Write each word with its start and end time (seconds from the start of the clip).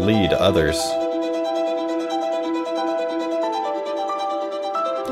Lead 0.00 0.32
others. 0.32 0.78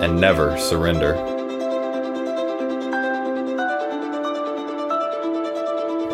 And 0.02 0.18
never 0.18 0.56
surrender. 0.56 1.14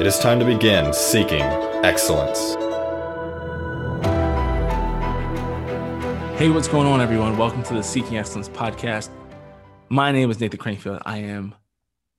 It 0.00 0.08
is 0.08 0.18
time 0.18 0.40
to 0.40 0.44
begin 0.44 0.92
seeking 0.92 1.42
excellence. 1.84 2.56
Hey, 6.36 6.50
what's 6.50 6.66
going 6.66 6.88
on, 6.88 7.00
everyone? 7.00 7.38
Welcome 7.38 7.62
to 7.62 7.74
the 7.74 7.82
Seeking 7.82 8.16
Excellence 8.16 8.48
podcast. 8.48 9.08
My 9.88 10.10
name 10.10 10.32
is 10.32 10.40
Nathan 10.40 10.58
Crankfield. 10.58 11.00
I 11.06 11.18
am 11.18 11.54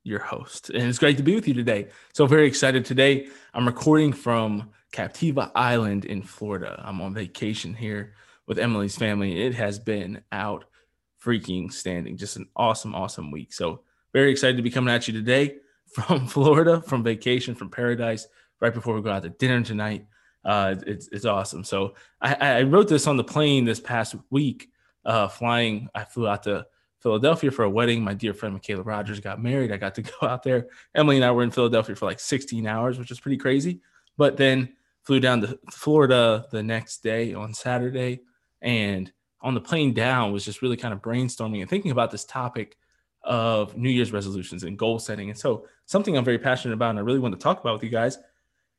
your 0.06 0.20
host, 0.20 0.70
and 0.70 0.84
it's 0.84 1.00
great 1.00 1.17
to 1.17 1.23
be 1.23 1.36
with 1.36 1.48
you 1.48 1.53
today. 1.53 1.89
So, 2.14 2.28
very 2.28 2.48
excited 2.48 2.86
today. 2.86 3.28
I'm 3.53 3.66
recording 3.66 4.14
from 4.14 4.70
Captiva 4.94 5.52
Island 5.56 6.06
in 6.06 6.22
Florida. 6.22 6.81
I'm 6.86 7.02
on 7.02 7.14
vacation 7.14 7.73
here 7.73 8.14
with 8.45 8.59
Emily's 8.59 8.95
family. 8.95 9.42
It 9.44 9.56
has 9.56 9.80
been 9.80 10.22
out 10.31 10.66
freaking 11.22 11.73
standing, 11.73 12.17
just 12.17 12.38
an 12.38 12.47
awesome, 12.56 12.94
awesome 12.94 13.31
week. 13.31 13.52
So, 13.52 13.81
very 14.14 14.31
excited 14.31 14.58
to 14.58 14.64
be 14.64 14.70
coming 14.70 14.94
at 14.94 15.08
you 15.08 15.14
today 15.14 15.56
from 15.88 16.28
Florida, 16.28 16.81
from 16.84 17.03
vacation, 17.03 17.56
from 17.56 17.69
paradise, 17.69 18.28
right 18.62 18.73
before 18.73 18.95
we 18.95 19.02
go 19.02 19.12
out 19.12 19.23
to 19.23 19.30
dinner 19.30 19.64
tonight. 19.64 20.06
Uh, 20.44 20.75
it's, 20.86 21.09
it's 21.12 21.25
awesome. 21.25 21.64
So 21.64 21.95
I, 22.22 22.36
I 22.36 22.62
wrote 22.62 22.88
this 22.88 23.08
on 23.08 23.17
the 23.17 23.23
plane 23.23 23.66
this 23.66 23.80
past 23.80 24.16
week, 24.30 24.69
uh, 25.03 25.28
flying. 25.28 25.90
I 25.95 26.03
flew 26.03 26.28
out 26.28 26.44
to 26.44 26.67
Philadelphia 27.06 27.52
for 27.52 27.66
a 27.66 27.70
wedding. 27.70 28.03
My 28.03 28.16
dear 28.16 28.34
friend 28.34 28.56
Michaela 28.56 28.81
Rogers 28.81 29.20
got 29.20 29.39
married. 29.39 29.72
I 29.72 29.78
got 29.78 29.94
to 29.94 30.02
go 30.20 30.28
out 30.28 30.42
there. 30.42 30.70
Emily 30.95 31.17
and 31.17 31.23
I 31.23 31.30
were 31.30 31.44
in 31.44 31.52
Philadelphia 31.52 31.95
for 31.95 32.08
like 32.08 32.20
16 32.20 32.66
hours, 32.66 32.97
which 32.97 33.12
is 33.12 33.20
pretty 33.20 33.38
crazy. 33.38 33.80
But 34.17 34.38
then 34.38 34.73
flew 35.03 35.20
down 35.20 35.41
to 35.41 35.59
Florida 35.69 36.47
the 36.52 36.63
next 36.63 37.03
day 37.03 37.35
on 37.35 37.53
Saturday. 37.53 38.22
And 38.59 39.13
on 39.40 39.53
the 39.53 39.62
plane 39.62 39.94
down 39.94 40.34
was 40.34 40.44
just 40.44 40.63
really 40.63 40.78
kind 40.78 40.96
of 40.96 41.03
brainstorming 41.03 41.62
and 41.62 41.69
thinking 41.69 41.91
about 41.91 42.09
this 42.09 42.25
topic 42.25 42.75
of 43.24 43.78
New 43.78 43.91
Year's 43.91 44.12
resolutions 44.12 44.63
and 44.63 44.75
goal 44.75 44.97
setting. 44.97 45.29
And 45.29 45.38
so 45.38 45.68
something 45.85 46.18
I'm 46.18 46.25
very 46.25 46.40
passionate 46.40 46.74
about 46.74 46.90
and 46.90 46.97
I 46.97 47.03
really 47.03 47.19
want 47.19 47.35
to 47.35 47.40
talk 47.40 47.59
about 47.59 47.74
with 47.74 47.84
you 47.84 47.91
guys. 47.91 48.18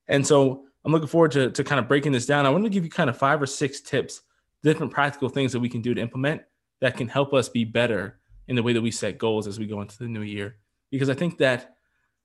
And 0.08 0.26
so 0.26 0.64
I'm 0.84 0.90
looking 0.90 1.06
forward 1.06 1.30
to, 1.32 1.52
to 1.52 1.62
kind 1.62 1.78
of 1.78 1.86
breaking 1.86 2.10
this 2.10 2.26
down. 2.26 2.44
I 2.44 2.50
want 2.50 2.64
to 2.64 2.70
give 2.70 2.82
you 2.82 2.90
kind 2.90 3.08
of 3.08 3.16
five 3.16 3.40
or 3.40 3.46
six 3.46 3.80
tips, 3.80 4.22
different 4.64 4.92
practical 4.92 5.28
things 5.28 5.52
that 5.52 5.60
we 5.60 5.68
can 5.68 5.80
do 5.80 5.94
to 5.94 6.00
implement 6.00 6.42
that 6.80 6.96
can 6.96 7.06
help 7.06 7.32
us 7.32 7.48
be 7.48 7.64
better 7.64 8.18
in 8.48 8.56
the 8.56 8.62
way 8.62 8.72
that 8.72 8.82
we 8.82 8.90
set 8.90 9.18
goals 9.18 9.46
as 9.46 9.58
we 9.58 9.66
go 9.66 9.80
into 9.80 9.98
the 9.98 10.06
new 10.06 10.22
year. 10.22 10.56
Because 10.90 11.10
I 11.10 11.14
think 11.14 11.38
that 11.38 11.76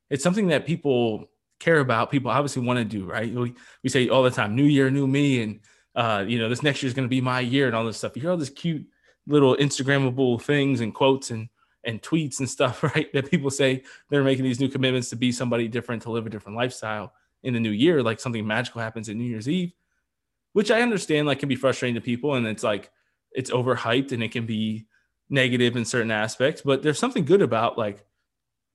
it's 0.09 0.24
something 0.24 0.48
that 0.48 0.66
people 0.66 1.30
care 1.59 1.80
about. 1.80 2.12
People 2.12 2.32
obviously 2.32 2.64
want 2.64 2.78
to 2.78 2.86
do, 2.86 3.06
right? 3.06 3.34
We, 3.34 3.54
we 3.84 3.90
say 3.90 4.09
all 4.09 4.24
the 4.24 4.31
time, 4.31 4.56
new 4.56 4.66
year, 4.66 4.90
new 4.92 5.08
me. 5.08 5.42
And, 5.42 5.60
uh, 5.96 6.26
you 6.28 6.40
know, 6.40 6.50
this 6.50 6.64
next 6.64 6.84
year 6.84 6.88
is 6.88 6.94
going 6.94 7.08
to 7.08 7.10
be 7.10 7.22
my 7.22 7.40
year 7.40 7.68
and 7.68 7.76
all 7.76 7.86
this 7.86 7.98
stuff. 7.98 8.16
You 8.16 8.22
hear 8.22 8.31
all 8.31 8.38
this 8.38 8.50
cute 8.50 8.86
little 9.28 9.56
Instagrammable 9.56 10.42
things 10.42 10.81
and 10.81 10.94
quotes 10.94 11.31
and, 11.31 11.50
and 11.84 12.02
tweets 12.02 12.40
and 12.40 12.50
stuff, 12.50 12.84
right? 12.96 13.12
That 13.14 13.31
people 13.31 13.50
say 13.50 13.84
they're 14.10 14.24
making 14.24 14.44
these 14.44 14.60
new 14.60 14.70
commitments 14.70 15.10
to 15.10 15.16
be 15.16 15.31
somebody 15.31 15.68
different, 15.68 16.04
to 16.04 16.12
live 16.12 16.26
a 16.26 16.30
different 16.30 16.58
lifestyle 16.58 17.14
in 17.44 17.54
the 17.54 17.60
new 17.60 17.72
year, 17.72 18.04
like 18.04 18.20
something 18.20 18.46
magical 18.46 18.81
happens 18.81 19.10
in 19.10 19.18
New 19.18 19.26
Year's 19.26 19.50
Eve, 19.50 19.74
which 20.54 20.70
I 20.70 20.81
understand 20.81 21.28
like 21.28 21.40
can 21.40 21.50
be 21.50 21.56
frustrating 21.56 21.96
to 21.96 22.02
people 22.02 22.36
and 22.36 22.46
it's 22.46 22.64
like 22.64 22.92
it's 23.31 23.50
overhyped 23.50 24.12
and 24.12 24.22
it 24.22 24.31
can 24.31 24.46
be 24.46 24.86
negative 25.31 25.78
in 25.78 25.86
certain 25.86 26.12
aspects, 26.12 26.62
but 26.62 26.84
there's 26.84 27.00
something 27.00 27.25
good 27.25 27.42
about 27.42 27.78
like 27.78 28.06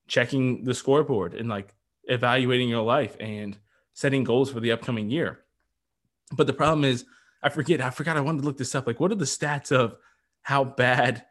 checking 0.08 0.64
the 0.64 0.74
scoreboard 0.74 1.34
and 1.34 1.48
like 1.48 1.74
evaluating 2.04 2.68
your 2.68 2.82
life 2.82 3.14
and 3.20 3.56
setting 3.92 4.24
goals 4.24 4.50
for 4.50 4.58
the 4.58 4.72
upcoming 4.72 5.10
year. 5.10 5.40
But 6.32 6.46
the 6.46 6.54
problem 6.54 6.84
is 6.84 7.04
I 7.42 7.50
forget, 7.50 7.80
I 7.80 7.90
forgot 7.90 8.16
I 8.16 8.22
wanted 8.22 8.40
to 8.40 8.46
look 8.46 8.56
this 8.56 8.74
up. 8.74 8.86
Like 8.86 8.98
what 8.98 9.12
are 9.12 9.16
the 9.16 9.26
stats 9.26 9.70
of 9.70 9.96
how 10.42 10.64
bad, 10.64 11.26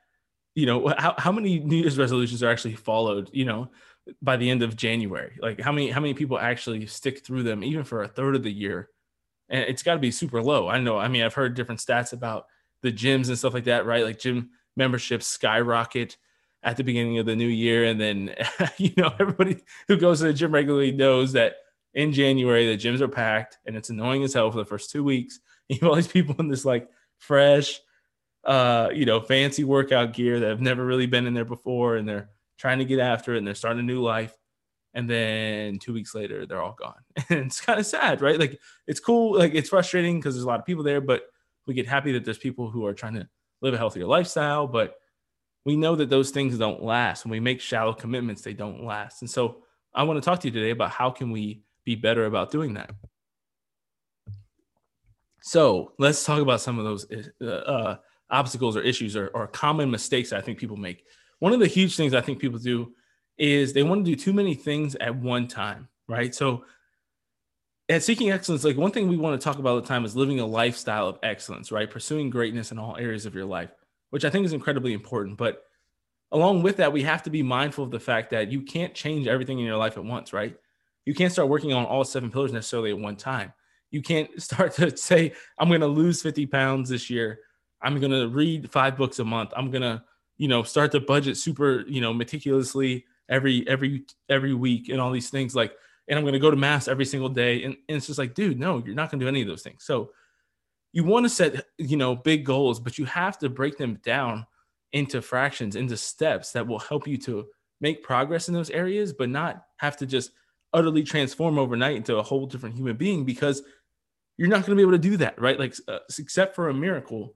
you 0.54 0.68
know, 0.68 0.94
how, 0.96 1.16
how 1.18 1.32
many 1.32 1.60
New 1.60 1.78
Year's 1.78 1.98
resolutions 1.98 2.44
are 2.44 2.50
actually 2.50 2.76
followed, 2.76 3.30
you 3.34 3.46
know, 3.46 3.72
by 4.22 4.38
the 4.38 4.50
end 4.50 4.62
of 4.62 4.76
January? 4.76 5.38
Like 5.42 5.60
how 5.60 5.72
many 5.72 5.90
how 5.90 6.02
many 6.02 6.14
people 6.14 6.38
actually 6.38 6.86
stick 6.86 7.26
through 7.26 7.44
them 7.44 7.64
even 7.64 7.84
for 7.84 8.04
a 8.04 8.08
third 8.08 8.36
of 8.36 8.44
the 8.44 8.54
year? 8.54 8.90
And 9.50 9.62
it's 9.62 9.84
got 9.84 9.94
to 9.94 10.00
be 10.00 10.12
super 10.12 10.42
low. 10.42 10.68
I 10.68 10.80
know. 10.80 11.00
I 11.00 11.08
mean, 11.08 11.24
I've 11.24 11.34
heard 11.34 11.56
different 11.56 11.82
stats 11.82 12.14
about 12.14 12.46
the 12.84 12.92
gyms 12.92 13.28
and 13.28 13.38
stuff 13.38 13.54
like 13.56 13.66
that, 13.66 13.86
right? 13.86 14.04
Like 14.04 14.20
gym 14.20 14.52
memberships 14.76 15.28
skyrocket 15.28 16.18
at 16.64 16.78
the 16.78 16.84
beginning 16.84 17.20
of 17.20 17.26
the 17.26 17.36
new 17.36 17.48
year, 17.48 17.86
and 17.86 18.00
then 18.00 18.36
you 18.78 18.92
know 18.98 19.14
everybody 19.20 19.64
who 19.88 19.98
goes 19.98 20.20
to 20.20 20.26
the 20.26 20.34
gym 20.34 20.52
regularly 20.52 20.92
knows 20.92 21.34
that 21.34 21.58
in 21.94 22.12
January 22.12 22.68
the 22.68 22.78
gyms 22.78 23.02
are 23.02 23.08
packed 23.08 23.58
and 23.66 23.76
it's 23.76 23.90
annoying 23.90 24.24
as 24.24 24.34
hell 24.34 24.52
for 24.52 24.58
the 24.58 24.66
first 24.66 24.92
two 24.92 25.04
weeks. 25.04 25.40
You 25.68 25.80
have 25.82 25.90
all 25.90 25.96
these 25.96 26.08
people 26.08 26.36
in 26.38 26.48
this 26.48 26.64
like 26.64 26.88
fresh, 27.18 27.82
uh, 28.44 28.90
you 28.94 29.08
know, 29.08 29.20
fancy 29.20 29.64
workout 29.64 30.14
gear 30.14 30.40
that 30.40 30.50
have 30.50 30.62
never 30.62 30.86
really 30.86 31.08
been 31.08 31.26
in 31.26 31.34
there 31.34 31.44
before, 31.44 31.96
and 31.96 32.08
they're 32.08 32.30
trying 32.60 32.78
to 32.78 32.86
get 32.86 33.00
after 33.00 33.34
it 33.34 33.40
and 33.40 33.48
they're 33.48 33.56
starting 33.56 33.80
a 33.80 33.84
new 33.84 34.00
life. 34.00 34.38
And 34.94 35.10
then 35.10 35.80
two 35.80 35.92
weeks 35.92 36.14
later, 36.14 36.46
they're 36.46 36.62
all 36.62 36.76
gone. 36.78 37.02
And 37.30 37.48
it's 37.48 37.60
kind 37.62 37.80
of 37.80 37.86
sad, 37.88 38.22
right? 38.22 38.40
Like 38.40 38.60
it's 38.86 39.00
cool, 39.00 39.38
like 39.38 39.56
it's 39.56 39.70
frustrating 39.70 40.20
because 40.20 40.36
there's 40.36 40.46
a 40.46 40.48
lot 40.48 40.60
of 40.60 40.68
people 40.68 40.84
there, 40.84 41.02
but 41.02 41.24
we 41.66 41.74
get 41.74 41.88
happy 41.88 42.12
that 42.12 42.24
there's 42.24 42.38
people 42.38 42.70
who 42.70 42.86
are 42.86 42.94
trying 42.94 43.16
to 43.16 43.28
live 43.62 43.74
a 43.74 43.78
healthier 43.78 44.06
lifestyle. 44.06 44.68
But 44.68 44.96
we 45.66 45.76
know 45.76 45.96
that 45.96 46.10
those 46.10 46.32
things 46.32 46.58
don't 46.58 46.84
last. 46.84 47.26
When 47.26 47.32
we 47.32 47.40
make 47.40 47.62
shallow 47.62 47.94
commitments, 47.94 48.42
they 48.42 48.54
don't 48.54 48.84
last. 48.84 49.22
And 49.22 49.30
so 49.30 49.64
I 49.94 50.04
want 50.04 50.22
to 50.22 50.26
talk 50.26 50.40
to 50.42 50.48
you 50.48 50.54
today 50.54 50.72
about 50.72 50.92
how 50.92 51.10
can 51.10 51.32
we 51.32 51.62
be 51.84 51.96
better 51.96 52.26
about 52.26 52.52
doing 52.52 52.74
that. 52.76 52.92
So 55.42 55.94
let's 56.00 56.24
talk 56.24 56.42
about 56.42 56.62
some 56.62 56.80
of 56.80 56.86
those 56.86 57.06
uh, 57.42 57.46
uh, 57.46 57.98
obstacles 58.30 58.76
or 58.76 58.82
issues 58.82 59.16
or, 59.16 59.28
or 59.28 59.48
common 59.48 59.92
mistakes 59.92 60.34
I 60.34 60.42
think 60.42 60.58
people 60.58 60.78
make 60.78 61.04
one 61.40 61.54
of 61.54 61.60
the 61.60 61.68
huge 61.68 61.96
things 61.96 62.14
I 62.14 62.22
think 62.22 62.40
people 62.40 62.60
do 62.60 62.94
is 63.38 63.74
they 63.74 63.84
want 63.84 64.06
to 64.06 64.12
do 64.12 64.16
too 64.16 64.34
many 64.34 64.56
things 64.56 64.96
at 64.96 65.16
one 65.16 65.48
time, 65.48 65.88
right? 66.08 66.34
So 66.34 66.64
at 67.90 68.04
seeking 68.04 68.32
excellence, 68.32 68.64
like 68.64 68.78
one 68.78 68.92
thing 68.92 69.08
we 69.08 69.18
want 69.18 69.40
to 69.40 69.44
talk 69.44 69.60
about 69.60 69.70
all 69.70 69.82
the 69.82 69.88
time 69.88 70.06
is 70.06 70.16
living 70.16 70.40
a 70.40 70.46
lifestyle 70.46 71.08
of 71.08 71.20
excellence, 71.22 71.72
right? 71.72 71.90
Pursuing 71.90 72.30
greatness 72.30 72.72
in 72.72 72.80
all 72.80 72.98
areas 72.98 73.26
of 73.26 73.36
your 73.36 73.46
life, 73.46 73.70
which 74.10 74.26
I 74.26 74.30
think 74.30 74.46
is 74.46 74.54
incredibly 74.54 74.94
important. 74.94 75.38
But 75.38 75.64
along 76.32 76.64
with 76.64 76.78
that, 76.78 76.92
we 76.92 77.04
have 77.04 77.24
to 77.24 77.30
be 77.30 77.44
mindful 77.44 77.84
of 77.84 77.92
the 77.92 78.00
fact 78.00 78.32
that 78.32 78.52
you 78.52 78.62
can't 78.62 78.96
change 78.96 79.28
everything 79.28 79.60
in 79.60 79.66
your 79.66 79.78
life 79.78 79.98
at 79.98 80.04
once, 80.04 80.34
right? 80.34 80.56
You 81.06 81.14
can't 81.14 81.32
start 81.32 81.50
working 81.50 81.74
on 81.74 81.86
all 81.86 82.04
seven 82.04 82.32
pillars 82.32 82.52
necessarily 82.52 82.90
at 82.90 82.98
one 82.98 83.16
time. 83.16 83.54
You 83.92 84.02
can't 84.02 84.30
start 84.42 84.74
to 84.76 84.96
say, 84.98 85.34
I'm 85.60 85.70
going 85.70 85.82
to 85.82 85.88
lose 85.88 86.22
50 86.22 86.48
pounds 86.48 86.90
this 86.90 87.10
year. 87.10 87.40
I'm 87.82 88.00
going 88.00 88.12
to 88.12 88.30
read 88.30 88.72
five 88.72 88.98
books 88.98 89.20
a 89.20 89.26
month. 89.26 89.52
I'm 89.56 89.70
going 89.70 89.84
to 89.84 90.04
you 90.38 90.48
know 90.48 90.64
start 90.64 90.92
to 90.92 91.00
budget 91.00 91.38
super 91.38 91.86
you 91.88 92.02
know 92.02 92.14
meticulously 92.14 93.06
every 93.30 93.68
every 93.68 94.06
every 94.30 94.54
week 94.54 94.90
and 94.90 95.00
all 95.00 95.12
these 95.12 95.30
things 95.30 95.56
like 95.56 95.74
and 96.08 96.18
i'm 96.18 96.24
going 96.24 96.34
to 96.34 96.40
go 96.40 96.52
to 96.52 96.58
mass 96.58 96.88
every 96.88 97.06
single 97.06 97.30
day 97.30 97.64
and, 97.64 97.76
and 97.88 97.98
it's 97.98 98.08
just 98.08 98.20
like 98.20 98.34
dude 98.34 98.60
no 98.60 98.82
you're 98.86 98.96
not 98.96 99.10
going 99.10 99.20
to 99.20 99.24
do 99.26 99.30
any 99.30 99.42
of 99.42 99.48
those 99.48 99.64
things 99.64 99.84
so 99.84 100.12
you 100.94 101.04
want 101.04 101.26
to 101.26 101.30
set 101.30 101.66
you 101.78 101.98
know 101.98 102.16
big 102.16 102.46
goals 102.46 102.80
but 102.80 102.98
you 102.98 103.06
have 103.06 103.38
to 103.38 103.50
break 103.50 103.78
them 103.78 104.00
down 104.04 104.46
into 104.94 105.22
fractions 105.22 105.76
into 105.76 105.98
steps 105.98 106.52
that 106.52 106.66
will 106.66 106.80
help 106.80 107.08
you 107.08 107.18
to 107.18 107.46
make 107.82 108.04
progress 108.04 108.48
in 108.48 108.54
those 108.54 108.70
areas 108.70 109.12
but 109.12 109.30
not 109.30 109.66
have 109.78 109.98
to 109.98 110.06
just 110.06 110.32
utterly 110.76 111.04
transform 111.04 111.58
overnight 111.58 111.96
into 111.96 112.18
a 112.18 112.24
whole 112.24 112.46
different 112.46 112.76
human 112.76 112.98
being 112.98 113.24
because 113.24 113.64
you're 114.38 114.50
not 114.50 114.66
going 114.66 114.72
to 114.72 114.76
be 114.76 114.82
able 114.82 114.92
to 114.92 114.98
do 114.98 115.18
that, 115.18 115.40
right? 115.40 115.58
Like, 115.58 115.74
uh, 115.88 116.00
except 116.20 116.54
for 116.54 116.70
a 116.70 116.74
miracle, 116.74 117.36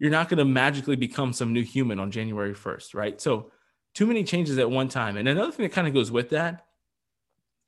you're 0.00 0.10
not 0.10 0.28
going 0.28 0.38
to 0.38 0.44
magically 0.44 0.96
become 0.96 1.32
some 1.32 1.52
new 1.52 1.62
human 1.62 2.00
on 2.00 2.10
January 2.10 2.54
1st, 2.54 2.94
right? 2.94 3.20
So, 3.20 3.52
too 3.94 4.06
many 4.06 4.24
changes 4.24 4.58
at 4.58 4.70
one 4.70 4.88
time. 4.88 5.16
And 5.16 5.28
another 5.28 5.52
thing 5.52 5.64
that 5.64 5.72
kind 5.72 5.86
of 5.86 5.94
goes 5.94 6.10
with 6.10 6.30
that 6.30 6.66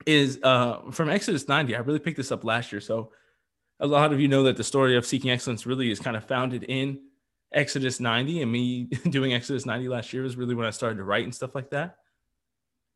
is 0.07 0.39
uh, 0.43 0.91
from 0.91 1.09
Exodus 1.09 1.49
90. 1.49 1.77
I 1.77 1.81
really 1.81 1.99
picked 1.99 2.17
this 2.17 2.33
up 2.33 2.45
last 2.45 2.73
year. 2.73 2.81
So, 2.81 3.13
a 3.81 3.87
lot 3.87 4.13
of 4.13 4.21
you 4.21 4.29
know 4.29 4.45
that 4.45 4.57
the 4.57 4.65
story 4.65 4.97
of 4.97 5.05
seeking 5.05 5.31
excellence 5.31 5.67
really 5.67 5.91
is 5.91 5.99
kind 5.99 6.17
of 6.17 6.25
founded 6.25 6.63
in 6.65 7.01
Exodus 7.53 7.99
90. 7.99 8.43
And 8.43 8.53
me 8.53 8.85
doing 9.11 9.35
Exodus 9.35 9.67
90 9.67 9.89
last 9.89 10.13
year 10.13 10.23
was 10.23 10.37
really 10.37 10.55
when 10.55 10.67
I 10.67 10.71
started 10.71 10.97
to 10.97 11.05
write 11.05 11.25
and 11.25 11.35
stuff 11.35 11.55
like 11.55 11.71
that. 11.71 11.97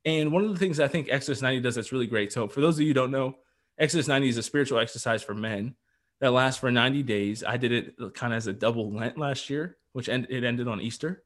And 0.05 0.31
one 0.31 0.44
of 0.44 0.53
the 0.53 0.58
things 0.58 0.79
I 0.79 0.87
think 0.87 1.08
Exodus 1.11 1.43
90 1.43 1.61
does 1.61 1.75
that's 1.75 1.93
really 1.93 2.06
great. 2.06 2.32
So, 2.32 2.49
for 2.49 2.61
those 2.61 2.76
of 2.76 2.82
you 2.82 2.88
who 2.88 2.94
don't 2.94 3.11
know, 3.11 3.37
Exodus 3.79 4.09
90 4.09 4.29
is 4.29 4.38
a 4.38 4.43
spiritual 4.43 4.79
exercise 4.79 5.23
for 5.23 5.35
men 5.35 5.75
that 6.20 6.32
lasts 6.32 6.61
for 6.61 6.70
90 6.70 7.02
days. 7.02 7.44
I 7.44 7.56
did 7.56 7.73
it 7.73 7.94
kind 8.14 8.32
of 8.32 8.38
as 8.38 8.47
a 8.47 8.52
double 8.52 8.93
Lent 8.93 9.19
last 9.19 9.50
year, 9.50 9.76
which 9.93 10.09
end, 10.09 10.26
it 10.31 10.44
ended 10.44 10.69
on 10.69 10.81
Easter. 10.81 11.23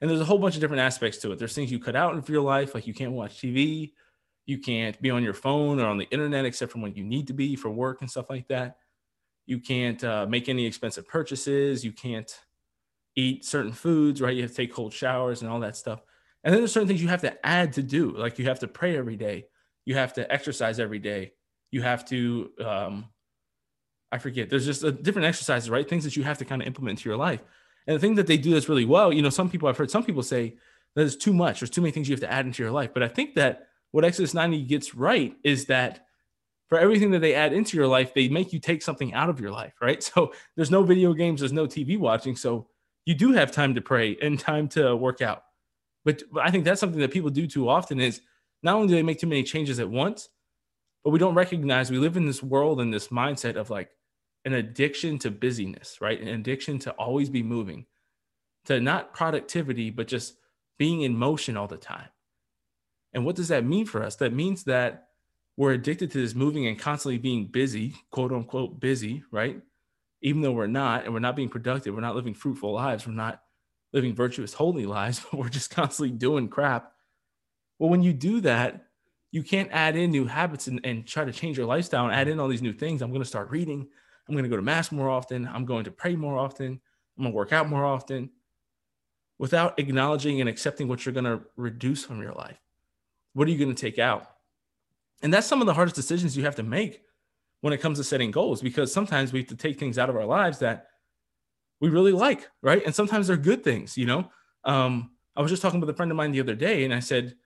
And 0.00 0.08
there's 0.08 0.20
a 0.20 0.24
whole 0.24 0.38
bunch 0.38 0.54
of 0.54 0.60
different 0.60 0.80
aspects 0.82 1.18
to 1.18 1.32
it. 1.32 1.38
There's 1.38 1.54
things 1.54 1.72
you 1.72 1.80
cut 1.80 1.96
out 1.96 2.16
of 2.16 2.28
your 2.28 2.42
life, 2.42 2.74
like 2.74 2.86
you 2.86 2.94
can't 2.94 3.12
watch 3.12 3.38
TV, 3.38 3.92
you 4.48 4.56
can't 4.56 5.00
be 5.02 5.10
on 5.10 5.22
your 5.22 5.34
phone 5.34 5.78
or 5.78 5.84
on 5.84 5.98
the 5.98 6.08
internet 6.10 6.46
except 6.46 6.72
for 6.72 6.78
when 6.78 6.94
you 6.94 7.04
need 7.04 7.26
to 7.26 7.34
be 7.34 7.54
for 7.54 7.68
work 7.68 8.00
and 8.00 8.10
stuff 8.10 8.30
like 8.30 8.48
that. 8.48 8.78
You 9.44 9.60
can't 9.60 10.02
uh, 10.02 10.24
make 10.26 10.48
any 10.48 10.64
expensive 10.64 11.06
purchases. 11.06 11.84
You 11.84 11.92
can't 11.92 12.34
eat 13.14 13.44
certain 13.44 13.72
foods, 13.72 14.22
right? 14.22 14.34
You 14.34 14.42
have 14.42 14.50
to 14.50 14.56
take 14.56 14.72
cold 14.72 14.94
showers 14.94 15.42
and 15.42 15.50
all 15.50 15.60
that 15.60 15.76
stuff. 15.76 16.00
And 16.42 16.54
then 16.54 16.62
there's 16.62 16.72
certain 16.72 16.88
things 16.88 17.02
you 17.02 17.08
have 17.08 17.20
to 17.20 17.46
add 17.46 17.74
to 17.74 17.82
do, 17.82 18.16
like 18.16 18.38
you 18.38 18.46
have 18.46 18.60
to 18.60 18.68
pray 18.68 18.96
every 18.96 19.16
day, 19.16 19.44
you 19.84 19.96
have 19.96 20.14
to 20.14 20.32
exercise 20.32 20.80
every 20.80 20.98
day, 20.98 21.32
you 21.70 21.82
have 21.82 22.08
to, 22.08 22.50
um, 22.64 23.04
I 24.10 24.16
forget, 24.16 24.48
there's 24.48 24.64
just 24.64 24.82
a 24.82 24.92
different 24.92 25.26
exercises, 25.26 25.68
right? 25.68 25.86
Things 25.86 26.04
that 26.04 26.16
you 26.16 26.22
have 26.22 26.38
to 26.38 26.46
kind 26.46 26.62
of 26.62 26.66
implement 26.66 26.98
into 26.98 27.08
your 27.10 27.18
life. 27.18 27.42
And 27.86 27.94
the 27.94 28.00
thing 28.00 28.14
that 28.14 28.26
they 28.26 28.38
do 28.38 28.54
that's 28.54 28.68
really 28.68 28.86
well, 28.86 29.12
you 29.12 29.20
know, 29.20 29.28
some 29.28 29.50
people 29.50 29.68
I've 29.68 29.76
heard 29.76 29.90
some 29.90 30.04
people 30.04 30.22
say 30.22 30.50
that 30.94 31.02
there's 31.02 31.16
too 31.16 31.34
much, 31.34 31.60
there's 31.60 31.68
too 31.68 31.82
many 31.82 31.92
things 31.92 32.08
you 32.08 32.14
have 32.14 32.20
to 32.20 32.32
add 32.32 32.46
into 32.46 32.62
your 32.62 32.72
life. 32.72 32.94
But 32.94 33.02
I 33.02 33.08
think 33.08 33.34
that 33.34 33.67
what 33.92 34.04
Exodus 34.04 34.34
90 34.34 34.62
gets 34.64 34.94
right 34.94 35.34
is 35.42 35.66
that 35.66 36.06
for 36.68 36.78
everything 36.78 37.10
that 37.12 37.20
they 37.20 37.34
add 37.34 37.52
into 37.52 37.76
your 37.76 37.86
life, 37.86 38.12
they 38.12 38.28
make 38.28 38.52
you 38.52 38.58
take 38.58 38.82
something 38.82 39.14
out 39.14 39.30
of 39.30 39.40
your 39.40 39.50
life, 39.50 39.74
right? 39.80 40.02
So 40.14 40.32
there's 40.56 40.70
no 40.70 40.82
video 40.82 41.14
games, 41.14 41.40
there's 41.40 41.52
no 41.52 41.66
TV 41.66 41.98
watching. 41.98 42.36
So 42.36 42.68
you 43.06 43.14
do 43.14 43.32
have 43.32 43.50
time 43.50 43.74
to 43.74 43.80
pray 43.80 44.16
and 44.20 44.38
time 44.38 44.68
to 44.70 44.94
work 44.94 45.22
out. 45.22 45.44
But 46.04 46.22
I 46.40 46.50
think 46.50 46.64
that's 46.64 46.80
something 46.80 47.00
that 47.00 47.10
people 47.10 47.30
do 47.30 47.46
too 47.46 47.68
often 47.68 48.00
is 48.00 48.20
not 48.62 48.74
only 48.74 48.88
do 48.88 48.94
they 48.94 49.02
make 49.02 49.20
too 49.20 49.26
many 49.26 49.42
changes 49.42 49.80
at 49.80 49.88
once, 49.88 50.28
but 51.04 51.10
we 51.10 51.18
don't 51.18 51.34
recognize 51.34 51.90
we 51.90 51.98
live 51.98 52.16
in 52.16 52.26
this 52.26 52.42
world 52.42 52.80
and 52.80 52.92
this 52.92 53.08
mindset 53.08 53.56
of 53.56 53.70
like 53.70 53.90
an 54.44 54.52
addiction 54.54 55.18
to 55.20 55.30
busyness, 55.30 56.00
right? 56.00 56.20
An 56.20 56.28
addiction 56.28 56.78
to 56.80 56.90
always 56.92 57.30
be 57.30 57.42
moving, 57.42 57.86
to 58.66 58.80
not 58.80 59.14
productivity, 59.14 59.90
but 59.90 60.08
just 60.08 60.34
being 60.78 61.02
in 61.02 61.16
motion 61.16 61.56
all 61.56 61.66
the 61.66 61.76
time. 61.76 62.08
And 63.12 63.24
what 63.24 63.36
does 63.36 63.48
that 63.48 63.64
mean 63.64 63.86
for 63.86 64.02
us? 64.02 64.16
That 64.16 64.32
means 64.32 64.64
that 64.64 65.08
we're 65.56 65.72
addicted 65.72 66.10
to 66.12 66.20
this 66.20 66.34
moving 66.34 66.66
and 66.66 66.78
constantly 66.78 67.18
being 67.18 67.46
busy, 67.46 67.94
quote 68.10 68.32
unquote, 68.32 68.78
busy, 68.78 69.24
right? 69.30 69.60
Even 70.20 70.42
though 70.42 70.52
we're 70.52 70.66
not, 70.66 71.04
and 71.04 71.12
we're 71.12 71.20
not 71.20 71.36
being 71.36 71.48
productive, 71.48 71.94
we're 71.94 72.00
not 72.00 72.14
living 72.14 72.34
fruitful 72.34 72.72
lives, 72.72 73.06
we're 73.06 73.12
not 73.12 73.42
living 73.92 74.14
virtuous, 74.14 74.54
holy 74.54 74.86
lives, 74.86 75.20
but 75.30 75.38
we're 75.38 75.48
just 75.48 75.70
constantly 75.70 76.16
doing 76.16 76.48
crap. 76.48 76.92
Well, 77.78 77.90
when 77.90 78.02
you 78.02 78.12
do 78.12 78.40
that, 78.42 78.86
you 79.30 79.42
can't 79.42 79.70
add 79.72 79.96
in 79.96 80.10
new 80.10 80.26
habits 80.26 80.68
and, 80.68 80.80
and 80.84 81.06
try 81.06 81.24
to 81.24 81.32
change 81.32 81.58
your 81.58 81.66
lifestyle 81.66 82.06
and 82.06 82.14
add 82.14 82.28
in 82.28 82.40
all 82.40 82.48
these 82.48 82.62
new 82.62 82.72
things. 82.72 83.02
I'm 83.02 83.10
going 83.10 83.22
to 83.22 83.28
start 83.28 83.50
reading. 83.50 83.86
I'm 84.28 84.34
going 84.34 84.44
to 84.44 84.48
go 84.48 84.56
to 84.56 84.62
mass 84.62 84.92
more 84.92 85.10
often. 85.10 85.48
I'm 85.52 85.64
going 85.64 85.84
to 85.84 85.90
pray 85.90 86.16
more 86.16 86.38
often. 86.38 86.80
I'm 87.16 87.24
going 87.24 87.32
to 87.32 87.36
work 87.36 87.52
out 87.52 87.68
more 87.68 87.84
often 87.84 88.30
without 89.38 89.78
acknowledging 89.78 90.40
and 90.40 90.48
accepting 90.48 90.88
what 90.88 91.04
you're 91.04 91.12
going 91.12 91.24
to 91.24 91.40
reduce 91.56 92.04
from 92.04 92.22
your 92.22 92.32
life. 92.32 92.58
What 93.38 93.46
are 93.46 93.52
you 93.52 93.58
going 93.58 93.72
to 93.72 93.80
take 93.80 94.00
out? 94.00 94.26
And 95.22 95.32
that's 95.32 95.46
some 95.46 95.60
of 95.60 95.68
the 95.68 95.74
hardest 95.74 95.94
decisions 95.94 96.36
you 96.36 96.42
have 96.42 96.56
to 96.56 96.64
make 96.64 97.02
when 97.60 97.72
it 97.72 97.80
comes 97.80 97.98
to 97.98 98.04
setting 98.04 98.32
goals 98.32 98.60
because 98.60 98.92
sometimes 98.92 99.32
we 99.32 99.38
have 99.38 99.48
to 99.50 99.54
take 99.54 99.78
things 99.78 99.96
out 99.96 100.10
of 100.10 100.16
our 100.16 100.24
lives 100.24 100.58
that 100.58 100.86
we 101.80 101.88
really 101.88 102.10
like, 102.10 102.48
right? 102.62 102.82
And 102.84 102.92
sometimes 102.92 103.28
they're 103.28 103.36
good 103.36 103.62
things, 103.62 103.96
you 103.96 104.06
know. 104.06 104.28
Um, 104.64 105.12
I 105.36 105.40
was 105.40 105.52
just 105.52 105.62
talking 105.62 105.78
with 105.78 105.88
a 105.88 105.94
friend 105.94 106.10
of 106.10 106.16
mine 106.16 106.32
the 106.32 106.40
other 106.40 106.56
day, 106.56 106.84
and 106.84 106.92
I 106.92 106.98
said 106.98 107.36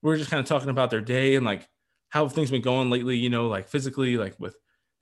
we 0.00 0.12
are 0.12 0.16
just 0.16 0.30
kind 0.30 0.38
of 0.38 0.46
talking 0.46 0.68
about 0.68 0.90
their 0.90 1.00
day 1.00 1.34
and 1.34 1.44
like 1.44 1.68
how 2.10 2.22
have 2.22 2.32
things 2.32 2.52
been 2.52 2.62
going 2.62 2.88
lately, 2.88 3.16
you 3.16 3.28
know, 3.28 3.48
like 3.48 3.66
physically, 3.66 4.16
like 4.16 4.38
with 4.38 4.54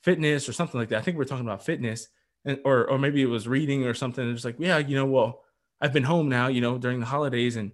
fitness 0.02 0.48
or 0.48 0.54
something 0.54 0.80
like 0.80 0.88
that. 0.88 1.00
I 1.00 1.02
think 1.02 1.18
we 1.18 1.22
are 1.22 1.28
talking 1.28 1.46
about 1.46 1.66
fitness, 1.66 2.08
and 2.46 2.58
or 2.64 2.88
or 2.88 2.98
maybe 2.98 3.20
it 3.20 3.26
was 3.26 3.46
reading 3.46 3.84
or 3.84 3.92
something. 3.92 4.26
It's 4.30 4.46
like, 4.46 4.56
yeah, 4.58 4.78
you 4.78 4.96
know, 4.96 5.04
well, 5.04 5.42
I've 5.82 5.92
been 5.92 6.02
home 6.02 6.30
now, 6.30 6.46
you 6.46 6.62
know, 6.62 6.78
during 6.78 7.00
the 7.00 7.06
holidays 7.06 7.56
and 7.56 7.72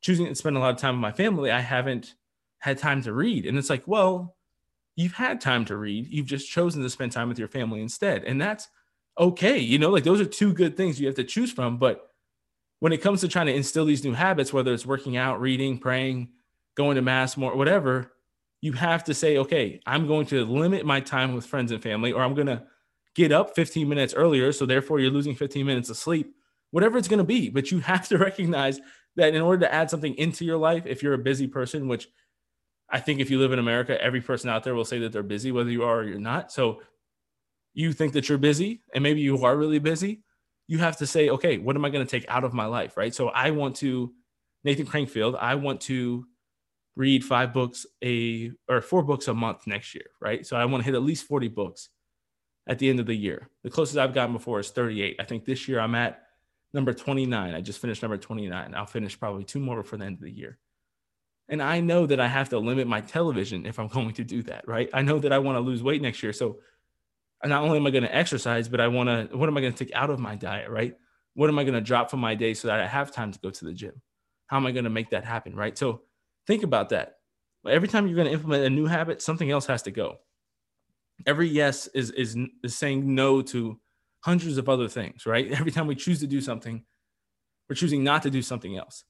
choosing 0.00 0.26
to 0.26 0.34
spend 0.34 0.56
a 0.56 0.60
lot 0.60 0.74
of 0.74 0.80
time 0.80 0.94
with 0.94 1.02
my 1.02 1.12
family. 1.12 1.50
I 1.50 1.60
haven't 1.60 2.14
had 2.58 2.78
time 2.78 3.02
to 3.02 3.12
read, 3.12 3.46
and 3.46 3.58
it's 3.58 3.70
like, 3.70 3.86
well, 3.86 4.36
you've 4.96 5.14
had 5.14 5.40
time 5.40 5.64
to 5.66 5.76
read. 5.76 6.08
You've 6.08 6.26
just 6.26 6.50
chosen 6.50 6.82
to 6.82 6.90
spend 6.90 7.12
time 7.12 7.28
with 7.28 7.38
your 7.38 7.48
family 7.48 7.80
instead, 7.80 8.24
and 8.24 8.40
that's 8.40 8.68
okay. 9.18 9.58
You 9.58 9.78
know, 9.78 9.90
like 9.90 10.04
those 10.04 10.20
are 10.20 10.26
two 10.26 10.52
good 10.52 10.76
things 10.76 11.00
you 11.00 11.06
have 11.06 11.16
to 11.16 11.24
choose 11.24 11.52
from. 11.52 11.78
But 11.78 12.08
when 12.80 12.92
it 12.92 12.98
comes 13.02 13.20
to 13.20 13.28
trying 13.28 13.46
to 13.46 13.54
instill 13.54 13.84
these 13.84 14.04
new 14.04 14.12
habits, 14.12 14.52
whether 14.52 14.72
it's 14.72 14.86
working 14.86 15.16
out, 15.16 15.40
reading, 15.40 15.78
praying, 15.78 16.30
going 16.76 16.96
to 16.96 17.02
mass 17.02 17.36
more, 17.36 17.56
whatever, 17.56 18.12
you 18.60 18.72
have 18.72 19.04
to 19.04 19.14
say, 19.14 19.38
okay, 19.38 19.80
I'm 19.86 20.06
going 20.06 20.26
to 20.26 20.44
limit 20.44 20.84
my 20.84 21.00
time 21.00 21.34
with 21.34 21.46
friends 21.46 21.72
and 21.72 21.82
family, 21.82 22.12
or 22.12 22.22
I'm 22.22 22.34
going 22.34 22.46
to 22.48 22.64
get 23.14 23.32
up 23.32 23.54
15 23.54 23.88
minutes 23.88 24.14
earlier. 24.14 24.52
So 24.52 24.66
therefore, 24.66 25.00
you're 25.00 25.10
losing 25.10 25.34
15 25.34 25.64
minutes 25.64 25.90
of 25.90 25.96
sleep, 25.96 26.34
whatever 26.70 26.98
it's 26.98 27.08
going 27.08 27.18
to 27.18 27.24
be. 27.24 27.50
But 27.50 27.70
you 27.70 27.80
have 27.80 28.08
to 28.08 28.18
recognize 28.18 28.80
that 29.18 29.34
in 29.34 29.42
order 29.42 29.66
to 29.66 29.72
add 29.72 29.90
something 29.90 30.14
into 30.14 30.44
your 30.44 30.56
life, 30.56 30.86
if 30.86 31.02
you're 31.02 31.14
a 31.14 31.18
busy 31.18 31.46
person, 31.46 31.88
which 31.88 32.08
I 32.88 33.00
think 33.00 33.20
if 33.20 33.30
you 33.30 33.38
live 33.38 33.52
in 33.52 33.58
America, 33.58 34.00
every 34.02 34.20
person 34.20 34.48
out 34.48 34.64
there 34.64 34.74
will 34.74 34.84
say 34.84 35.00
that 35.00 35.12
they're 35.12 35.22
busy, 35.22 35.52
whether 35.52 35.70
you 35.70 35.82
are 35.82 35.98
or 35.98 36.04
you're 36.04 36.18
not. 36.18 36.50
So 36.50 36.80
you 37.74 37.92
think 37.92 38.14
that 38.14 38.28
you're 38.28 38.38
busy 38.38 38.82
and 38.94 39.02
maybe 39.02 39.20
you 39.20 39.44
are 39.44 39.56
really 39.56 39.78
busy, 39.78 40.22
you 40.68 40.78
have 40.78 40.96
to 40.98 41.06
say, 41.06 41.28
okay, 41.30 41.58
what 41.58 41.76
am 41.76 41.84
I 41.84 41.90
going 41.90 42.04
to 42.06 42.10
take 42.10 42.28
out 42.28 42.44
of 42.44 42.54
my 42.54 42.66
life? 42.66 42.96
Right. 42.96 43.14
So 43.14 43.28
I 43.28 43.50
want 43.50 43.76
to, 43.76 44.12
Nathan 44.64 44.86
Crankfield, 44.86 45.36
I 45.38 45.56
want 45.56 45.80
to 45.82 46.24
read 46.96 47.24
five 47.24 47.52
books 47.52 47.86
a 48.02 48.52
or 48.68 48.80
four 48.80 49.02
books 49.02 49.28
a 49.28 49.34
month 49.34 49.66
next 49.66 49.94
year. 49.94 50.10
Right. 50.20 50.46
So 50.46 50.56
I 50.56 50.64
want 50.64 50.82
to 50.82 50.84
hit 50.86 50.94
at 50.94 51.02
least 51.02 51.26
40 51.26 51.48
books 51.48 51.90
at 52.68 52.78
the 52.78 52.88
end 52.88 53.00
of 53.00 53.06
the 53.06 53.14
year. 53.14 53.48
The 53.64 53.70
closest 53.70 53.98
I've 53.98 54.14
gotten 54.14 54.32
before 54.32 54.60
is 54.60 54.70
38. 54.70 55.16
I 55.18 55.24
think 55.24 55.44
this 55.44 55.68
year 55.68 55.80
I'm 55.80 55.94
at 55.94 56.22
number 56.72 56.92
29. 56.92 57.54
I 57.54 57.60
just 57.60 57.80
finished 57.80 58.02
number 58.02 58.16
29. 58.16 58.74
I'll 58.74 58.86
finish 58.86 59.18
probably 59.18 59.44
two 59.44 59.60
more 59.60 59.82
before 59.82 59.98
the 59.98 60.04
end 60.04 60.16
of 60.16 60.22
the 60.22 60.30
year. 60.30 60.58
And 61.48 61.62
I 61.62 61.80
know 61.80 62.06
that 62.06 62.20
I 62.20 62.28
have 62.28 62.50
to 62.50 62.58
limit 62.58 62.86
my 62.86 63.00
television 63.00 63.66
if 63.66 63.78
I'm 63.78 63.88
going 63.98 64.12
to 64.14 64.24
do 64.24 64.42
that, 64.44 64.66
right? 64.68 64.88
I 64.92 65.02
know 65.02 65.18
that 65.18 65.32
I 65.32 65.38
want 65.38 65.56
to 65.56 65.60
lose 65.60 65.82
weight 65.82 66.02
next 66.02 66.22
year. 66.22 66.32
So 66.32 66.58
not 67.44 67.62
only 67.62 67.78
am 67.78 67.86
I 67.86 67.90
going 67.90 68.04
to 68.04 68.14
exercise, 68.14 68.68
but 68.68 68.80
I 68.80 68.88
want 68.88 69.08
to, 69.08 69.36
what 69.36 69.48
am 69.48 69.56
I 69.56 69.60
going 69.60 69.72
to 69.72 69.84
take 69.84 69.94
out 69.94 70.10
of 70.10 70.18
my 70.18 70.34
diet, 70.34 70.70
right? 70.70 70.94
What 71.34 71.48
am 71.48 71.58
I 71.58 71.64
going 71.64 71.74
to 71.74 71.80
drop 71.80 72.10
from 72.10 72.20
my 72.20 72.34
day 72.34 72.54
so 72.54 72.68
that 72.68 72.80
I 72.80 72.86
have 72.86 73.12
time 73.12 73.32
to 73.32 73.38
go 73.38 73.50
to 73.50 73.64
the 73.64 73.72
gym? 73.72 74.02
How 74.48 74.56
am 74.56 74.66
I 74.66 74.72
going 74.72 74.84
to 74.84 74.90
make 74.90 75.10
that 75.10 75.24
happen, 75.24 75.54
right? 75.54 75.76
So 75.78 76.02
think 76.46 76.64
about 76.64 76.88
that. 76.90 77.16
Every 77.66 77.88
time 77.88 78.06
you're 78.06 78.16
going 78.16 78.28
to 78.28 78.32
implement 78.32 78.64
a 78.64 78.70
new 78.70 78.86
habit, 78.86 79.22
something 79.22 79.50
else 79.50 79.66
has 79.66 79.82
to 79.82 79.90
go. 79.90 80.16
Every 81.26 81.48
yes 81.48 81.86
is, 81.88 82.10
is, 82.10 82.36
is 82.62 82.76
saying 82.76 83.14
no 83.14 83.42
to 83.42 83.78
hundreds 84.20 84.58
of 84.58 84.68
other 84.68 84.88
things, 84.88 85.26
right? 85.26 85.50
Every 85.52 85.70
time 85.72 85.86
we 85.86 85.94
choose 85.94 86.20
to 86.20 86.26
do 86.26 86.40
something, 86.40 86.84
we're 87.68 87.76
choosing 87.76 88.02
not 88.02 88.22
to 88.22 88.30
do 88.30 88.42
something 88.42 88.76
else. 88.76 89.04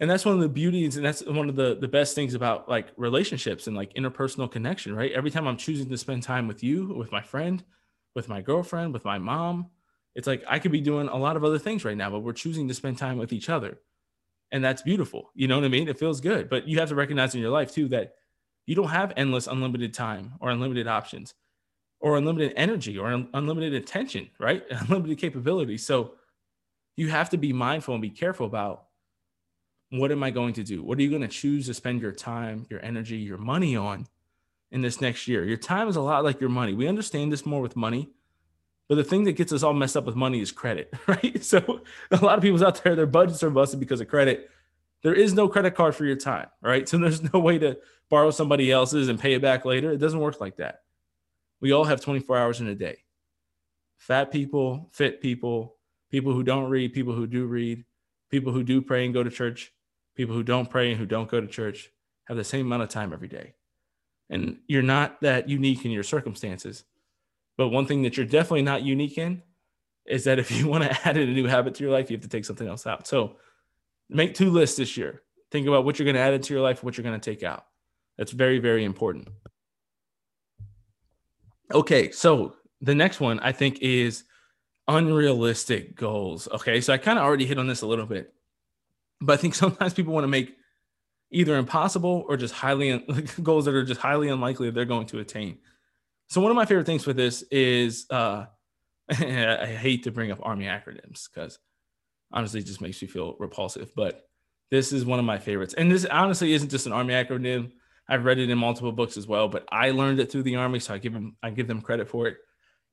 And 0.00 0.10
that's 0.10 0.24
one 0.24 0.34
of 0.34 0.40
the 0.40 0.48
beauties 0.48 0.96
and 0.96 1.04
that's 1.04 1.24
one 1.24 1.48
of 1.48 1.54
the 1.54 1.76
the 1.76 1.86
best 1.86 2.16
things 2.16 2.34
about 2.34 2.68
like 2.68 2.88
relationships 2.96 3.68
and 3.68 3.76
like 3.76 3.94
interpersonal 3.94 4.50
connection 4.50 4.96
right? 4.96 5.12
Every 5.12 5.30
time 5.30 5.46
i'm 5.46 5.56
choosing 5.56 5.88
to 5.88 5.96
spend 5.96 6.24
time 6.24 6.48
with 6.48 6.64
you 6.64 6.86
with 6.86 7.12
my 7.12 7.22
friend 7.22 7.62
with 8.16 8.28
my 8.28 8.40
girlfriend 8.40 8.92
with 8.92 9.04
my 9.04 9.18
mom 9.18 9.68
it's 10.16 10.26
like 10.26 10.42
i 10.48 10.58
could 10.58 10.72
be 10.72 10.80
doing 10.80 11.06
a 11.06 11.16
lot 11.16 11.36
of 11.36 11.44
other 11.44 11.58
things 11.58 11.84
right 11.84 11.96
now 11.96 12.10
but 12.10 12.20
we're 12.20 12.32
choosing 12.32 12.66
to 12.66 12.74
spend 12.74 12.98
time 12.98 13.16
with 13.16 13.32
each 13.32 13.48
other. 13.48 13.78
And 14.50 14.62
that's 14.62 14.82
beautiful. 14.82 15.30
You 15.34 15.46
know 15.46 15.54
what 15.56 15.64
i 15.64 15.68
mean? 15.68 15.88
It 15.88 16.00
feels 16.00 16.20
good. 16.20 16.50
But 16.50 16.66
you 16.66 16.80
have 16.80 16.88
to 16.88 16.96
recognize 16.96 17.36
in 17.36 17.40
your 17.40 17.50
life 17.50 17.72
too 17.72 17.86
that 17.88 18.14
you 18.66 18.74
don't 18.74 18.88
have 18.88 19.12
endless 19.16 19.46
unlimited 19.46 19.94
time 19.94 20.32
or 20.40 20.50
unlimited 20.50 20.88
options 20.88 21.32
or 22.02 22.18
unlimited 22.18 22.52
energy 22.56 22.98
or 22.98 23.10
unlimited 23.32 23.72
attention 23.72 24.28
right 24.38 24.64
unlimited 24.70 25.18
capability 25.18 25.78
so 25.78 26.12
you 26.96 27.08
have 27.08 27.30
to 27.30 27.38
be 27.38 27.52
mindful 27.52 27.94
and 27.94 28.02
be 28.02 28.10
careful 28.10 28.46
about 28.46 28.84
what 29.92 30.10
am 30.10 30.22
I 30.22 30.30
going 30.30 30.54
to 30.54 30.64
do? 30.64 30.82
What 30.82 30.98
are 30.98 31.02
you 31.02 31.10
going 31.10 31.22
to 31.22 31.28
choose 31.28 31.66
to 31.66 31.74
spend 31.74 32.00
your 32.00 32.12
time, 32.12 32.66
your 32.70 32.82
energy, 32.82 33.18
your 33.18 33.36
money 33.36 33.76
on 33.76 34.06
in 34.70 34.80
this 34.80 35.02
next 35.02 35.28
year? 35.28 35.44
Your 35.44 35.58
time 35.58 35.86
is 35.86 35.96
a 35.96 36.00
lot 36.00 36.24
like 36.24 36.40
your 36.40 36.48
money. 36.48 36.72
We 36.72 36.88
understand 36.88 37.30
this 37.30 37.44
more 37.44 37.60
with 37.60 37.76
money, 37.76 38.08
but 38.88 38.94
the 38.94 39.04
thing 39.04 39.24
that 39.24 39.32
gets 39.32 39.52
us 39.52 39.62
all 39.62 39.74
messed 39.74 39.96
up 39.96 40.06
with 40.06 40.16
money 40.16 40.40
is 40.40 40.50
credit, 40.50 40.94
right? 41.06 41.44
So 41.44 41.82
a 42.10 42.24
lot 42.24 42.38
of 42.38 42.42
people's 42.42 42.62
out 42.62 42.82
there, 42.82 42.96
their 42.96 43.06
budgets 43.06 43.42
are 43.42 43.50
busted 43.50 43.80
because 43.80 44.00
of 44.00 44.08
credit. 44.08 44.50
there 45.02 45.14
is 45.14 45.34
no 45.34 45.46
credit 45.46 45.74
card 45.74 45.94
for 45.94 46.06
your 46.06 46.16
time, 46.16 46.48
right? 46.62 46.88
So 46.88 46.96
there's 46.96 47.22
no 47.32 47.38
way 47.38 47.58
to 47.58 47.76
borrow 48.08 48.30
somebody 48.30 48.72
else's 48.72 49.08
and 49.08 49.20
pay 49.20 49.34
it 49.34 49.42
back 49.42 49.66
later. 49.66 49.92
It 49.92 49.98
doesn't 49.98 50.20
work 50.20 50.40
like 50.40 50.56
that. 50.56 50.82
We 51.62 51.72
all 51.72 51.84
have 51.84 52.00
24 52.00 52.36
hours 52.36 52.60
in 52.60 52.66
a 52.66 52.74
day. 52.74 53.04
Fat 53.96 54.32
people, 54.32 54.90
fit 54.92 55.20
people, 55.20 55.76
people 56.10 56.32
who 56.32 56.42
don't 56.42 56.68
read, 56.68 56.92
people 56.92 57.14
who 57.14 57.28
do 57.28 57.46
read, 57.46 57.84
people 58.30 58.52
who 58.52 58.64
do 58.64 58.82
pray 58.82 59.04
and 59.04 59.14
go 59.14 59.22
to 59.22 59.30
church, 59.30 59.72
people 60.16 60.34
who 60.34 60.42
don't 60.42 60.68
pray 60.68 60.90
and 60.90 60.98
who 60.98 61.06
don't 61.06 61.30
go 61.30 61.40
to 61.40 61.46
church 61.46 61.88
have 62.24 62.36
the 62.36 62.42
same 62.42 62.66
amount 62.66 62.82
of 62.82 62.88
time 62.88 63.12
every 63.12 63.28
day. 63.28 63.54
And 64.28 64.58
you're 64.66 64.82
not 64.82 65.20
that 65.20 65.48
unique 65.48 65.84
in 65.84 65.92
your 65.92 66.02
circumstances. 66.02 66.84
But 67.56 67.68
one 67.68 67.86
thing 67.86 68.02
that 68.02 68.16
you're 68.16 68.26
definitely 68.26 68.62
not 68.62 68.82
unique 68.82 69.16
in 69.16 69.42
is 70.04 70.24
that 70.24 70.40
if 70.40 70.50
you 70.50 70.66
want 70.68 70.82
to 70.82 71.08
add 71.08 71.16
in 71.16 71.28
a 71.28 71.32
new 71.32 71.46
habit 71.46 71.76
to 71.76 71.84
your 71.84 71.92
life, 71.92 72.10
you 72.10 72.16
have 72.16 72.22
to 72.22 72.28
take 72.28 72.44
something 72.44 72.66
else 72.66 72.88
out. 72.88 73.06
So 73.06 73.36
make 74.10 74.34
two 74.34 74.50
lists 74.50 74.76
this 74.76 74.96
year. 74.96 75.22
Think 75.52 75.68
about 75.68 75.84
what 75.84 75.98
you're 75.98 76.06
going 76.06 76.16
to 76.16 76.20
add 76.20 76.34
into 76.34 76.54
your 76.54 76.62
life, 76.62 76.82
what 76.82 76.96
you're 76.96 77.04
going 77.04 77.20
to 77.20 77.30
take 77.30 77.44
out. 77.44 77.66
That's 78.18 78.32
very, 78.32 78.58
very 78.58 78.84
important. 78.84 79.28
Okay, 81.72 82.10
so 82.10 82.56
the 82.80 82.94
next 82.94 83.20
one 83.20 83.40
I 83.40 83.52
think 83.52 83.80
is 83.80 84.24
unrealistic 84.88 85.96
goals. 85.96 86.48
Okay, 86.48 86.80
so 86.80 86.92
I 86.92 86.98
kind 86.98 87.18
of 87.18 87.24
already 87.24 87.46
hit 87.46 87.58
on 87.58 87.66
this 87.66 87.82
a 87.82 87.86
little 87.86 88.06
bit, 88.06 88.32
but 89.20 89.34
I 89.34 89.36
think 89.36 89.54
sometimes 89.54 89.94
people 89.94 90.12
want 90.12 90.24
to 90.24 90.28
make 90.28 90.56
either 91.30 91.56
impossible 91.56 92.24
or 92.28 92.36
just 92.36 92.54
highly 92.54 92.98
goals 93.42 93.64
that 93.64 93.74
are 93.74 93.84
just 93.84 94.00
highly 94.00 94.28
unlikely 94.28 94.70
they're 94.70 94.84
going 94.84 95.06
to 95.06 95.18
attain. 95.18 95.58
So 96.28 96.40
one 96.40 96.50
of 96.50 96.56
my 96.56 96.66
favorite 96.66 96.86
things 96.86 97.06
with 97.06 97.16
this 97.16 97.42
is 97.50 98.06
uh, 98.10 98.46
I 99.10 99.66
hate 99.66 100.04
to 100.04 100.10
bring 100.10 100.30
up 100.30 100.40
army 100.42 100.66
acronyms 100.66 101.28
because 101.32 101.58
honestly 102.32 102.60
it 102.60 102.66
just 102.66 102.80
makes 102.80 103.00
you 103.02 103.08
feel 103.08 103.36
repulsive, 103.38 103.92
but 103.96 104.28
this 104.70 104.92
is 104.92 105.04
one 105.04 105.18
of 105.18 105.24
my 105.24 105.38
favorites. 105.38 105.74
And 105.74 105.90
this 105.90 106.06
honestly 106.06 106.54
isn't 106.54 106.70
just 106.70 106.86
an 106.86 106.92
army 106.92 107.12
acronym. 107.12 107.72
I've 108.08 108.24
read 108.24 108.38
it 108.38 108.50
in 108.50 108.58
multiple 108.58 108.92
books 108.92 109.16
as 109.16 109.26
well, 109.26 109.48
but 109.48 109.66
I 109.70 109.90
learned 109.90 110.20
it 110.20 110.30
through 110.30 110.42
the 110.42 110.56
army, 110.56 110.80
so 110.80 110.94
I 110.94 110.98
give 110.98 111.12
them 111.12 111.36
I 111.42 111.50
give 111.50 111.68
them 111.68 111.80
credit 111.80 112.08
for 112.08 112.26
it. 112.26 112.36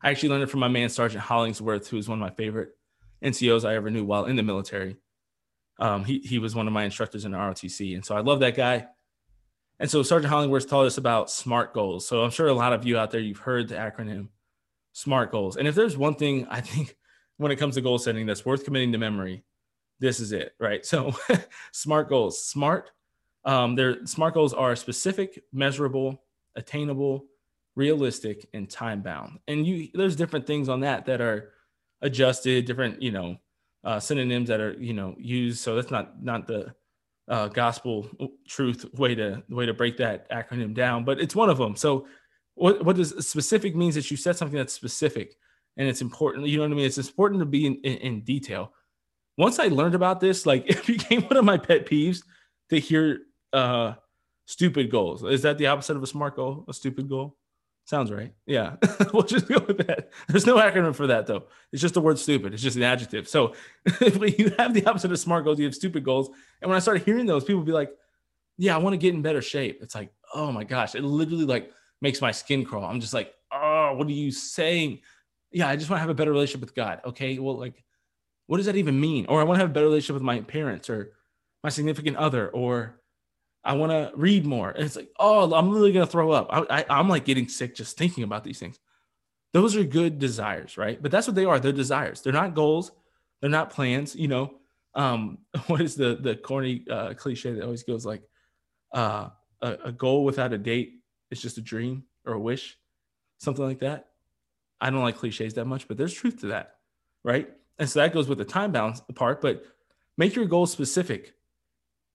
I 0.01 0.11
actually 0.11 0.29
learned 0.29 0.43
it 0.43 0.49
from 0.49 0.61
my 0.61 0.67
man 0.67 0.89
Sergeant 0.89 1.23
Hollingsworth, 1.23 1.87
who 1.87 1.97
is 1.97 2.07
one 2.07 2.19
of 2.19 2.21
my 2.21 2.35
favorite 2.35 2.69
NCOs 3.23 3.67
I 3.67 3.75
ever 3.75 3.89
knew 3.89 4.05
while 4.05 4.25
in 4.25 4.35
the 4.35 4.43
military. 4.43 4.97
Um, 5.79 6.03
he 6.03 6.19
he 6.19 6.39
was 6.39 6.55
one 6.55 6.67
of 6.67 6.73
my 6.73 6.83
instructors 6.83 7.25
in 7.25 7.31
the 7.31 7.37
ROTC, 7.37 7.95
and 7.95 8.05
so 8.05 8.15
I 8.15 8.21
love 8.21 8.39
that 8.41 8.55
guy. 8.55 8.87
And 9.79 9.89
so 9.89 10.03
Sergeant 10.03 10.31
Hollingsworth 10.31 10.69
taught 10.69 10.85
us 10.85 10.97
about 10.97 11.31
SMART 11.31 11.73
goals. 11.73 12.05
So 12.05 12.23
I'm 12.23 12.31
sure 12.31 12.47
a 12.47 12.53
lot 12.53 12.73
of 12.73 12.85
you 12.85 12.97
out 12.97 13.11
there 13.11 13.21
you've 13.21 13.39
heard 13.39 13.69
the 13.69 13.75
acronym 13.75 14.27
SMART 14.91 15.31
goals. 15.31 15.55
And 15.55 15.67
if 15.67 15.75
there's 15.75 15.97
one 15.97 16.15
thing 16.15 16.47
I 16.49 16.61
think 16.61 16.95
when 17.37 17.51
it 17.51 17.55
comes 17.55 17.75
to 17.75 17.81
goal 17.81 17.97
setting 17.97 18.25
that's 18.25 18.45
worth 18.45 18.65
committing 18.65 18.91
to 18.91 18.97
memory, 18.97 19.43
this 19.99 20.19
is 20.19 20.33
it, 20.33 20.53
right? 20.59 20.85
So 20.85 21.13
SMART 21.71 22.09
goals, 22.09 22.43
SMART. 22.43 22.91
Um, 23.45 23.75
their 23.75 24.05
SMART 24.05 24.33
goals 24.33 24.53
are 24.53 24.75
specific, 24.75 25.43
measurable, 25.53 26.21
attainable, 26.55 27.25
realistic, 27.75 28.47
and 28.53 28.69
time 28.69 29.01
bound. 29.01 29.39
And 29.47 29.65
you 29.65 29.89
there's 29.93 30.15
different 30.15 30.45
things 30.45 30.69
on 30.69 30.81
that 30.81 31.05
that 31.05 31.21
are 31.21 31.53
adjusted, 32.01 32.65
different 32.65 33.01
you 33.01 33.11
know 33.11 33.37
uh, 33.83 33.99
synonyms 33.99 34.49
that 34.49 34.59
are 34.59 34.73
you 34.73 34.93
know 34.93 35.15
used. 35.17 35.59
So 35.59 35.75
that's 35.75 35.91
not 35.91 36.23
not 36.23 36.47
the 36.47 36.73
uh, 37.27 37.47
gospel 37.47 38.09
truth 38.47 38.85
way 38.93 39.15
to 39.15 39.43
way 39.49 39.65
to 39.65 39.73
break 39.73 39.97
that 39.97 40.29
acronym 40.31 40.73
down, 40.73 41.05
but 41.05 41.19
it's 41.19 41.35
one 41.35 41.49
of 41.49 41.57
them. 41.57 41.75
So 41.75 42.07
what 42.55 42.83
what 42.83 42.95
does 42.95 43.27
specific 43.27 43.75
means 43.75 43.95
that 43.95 44.11
you 44.11 44.17
said 44.17 44.35
something 44.35 44.57
that's 44.57 44.73
specific 44.73 45.35
and 45.79 45.87
it's 45.87 46.01
important. 46.01 46.45
You 46.47 46.57
know 46.57 46.63
what 46.63 46.71
I 46.71 46.75
mean? 46.75 46.85
It's 46.85 46.97
important 46.97 47.39
to 47.39 47.45
be 47.45 47.65
in, 47.65 47.75
in, 47.83 47.97
in 47.97 48.21
detail. 48.21 48.73
Once 49.37 49.59
I 49.59 49.67
learned 49.67 49.95
about 49.95 50.19
this, 50.19 50.45
like 50.45 50.65
it 50.69 50.85
became 50.85 51.21
one 51.23 51.37
of 51.37 51.45
my 51.45 51.57
pet 51.57 51.85
peeves 51.87 52.21
to 52.69 52.79
hear 52.79 53.21
uh, 53.53 53.93
stupid 54.45 54.89
goals. 54.89 55.23
Is 55.23 55.43
that 55.43 55.57
the 55.57 55.67
opposite 55.67 55.97
of 55.97 56.03
a 56.03 56.07
smart 56.07 56.35
goal? 56.35 56.65
A 56.67 56.73
stupid 56.73 57.09
goal? 57.09 57.37
Sounds 57.85 58.11
right. 58.11 58.33
Yeah. 58.45 58.75
we'll 59.13 59.23
just 59.23 59.47
go 59.47 59.57
with 59.67 59.79
that. 59.87 60.11
There's 60.27 60.45
no 60.45 60.57
acronym 60.57 60.95
for 60.95 61.07
that 61.07 61.25
though. 61.25 61.45
It's 61.71 61.81
just 61.81 61.95
the 61.95 62.01
word 62.01 62.19
stupid. 62.19 62.53
It's 62.53 62.61
just 62.61 62.77
an 62.77 62.83
adjective. 62.83 63.27
So 63.27 63.55
if 63.85 64.39
you 64.39 64.53
have 64.59 64.75
the 64.75 64.85
opposite 64.85 65.11
of 65.11 65.17
smart 65.17 65.43
goals, 65.43 65.57
you 65.57 65.65
have 65.65 65.73
stupid 65.73 66.03
goals. 66.03 66.29
And 66.61 66.69
when 66.69 66.75
I 66.75 66.79
started 66.79 67.03
hearing 67.03 67.25
those, 67.25 67.43
people 67.43 67.63
be 67.63 67.71
like, 67.71 67.91
yeah, 68.57 68.75
I 68.75 68.77
want 68.77 68.93
to 68.93 68.97
get 68.97 69.15
in 69.15 69.23
better 69.23 69.41
shape. 69.41 69.79
It's 69.81 69.95
like, 69.95 70.11
oh 70.35 70.51
my 70.51 70.63
gosh, 70.63 70.93
it 70.93 71.03
literally 71.03 71.45
like 71.45 71.71
makes 71.99 72.21
my 72.21 72.31
skin 72.31 72.63
crawl. 72.63 72.85
I'm 72.85 72.99
just 72.99 73.13
like, 73.13 73.33
oh, 73.51 73.95
what 73.95 74.05
are 74.05 74.11
you 74.11 74.31
saying? 74.31 74.99
Yeah, 75.51 75.67
I 75.67 75.75
just 75.75 75.89
want 75.89 75.97
to 75.97 76.01
have 76.01 76.11
a 76.11 76.13
better 76.13 76.31
relationship 76.31 76.61
with 76.61 76.75
God. 76.75 77.01
Okay. 77.05 77.39
Well, 77.39 77.57
like, 77.57 77.83
what 78.45 78.57
does 78.57 78.67
that 78.67 78.75
even 78.75 78.99
mean? 78.99 79.25
Or 79.27 79.41
I 79.41 79.43
want 79.43 79.57
to 79.57 79.61
have 79.61 79.71
a 79.71 79.73
better 79.73 79.87
relationship 79.87 80.13
with 80.13 80.23
my 80.23 80.41
parents 80.41 80.89
or 80.91 81.13
my 81.63 81.69
significant 81.69 82.17
other 82.17 82.49
or 82.49 82.98
I 83.69 83.73
want 83.73 83.91
to 83.91 84.11
read 84.15 84.47
more. 84.47 84.71
And 84.71 84.83
it's 84.83 84.95
like, 84.95 85.11
oh, 85.19 85.53
I'm 85.53 85.69
literally 85.69 85.91
going 85.91 86.05
to 86.05 86.11
throw 86.11 86.31
up. 86.31 86.47
I, 86.49 86.83
I, 86.89 86.99
am 86.99 87.07
like 87.07 87.23
getting 87.23 87.47
sick 87.47 87.75
just 87.75 87.99
thinking 87.99 88.23
about 88.23 88.43
these 88.43 88.57
things. 88.57 88.79
Those 89.53 89.75
are 89.75 89.83
good 89.83 90.17
desires, 90.17 90.75
right? 90.75 90.99
But 90.99 91.11
that's 91.11 91.27
what 91.27 91.35
they 91.35 91.45
are. 91.45 91.59
They're 91.59 91.71
desires. 91.71 92.21
They're 92.21 92.33
not 92.33 92.55
goals. 92.55 92.91
They're 93.39 93.49
not 93.51 93.69
plans. 93.69 94.15
You 94.15 94.27
know, 94.27 94.53
um, 94.95 95.37
what 95.67 95.81
is 95.81 95.93
the 95.93 96.17
the 96.19 96.35
corny 96.35 96.83
uh, 96.89 97.13
cliche 97.13 97.53
that 97.53 97.63
always 97.63 97.83
goes 97.83 98.07
like, 98.07 98.23
uh, 98.91 99.29
a, 99.61 99.77
a 99.85 99.91
goal 99.91 100.23
without 100.25 100.51
a 100.51 100.57
date 100.57 101.01
is 101.29 101.39
just 101.39 101.59
a 101.59 101.61
dream 101.61 102.05
or 102.25 102.33
a 102.33 102.39
wish, 102.39 102.75
something 103.37 103.63
like 103.63 103.81
that. 103.81 104.07
I 104.81 104.89
don't 104.89 105.03
like 105.03 105.17
cliches 105.17 105.53
that 105.53 105.65
much, 105.65 105.87
but 105.87 105.95
there's 105.95 106.13
truth 106.13 106.39
to 106.39 106.47
that, 106.47 106.77
right? 107.23 107.47
And 107.77 107.87
so 107.87 107.99
that 107.99 108.13
goes 108.13 108.27
with 108.27 108.39
the 108.39 108.45
time 108.45 108.71
balance 108.71 108.99
part. 109.13 109.41
But 109.41 109.63
make 110.17 110.33
your 110.33 110.45
goals 110.45 110.71
specific 110.71 111.35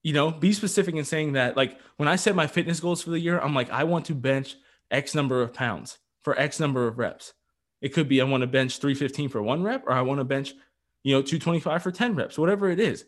you 0.05 0.13
know, 0.13 0.29
be 0.29 0.53
specific 0.53 0.93
in 0.93 1.03
saying 1.03 1.33
that. 1.33 1.57
Like 1.57 1.79
when 1.97 2.07
I 2.07 2.15
set 2.15 2.35
my 2.35 2.45
fitness 2.45 2.79
goals 2.79 3.01
for 3.01 3.09
the 3.09 3.19
year, 3.19 3.39
I'm 3.39 3.55
like, 3.55 3.71
I 3.71 3.85
want 3.85 4.05
to 4.05 4.13
bench 4.13 4.55
X 4.91 5.15
number 5.15 5.41
of 5.41 5.51
pounds 5.51 5.97
for 6.21 6.37
X 6.39 6.59
number 6.59 6.87
of 6.87 6.99
reps. 6.99 7.33
It 7.81 7.89
could 7.89 8.07
be 8.07 8.21
I 8.21 8.25
want 8.25 8.41
to 8.41 8.47
bench 8.47 8.77
315 8.77 9.29
for 9.29 9.41
one 9.41 9.63
rep, 9.63 9.83
or 9.87 9.93
I 9.93 10.01
want 10.01 10.19
to 10.19 10.23
bench, 10.23 10.53
you 11.01 11.15
know, 11.15 11.23
225 11.23 11.81
for 11.81 11.91
10 11.91 12.13
reps, 12.13 12.37
whatever 12.37 12.69
it 12.69 12.79
is. 12.79 13.03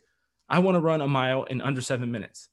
I 0.50 0.58
want 0.58 0.74
to 0.74 0.80
run 0.80 1.02
a 1.02 1.08
mile 1.08 1.44
in 1.44 1.62
under 1.62 1.82
seven 1.82 2.12
minutes. 2.12 2.50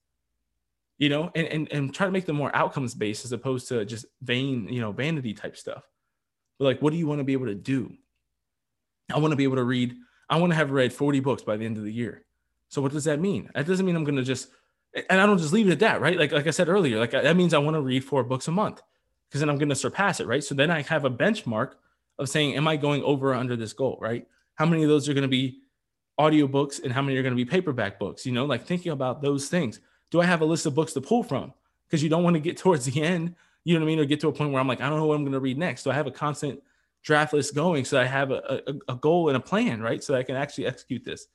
You 0.99 1.09
know, 1.09 1.31
and, 1.35 1.47
and 1.47 1.73
and 1.73 1.95
try 1.95 2.05
to 2.05 2.13
make 2.13 2.27
them 2.27 2.37
more 2.37 2.55
outcomes 2.55 2.95
based 2.95 3.25
as 3.25 3.33
opposed 3.33 3.69
to 3.69 3.87
just 3.87 4.05
vain, 4.21 4.69
you 4.69 4.83
know, 4.83 4.93
vanity 4.93 5.33
type 5.33 5.57
stuff. 5.57 5.89
But 6.59 6.67
like, 6.67 6.83
what 6.83 6.93
do 6.93 6.99
you 6.99 7.07
want 7.07 7.21
to 7.21 7.25
be 7.25 7.33
able 7.33 7.47
to 7.47 7.55
do? 7.55 7.95
I 9.11 9.19
want 9.21 9.33
to 9.33 9.37
be 9.37 9.45
able 9.45 9.57
to 9.57 9.65
read, 9.65 9.97
I 10.29 10.37
want 10.37 10.53
to 10.53 10.57
have 10.57 10.71
read 10.71 10.93
40 10.93 11.21
books 11.21 11.43
by 11.43 11.57
the 11.57 11.65
end 11.65 11.79
of 11.79 11.85
the 11.85 11.93
year. 11.93 12.27
So 12.75 12.83
what 12.83 12.91
does 12.91 13.05
that 13.05 13.21
mean? 13.21 13.49
That 13.55 13.69
doesn't 13.69 13.87
mean 13.87 13.95
I'm 13.95 14.03
going 14.03 14.17
to 14.17 14.25
just 14.25 14.49
and 15.09 15.21
I 15.21 15.27
don't 15.27 15.39
just 15.39 15.53
leave 15.53 15.69
it 15.69 15.73
at 15.73 15.79
that, 15.79 16.01
right? 16.01 16.19
Like 16.19 16.33
like 16.33 16.49
I 16.49 16.51
said 16.51 16.69
earlier, 16.69 16.99
like 16.99 17.13
that 17.13 17.37
means 17.37 17.55
I 17.55 17.59
want 17.59 17.77
to 17.77 17.81
read 17.81 18.05
four 18.05 18.25
books 18.25 18.49
a 18.49 18.51
month 18.51 18.83
because 19.29 19.39
then 19.39 19.49
I'm 19.49 19.59
going 19.59 19.69
to 19.69 19.77
surpass 19.77 20.19
it, 20.19 20.27
right? 20.27 20.43
So 20.43 20.57
then 20.57 20.73
I 20.73 20.83
have 20.83 21.05
a 21.05 21.11
benchmark 21.11 21.75
of 22.19 22.29
saying, 22.29 22.57
am 22.57 22.67
I 22.67 22.77
going 22.77 23.05
over 23.05 23.31
or 23.31 23.35
under 23.35 23.55
this 23.55 23.73
goal, 23.73 23.97
right? 24.01 24.27
How 24.57 24.67
many 24.67 24.83
of 24.83 24.89
those 24.89 25.09
are 25.09 25.15
going 25.15 25.23
to 25.23 25.29
be 25.29 25.61
audiobooks 26.19 26.83
and 26.83 26.93
how 26.93 27.01
many 27.01 27.17
are 27.17 27.23
going 27.23 27.33
to 27.33 27.37
be 27.37 27.49
paperback 27.49 28.01
books? 28.01 28.27
You 28.27 28.33
know, 28.33 28.45
like 28.45 28.67
thinking 28.67 28.91
about 28.91 29.23
those 29.23 29.49
things. 29.49 29.79
Do 30.11 30.21
I 30.21 30.25
have 30.25 30.41
a 30.41 30.45
list 30.45 30.67
of 30.67 30.75
books 30.75 30.95
to 30.95 31.01
pull 31.01 31.23
from? 31.23 31.53
Because 31.87 32.03
you 32.03 32.09
don't 32.09 32.25
want 32.25 32.35
to 32.35 32.41
get 32.41 32.57
towards 32.65 32.87
the 32.87 33.01
end, 33.01 33.37
you 33.63 33.75
know 33.75 33.81
what 33.81 33.87
I 33.87 33.95
mean, 33.95 34.01
or 34.01 34.05
get 34.05 34.19
to 34.21 34.29
a 34.29 34.33
point 34.33 34.51
where 34.51 34.61
I'm 34.61 34.69
like, 34.69 34.81
I 34.81 34.91
don't 34.91 34.99
know 34.99 35.07
what 35.07 35.15
I'm 35.15 35.23
going 35.23 35.33
to 35.33 35.41
read 35.41 35.59
next. 35.59 35.83
So 35.83 35.93
I 35.93 35.95
have 35.95 36.09
a 36.09 36.13
constant 36.13 36.61
draft 37.05 37.33
list 37.33 37.55
going, 37.55 37.85
so 37.85 38.01
I 38.01 38.05
have 38.05 38.33
a, 38.33 38.63
a, 38.67 38.93
a 38.95 38.97
goal 38.97 39.29
and 39.29 39.37
a 39.37 39.41
plan, 39.41 39.81
right? 39.81 40.03
So 40.03 40.17
I 40.17 40.25
can 40.25 40.35
actually 40.35 40.67
execute 40.67 41.05
this. 41.05 41.29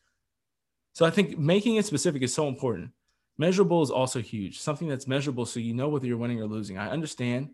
So 0.99 1.05
I 1.05 1.11
think 1.11 1.37
making 1.37 1.77
it 1.77 1.85
specific 1.85 2.23
is 2.23 2.33
so 2.33 2.49
important. 2.49 2.91
Measurable 3.37 3.81
is 3.81 3.89
also 3.89 4.21
huge, 4.21 4.59
something 4.59 4.89
that's 4.89 5.07
measurable 5.07 5.45
so 5.45 5.61
you 5.61 5.73
know 5.73 5.87
whether 5.87 6.05
you're 6.05 6.17
winning 6.17 6.41
or 6.41 6.45
losing. 6.45 6.77
I 6.77 6.89
understand 6.89 7.51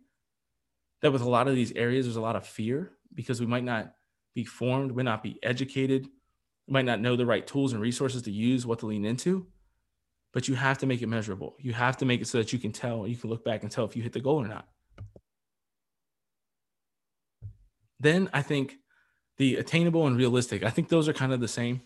that 1.03 1.11
with 1.11 1.21
a 1.21 1.29
lot 1.29 1.47
of 1.47 1.53
these 1.53 1.71
areas, 1.73 2.07
there's 2.07 2.15
a 2.15 2.21
lot 2.21 2.35
of 2.35 2.47
fear 2.47 2.93
because 3.13 3.39
we 3.39 3.45
might 3.45 3.63
not 3.63 3.93
be 4.33 4.45
formed, 4.45 4.93
we 4.93 5.03
might 5.03 5.11
not 5.11 5.21
be 5.21 5.37
educated, 5.43 6.07
we 6.67 6.73
might 6.73 6.85
not 6.85 7.01
know 7.01 7.15
the 7.15 7.27
right 7.27 7.45
tools 7.45 7.73
and 7.73 7.83
resources 7.83 8.23
to 8.23 8.31
use, 8.31 8.65
what 8.65 8.79
to 8.79 8.87
lean 8.87 9.05
into. 9.05 9.45
But 10.33 10.47
you 10.47 10.55
have 10.55 10.79
to 10.79 10.87
make 10.87 11.03
it 11.03 11.07
measurable. 11.07 11.55
You 11.59 11.73
have 11.73 11.97
to 11.97 12.05
make 12.05 12.21
it 12.21 12.27
so 12.27 12.39
that 12.39 12.51
you 12.51 12.57
can 12.57 12.71
tell, 12.71 13.07
you 13.07 13.15
can 13.15 13.29
look 13.29 13.45
back 13.45 13.61
and 13.61 13.71
tell 13.71 13.85
if 13.85 13.95
you 13.95 14.01
hit 14.01 14.13
the 14.13 14.21
goal 14.21 14.43
or 14.43 14.47
not. 14.47 14.67
Then 17.99 18.27
I 18.33 18.41
think 18.41 18.79
the 19.37 19.57
attainable 19.57 20.07
and 20.07 20.17
realistic, 20.17 20.63
I 20.63 20.71
think 20.71 20.89
those 20.89 21.07
are 21.07 21.13
kind 21.13 21.31
of 21.31 21.41
the 21.41 21.47
same. 21.47 21.83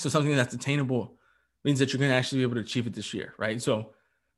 So 0.00 0.08
something 0.08 0.34
that's 0.34 0.54
attainable 0.54 1.14
means 1.62 1.78
that 1.78 1.92
you're 1.92 1.98
going 1.98 2.10
to 2.10 2.16
actually 2.16 2.38
be 2.38 2.44
able 2.44 2.54
to 2.54 2.62
achieve 2.62 2.86
it 2.86 2.94
this 2.94 3.12
year, 3.12 3.34
right? 3.36 3.60
So 3.60 3.90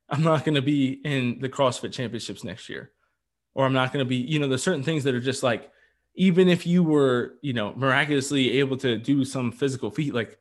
I'm 0.09 0.25
not 0.25 0.45
going 0.45 0.57
to 0.57 0.63
be 0.63 1.01
in 1.05 1.39
the 1.41 1.49
CrossFit 1.49 1.93
championships 1.93 2.43
next 2.43 2.69
year, 2.69 2.91
or 3.55 3.65
I'm 3.65 3.73
not 3.73 3.93
going 3.93 4.05
to 4.05 4.09
be, 4.09 4.17
you 4.17 4.41
know, 4.41 4.49
there's 4.49 4.63
certain 4.63 4.83
things 4.83 5.05
that 5.05 5.15
are 5.15 5.21
just 5.21 5.45
like, 5.45 5.71
even 6.17 6.49
if 6.49 6.67
you 6.67 6.83
were, 6.83 7.35
you 7.43 7.53
know, 7.53 7.73
miraculously 7.77 8.59
able 8.59 8.77
to 8.79 8.99
do 8.99 9.25
some 9.25 9.53
physical 9.53 9.91
feat, 9.91 10.13
like 10.13 10.37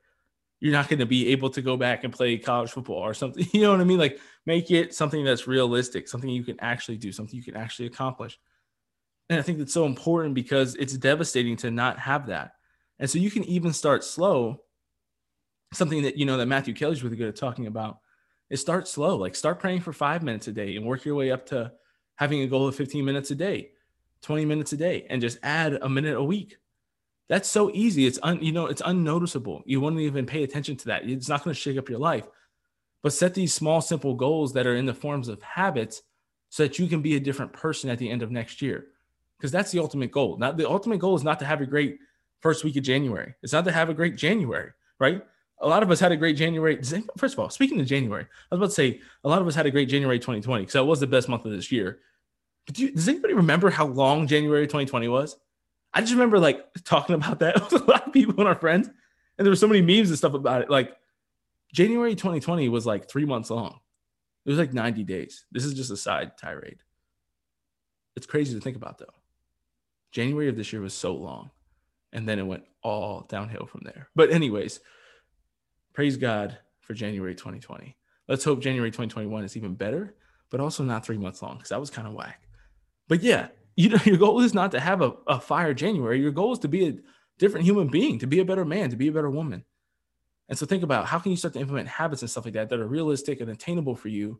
you're 0.59 0.73
not 0.73 0.89
going 0.89 0.99
to 0.99 1.05
be 1.05 1.27
able 1.29 1.51
to 1.51 1.61
go 1.61 1.77
back 1.77 2.03
and 2.03 2.11
play 2.11 2.37
college 2.37 2.71
football 2.71 2.97
or 2.97 3.13
something. 3.13 3.45
You 3.53 3.61
know 3.61 3.71
what 3.71 3.79
I 3.79 3.83
mean? 3.83 3.99
Like 3.99 4.19
make 4.47 4.71
it 4.71 4.93
something 4.95 5.23
that's 5.23 5.45
realistic, 5.45 6.07
something 6.07 6.31
you 6.31 6.43
can 6.43 6.59
actually 6.61 6.97
do, 6.97 7.11
something 7.11 7.35
you 7.35 7.43
can 7.43 7.55
actually 7.55 7.85
accomplish. 7.85 8.39
And 9.29 9.39
I 9.39 9.43
think 9.43 9.59
that's 9.59 9.73
so 9.73 9.85
important 9.85 10.33
because 10.33 10.73
it's 10.75 10.97
devastating 10.97 11.57
to 11.57 11.69
not 11.69 11.99
have 11.99 12.25
that. 12.27 12.53
And 12.97 13.07
so 13.07 13.19
you 13.19 13.29
can 13.29 13.43
even 13.43 13.71
start 13.71 14.03
slow 14.03 14.61
something 15.73 16.03
that 16.03 16.17
you 16.17 16.25
know 16.25 16.37
that 16.37 16.47
Matthew 16.47 16.73
Kelly's 16.73 17.03
really 17.03 17.15
good 17.15 17.29
at 17.29 17.35
talking 17.35 17.67
about 17.67 17.99
is 18.49 18.59
start 18.59 18.87
slow. 18.87 19.15
Like 19.15 19.35
start 19.35 19.59
praying 19.59 19.81
for 19.81 19.93
five 19.93 20.23
minutes 20.23 20.47
a 20.47 20.51
day 20.51 20.75
and 20.75 20.85
work 20.85 21.05
your 21.05 21.15
way 21.15 21.31
up 21.31 21.45
to 21.47 21.71
having 22.15 22.41
a 22.41 22.47
goal 22.47 22.67
of 22.67 22.75
15 22.75 23.03
minutes 23.03 23.31
a 23.31 23.35
day, 23.35 23.71
20 24.21 24.45
minutes 24.45 24.73
a 24.73 24.77
day, 24.77 25.07
and 25.09 25.21
just 25.21 25.39
add 25.41 25.79
a 25.81 25.89
minute 25.89 26.15
a 26.15 26.23
week. 26.23 26.57
That's 27.29 27.49
so 27.49 27.71
easy. 27.73 28.05
It's 28.05 28.19
un, 28.23 28.43
you 28.43 28.51
know, 28.51 28.65
it's 28.65 28.81
unnoticeable. 28.83 29.63
You 29.65 29.79
won't 29.79 29.97
even 29.99 30.25
pay 30.25 30.43
attention 30.43 30.75
to 30.77 30.85
that. 30.87 31.09
It's 31.09 31.29
not 31.29 31.43
going 31.43 31.53
to 31.53 31.59
shake 31.59 31.77
up 31.77 31.89
your 31.89 31.99
life. 31.99 32.27
But 33.03 33.13
set 33.13 33.33
these 33.33 33.53
small, 33.53 33.81
simple 33.81 34.13
goals 34.13 34.53
that 34.53 34.67
are 34.67 34.75
in 34.75 34.85
the 34.85 34.93
forms 34.93 35.29
of 35.29 35.41
habits 35.41 36.03
so 36.49 36.63
that 36.63 36.77
you 36.77 36.87
can 36.87 37.01
be 37.01 37.15
a 37.15 37.19
different 37.19 37.53
person 37.53 37.89
at 37.89 37.97
the 37.97 38.09
end 38.09 38.21
of 38.21 38.31
next 38.31 38.61
year. 38.61 38.87
Because 39.37 39.51
that's 39.51 39.71
the 39.71 39.79
ultimate 39.79 40.11
goal. 40.11 40.37
Not 40.37 40.57
the 40.57 40.69
ultimate 40.69 40.99
goal 40.99 41.15
is 41.15 41.23
not 41.23 41.39
to 41.39 41.45
have 41.45 41.61
a 41.61 41.65
great 41.65 41.99
first 42.41 42.63
week 42.63 42.75
of 42.75 42.83
January. 42.83 43.33
It's 43.41 43.53
not 43.53 43.65
to 43.65 43.71
have 43.71 43.89
a 43.89 43.93
great 43.93 44.17
January, 44.17 44.71
right? 44.99 45.23
A 45.61 45.67
lot 45.67 45.83
of 45.83 45.91
us 45.91 45.99
had 45.99 46.11
a 46.11 46.17
great 46.17 46.35
January. 46.35 46.75
First 47.17 47.33
of 47.33 47.39
all, 47.39 47.49
speaking 47.49 47.79
of 47.79 47.85
January, 47.87 48.23
I 48.23 48.55
was 48.55 48.59
about 48.59 48.65
to 48.67 48.71
say 48.71 49.01
a 49.23 49.29
lot 49.29 49.41
of 49.41 49.47
us 49.47 49.55
had 49.55 49.65
a 49.65 49.71
great 49.71 49.89
January 49.89 50.17
2020 50.19 50.63
because 50.63 50.73
that 50.73 50.85
was 50.85 50.99
the 50.99 51.07
best 51.07 51.29
month 51.29 51.45
of 51.45 51.51
this 51.51 51.71
year. 51.71 51.99
But 52.65 52.75
do 52.75 52.83
you, 52.83 52.91
does 52.91 53.07
anybody 53.07 53.33
remember 53.33 53.69
how 53.69 53.87
long 53.87 54.27
January 54.27 54.65
2020 54.65 55.07
was? 55.07 55.37
I 55.93 56.01
just 56.01 56.13
remember 56.13 56.39
like 56.39 56.65
talking 56.83 57.15
about 57.15 57.39
that 57.39 57.61
with 57.71 57.81
a 57.81 57.85
lot 57.85 58.07
of 58.07 58.13
people 58.13 58.35
and 58.39 58.47
our 58.47 58.55
friends, 58.55 58.87
and 58.87 59.45
there 59.45 59.51
were 59.51 59.55
so 59.55 59.67
many 59.67 59.81
memes 59.81 60.09
and 60.09 60.17
stuff 60.17 60.33
about 60.33 60.63
it. 60.63 60.69
Like 60.69 60.95
January 61.73 62.15
2020 62.15 62.69
was 62.69 62.85
like 62.85 63.09
three 63.09 63.25
months 63.25 63.49
long. 63.49 63.79
It 64.45 64.49
was 64.49 64.59
like 64.59 64.73
90 64.73 65.03
days. 65.03 65.45
This 65.51 65.65
is 65.65 65.73
just 65.73 65.91
a 65.91 65.97
side 65.97 66.37
tirade. 66.37 66.79
It's 68.15 68.25
crazy 68.25 68.55
to 68.55 68.61
think 68.61 68.75
about 68.75 68.97
though. 68.97 69.05
January 70.11 70.49
of 70.49 70.57
this 70.57 70.73
year 70.73 70.81
was 70.81 70.93
so 70.93 71.15
long, 71.15 71.51
and 72.11 72.27
then 72.27 72.39
it 72.39 72.43
went 72.43 72.63
all 72.83 73.25
downhill 73.29 73.65
from 73.65 73.81
there. 73.85 74.09
But 74.15 74.31
anyways, 74.31 74.79
praise 75.93 76.17
God 76.17 76.57
for 76.81 76.93
January 76.93 77.35
2020. 77.35 77.95
Let's 78.27 78.43
hope 78.43 78.61
January 78.61 78.91
2021 78.91 79.43
is 79.43 79.57
even 79.57 79.75
better, 79.75 80.15
but 80.49 80.59
also 80.59 80.83
not 80.83 81.05
three 81.05 81.17
months 81.17 81.41
long 81.41 81.57
because 81.57 81.69
that 81.69 81.79
was 81.79 81.89
kind 81.89 82.07
of 82.07 82.13
whack. 82.13 82.41
But 83.07 83.23
yeah, 83.23 83.47
you 83.75 83.89
know, 83.89 83.99
your 84.05 84.17
goal 84.17 84.41
is 84.41 84.53
not 84.53 84.71
to 84.71 84.79
have 84.79 85.01
a, 85.01 85.13
a 85.27 85.39
fire 85.39 85.73
January. 85.73 86.21
Your 86.21 86.31
goal 86.31 86.53
is 86.53 86.59
to 86.59 86.67
be 86.67 86.87
a 86.87 86.97
different 87.39 87.65
human 87.65 87.87
being, 87.87 88.19
to 88.19 88.27
be 88.27 88.39
a 88.39 88.45
better 88.45 88.65
man, 88.65 88.89
to 88.89 88.95
be 88.95 89.07
a 89.07 89.11
better 89.11 89.29
woman. 89.29 89.65
And 90.49 90.57
so 90.57 90.65
think 90.65 90.83
about 90.83 91.05
how 91.05 91.19
can 91.19 91.31
you 91.31 91.37
start 91.37 91.53
to 91.53 91.59
implement 91.59 91.87
habits 91.87 92.21
and 92.21 92.29
stuff 92.29 92.45
like 92.45 92.55
that 92.55 92.69
that 92.69 92.79
are 92.79 92.87
realistic 92.87 93.39
and 93.39 93.49
attainable 93.49 93.95
for 93.95 94.09
you 94.09 94.39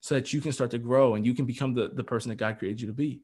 so 0.00 0.14
that 0.14 0.32
you 0.32 0.40
can 0.40 0.52
start 0.52 0.70
to 0.70 0.78
grow 0.78 1.14
and 1.14 1.26
you 1.26 1.34
can 1.34 1.44
become 1.44 1.74
the, 1.74 1.88
the 1.88 2.04
person 2.04 2.30
that 2.30 2.36
God 2.36 2.58
created 2.58 2.80
you 2.80 2.86
to 2.86 2.92
be. 2.92 3.20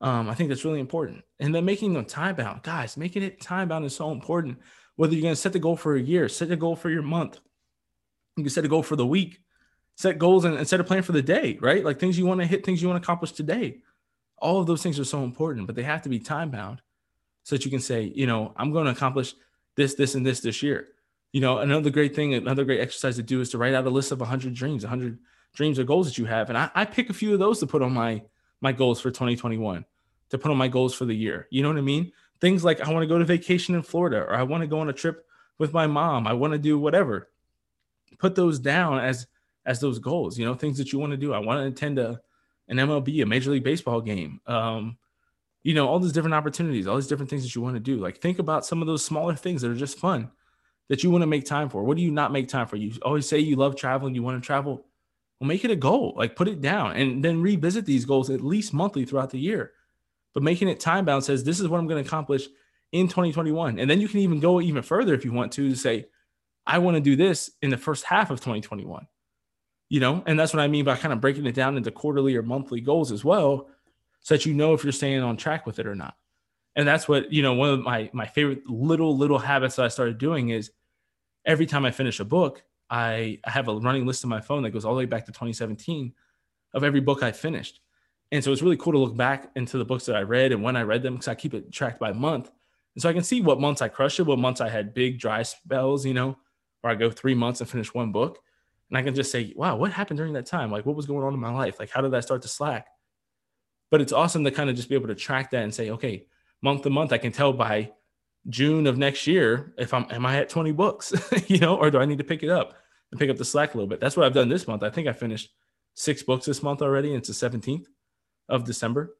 Um, 0.00 0.28
I 0.28 0.34
think 0.34 0.48
that's 0.48 0.64
really 0.64 0.80
important. 0.80 1.24
And 1.40 1.54
then 1.54 1.64
making 1.64 1.92
them 1.92 2.04
time 2.04 2.36
bound. 2.36 2.62
Guys, 2.62 2.96
making 2.96 3.22
it 3.22 3.40
time 3.40 3.68
bound 3.68 3.84
is 3.84 3.94
so 3.94 4.12
important. 4.12 4.58
Whether 4.96 5.14
you're 5.14 5.22
going 5.22 5.34
to 5.34 5.40
set 5.40 5.52
the 5.52 5.58
goal 5.58 5.76
for 5.76 5.96
a 5.96 6.00
year, 6.00 6.28
set 6.28 6.48
the 6.48 6.56
goal 6.56 6.76
for 6.76 6.90
your 6.90 7.02
month, 7.02 7.40
you 8.36 8.44
can 8.44 8.50
set 8.50 8.64
a 8.64 8.68
goal 8.68 8.82
for 8.82 8.96
the 8.96 9.06
week, 9.06 9.40
set 9.96 10.18
goals 10.18 10.44
and, 10.44 10.56
and 10.56 10.68
set 10.68 10.80
a 10.80 10.84
plan 10.84 11.02
for 11.02 11.12
the 11.12 11.22
day, 11.22 11.58
right? 11.60 11.84
Like 11.84 11.98
things 11.98 12.18
you 12.18 12.26
want 12.26 12.40
to 12.40 12.46
hit, 12.46 12.64
things 12.64 12.80
you 12.80 12.88
want 12.88 13.02
to 13.02 13.04
accomplish 13.04 13.32
today 13.32 13.78
all 14.38 14.60
of 14.60 14.66
those 14.66 14.82
things 14.82 15.00
are 15.00 15.04
so 15.04 15.24
important, 15.24 15.66
but 15.66 15.74
they 15.74 15.82
have 15.82 16.02
to 16.02 16.08
be 16.08 16.18
time 16.18 16.50
bound 16.50 16.82
so 17.44 17.56
that 17.56 17.64
you 17.64 17.70
can 17.70 17.80
say, 17.80 18.12
you 18.14 18.26
know, 18.26 18.52
I'm 18.56 18.72
going 18.72 18.84
to 18.84 18.90
accomplish 18.90 19.34
this, 19.74 19.94
this, 19.94 20.14
and 20.14 20.24
this 20.24 20.40
this 20.40 20.62
year. 20.62 20.88
You 21.32 21.40
know, 21.40 21.58
another 21.58 21.90
great 21.90 22.14
thing, 22.14 22.34
another 22.34 22.64
great 22.64 22.80
exercise 22.80 23.16
to 23.16 23.22
do 23.22 23.40
is 23.40 23.50
to 23.50 23.58
write 23.58 23.74
out 23.74 23.86
a 23.86 23.90
list 23.90 24.12
of 24.12 24.20
100 24.20 24.54
dreams, 24.54 24.84
100 24.84 25.18
dreams 25.54 25.78
or 25.78 25.84
goals 25.84 26.06
that 26.06 26.18
you 26.18 26.26
have. 26.26 26.48
And 26.48 26.58
I, 26.58 26.70
I 26.74 26.84
pick 26.84 27.10
a 27.10 27.14
few 27.14 27.32
of 27.32 27.38
those 27.38 27.58
to 27.60 27.66
put 27.66 27.82
on 27.82 27.92
my 27.92 28.22
my 28.60 28.72
goals 28.72 29.00
for 29.00 29.10
2021, 29.10 29.84
to 30.30 30.38
put 30.38 30.50
on 30.50 30.56
my 30.56 30.68
goals 30.68 30.94
for 30.94 31.04
the 31.04 31.14
year. 31.14 31.48
You 31.50 31.62
know 31.62 31.68
what 31.68 31.78
I 31.78 31.82
mean? 31.82 32.12
Things 32.40 32.64
like 32.64 32.80
I 32.80 32.90
want 32.90 33.02
to 33.02 33.08
go 33.08 33.18
to 33.18 33.24
vacation 33.24 33.74
in 33.74 33.82
Florida, 33.82 34.18
or 34.18 34.34
I 34.34 34.42
want 34.42 34.62
to 34.62 34.66
go 34.66 34.80
on 34.80 34.88
a 34.88 34.92
trip 34.92 35.24
with 35.58 35.72
my 35.72 35.86
mom. 35.86 36.26
I 36.26 36.32
want 36.32 36.52
to 36.52 36.58
do 36.58 36.78
whatever. 36.78 37.30
Put 38.18 38.34
those 38.34 38.58
down 38.58 38.98
as 38.98 39.26
as 39.66 39.80
those 39.80 39.98
goals. 39.98 40.38
You 40.38 40.44
know, 40.44 40.54
things 40.54 40.78
that 40.78 40.92
you 40.92 40.98
want 40.98 41.12
to 41.12 41.16
do. 41.16 41.32
I 41.32 41.38
want 41.38 41.60
to 41.60 41.66
attend 41.66 41.98
a 41.98 42.20
an 42.68 42.76
MLB, 42.78 43.22
a 43.22 43.26
Major 43.26 43.50
League 43.50 43.64
Baseball 43.64 44.00
game. 44.00 44.40
Um, 44.46 44.96
you 45.62 45.74
know, 45.74 45.88
all 45.88 45.98
these 45.98 46.12
different 46.12 46.34
opportunities, 46.34 46.86
all 46.86 46.96
these 46.96 47.06
different 47.06 47.30
things 47.30 47.42
that 47.42 47.54
you 47.54 47.62
want 47.62 47.76
to 47.76 47.80
do. 47.80 47.96
Like 47.96 48.18
think 48.18 48.38
about 48.38 48.66
some 48.66 48.80
of 48.80 48.86
those 48.86 49.04
smaller 49.04 49.34
things 49.34 49.62
that 49.62 49.70
are 49.70 49.76
just 49.76 49.98
fun 49.98 50.30
that 50.88 51.02
you 51.02 51.10
want 51.10 51.22
to 51.22 51.26
make 51.26 51.46
time 51.46 51.68
for. 51.68 51.82
What 51.82 51.96
do 51.96 52.02
you 52.02 52.10
not 52.10 52.32
make 52.32 52.48
time 52.48 52.66
for? 52.66 52.76
You 52.76 52.92
always 53.02 53.26
say 53.26 53.38
you 53.38 53.56
love 53.56 53.74
traveling, 53.74 54.14
you 54.14 54.22
want 54.22 54.42
to 54.42 54.46
travel. 54.46 54.86
Well, 55.40 55.48
make 55.48 55.64
it 55.64 55.70
a 55.70 55.76
goal. 55.76 56.14
Like 56.16 56.36
put 56.36 56.48
it 56.48 56.60
down 56.60 56.96
and 56.96 57.24
then 57.24 57.40
revisit 57.40 57.86
these 57.86 58.04
goals 58.04 58.30
at 58.30 58.42
least 58.42 58.74
monthly 58.74 59.04
throughout 59.04 59.30
the 59.30 59.38
year. 59.40 59.72
But 60.34 60.42
making 60.42 60.68
it 60.68 60.80
time 60.80 61.04
bound 61.04 61.24
says 61.24 61.44
this 61.44 61.60
is 61.60 61.68
what 61.68 61.78
I'm 61.78 61.86
going 61.86 62.02
to 62.02 62.06
accomplish 62.06 62.46
in 62.92 63.08
2021. 63.08 63.78
And 63.78 63.88
then 63.88 64.00
you 64.00 64.08
can 64.08 64.20
even 64.20 64.40
go 64.40 64.60
even 64.60 64.82
further 64.82 65.14
if 65.14 65.24
you 65.24 65.32
want 65.32 65.52
to 65.52 65.70
to 65.70 65.76
say, 65.76 66.06
I 66.66 66.78
want 66.78 66.96
to 66.96 67.00
do 67.00 67.16
this 67.16 67.50
in 67.62 67.70
the 67.70 67.76
first 67.76 68.04
half 68.04 68.30
of 68.30 68.40
2021 68.40 69.06
you 69.88 70.00
know, 70.00 70.22
and 70.26 70.38
that's 70.38 70.52
what 70.52 70.60
I 70.60 70.68
mean 70.68 70.84
by 70.84 70.96
kind 70.96 71.12
of 71.12 71.20
breaking 71.20 71.46
it 71.46 71.54
down 71.54 71.76
into 71.76 71.90
quarterly 71.90 72.34
or 72.36 72.42
monthly 72.42 72.80
goals 72.80 73.12
as 73.12 73.24
well, 73.24 73.68
so 74.22 74.34
that 74.34 74.46
you 74.46 74.54
know 74.54 74.74
if 74.74 74.82
you're 74.82 74.92
staying 74.92 75.22
on 75.22 75.36
track 75.36 75.66
with 75.66 75.78
it 75.78 75.86
or 75.86 75.94
not. 75.94 76.16
And 76.76 76.88
that's 76.88 77.06
what, 77.06 77.32
you 77.32 77.42
know, 77.42 77.52
one 77.52 77.70
of 77.70 77.80
my 77.82 78.10
my 78.12 78.26
favorite 78.26 78.68
little 78.68 79.16
little 79.16 79.38
habits 79.38 79.76
that 79.76 79.84
I 79.84 79.88
started 79.88 80.18
doing 80.18 80.48
is 80.48 80.72
every 81.44 81.66
time 81.66 81.84
I 81.84 81.90
finish 81.90 82.18
a 82.18 82.24
book, 82.24 82.64
I, 82.90 83.38
I 83.44 83.50
have 83.50 83.68
a 83.68 83.76
running 83.76 84.06
list 84.06 84.24
on 84.24 84.30
my 84.30 84.40
phone 84.40 84.62
that 84.64 84.70
goes 84.70 84.84
all 84.84 84.94
the 84.94 84.98
way 84.98 85.06
back 85.06 85.26
to 85.26 85.32
2017 85.32 86.12
of 86.72 86.82
every 86.82 87.00
book 87.00 87.22
I 87.22 87.30
finished. 87.30 87.80
And 88.34 88.42
so 88.42 88.50
it's 88.50 88.62
really 88.62 88.76
cool 88.76 88.92
to 88.94 88.98
look 88.98 89.16
back 89.16 89.52
into 89.54 89.78
the 89.78 89.84
books 89.84 90.06
that 90.06 90.16
I 90.16 90.22
read 90.22 90.50
and 90.50 90.60
when 90.60 90.74
I 90.74 90.82
read 90.82 91.04
them 91.04 91.14
because 91.14 91.28
I 91.28 91.36
keep 91.36 91.54
it 91.54 91.70
tracked 91.70 92.00
by 92.00 92.12
month. 92.12 92.50
And 92.96 93.00
so 93.00 93.08
I 93.08 93.12
can 93.12 93.22
see 93.22 93.40
what 93.40 93.60
months 93.60 93.80
I 93.80 93.86
crushed 93.86 94.18
it, 94.18 94.24
what 94.24 94.40
months 94.40 94.60
I 94.60 94.68
had 94.68 94.92
big 94.92 95.20
dry 95.20 95.44
spells, 95.44 96.04
you 96.04 96.14
know, 96.14 96.36
where 96.80 96.92
I 96.92 96.96
go 96.96 97.12
three 97.12 97.34
months 97.34 97.60
and 97.60 97.70
finish 97.70 97.94
one 97.94 98.10
book 98.10 98.40
and 98.90 98.98
I 98.98 99.02
can 99.02 99.14
just 99.14 99.30
say, 99.30 99.52
wow, 99.54 99.76
what 99.76 99.92
happened 99.92 100.18
during 100.18 100.32
that 100.32 100.46
time? 100.46 100.72
Like, 100.72 100.84
what 100.84 100.96
was 100.96 101.06
going 101.06 101.24
on 101.24 101.32
in 101.32 101.38
my 101.38 101.52
life? 101.52 101.78
Like, 101.78 101.90
how 101.90 102.00
did 102.00 102.12
I 102.12 102.18
start 102.18 102.42
to 102.42 102.48
slack? 102.48 102.88
But 103.92 104.00
it's 104.00 104.12
awesome 104.12 104.42
to 104.42 104.50
kind 104.50 104.68
of 104.68 104.74
just 104.74 104.88
be 104.88 104.96
able 104.96 105.06
to 105.08 105.14
track 105.14 105.52
that 105.52 105.62
and 105.62 105.72
say, 105.72 105.90
okay, 105.90 106.26
month 106.60 106.82
to 106.82 106.90
month, 106.90 107.12
I 107.12 107.18
can 107.18 107.30
tell 107.30 107.52
by 107.52 107.92
June 108.48 108.88
of 108.88 108.98
next 108.98 109.28
year 109.28 109.74
if 109.78 109.94
I'm 109.94 110.06
am 110.10 110.26
I 110.26 110.38
at 110.38 110.48
20 110.48 110.72
books, 110.72 111.12
you 111.46 111.58
know, 111.58 111.76
or 111.76 111.88
do 111.88 111.98
I 111.98 112.04
need 112.04 112.18
to 112.18 112.24
pick 112.24 112.42
it 112.42 112.50
up 112.50 112.74
and 113.12 113.20
pick 113.20 113.30
up 113.30 113.36
the 113.36 113.44
slack 113.44 113.74
a 113.74 113.76
little 113.76 113.88
bit? 113.88 114.00
That's 114.00 114.16
what 114.16 114.26
I've 114.26 114.34
done 114.34 114.48
this 114.48 114.66
month. 114.66 114.82
I 114.82 114.90
think 114.90 115.06
I 115.06 115.12
finished 115.12 115.50
six 115.94 116.24
books 116.24 116.46
this 116.46 116.64
month 116.64 116.82
already. 116.82 117.10
And 117.10 117.18
it's 117.18 117.28
the 117.28 117.48
17th 117.48 117.86
of 118.48 118.64
December. 118.64 119.16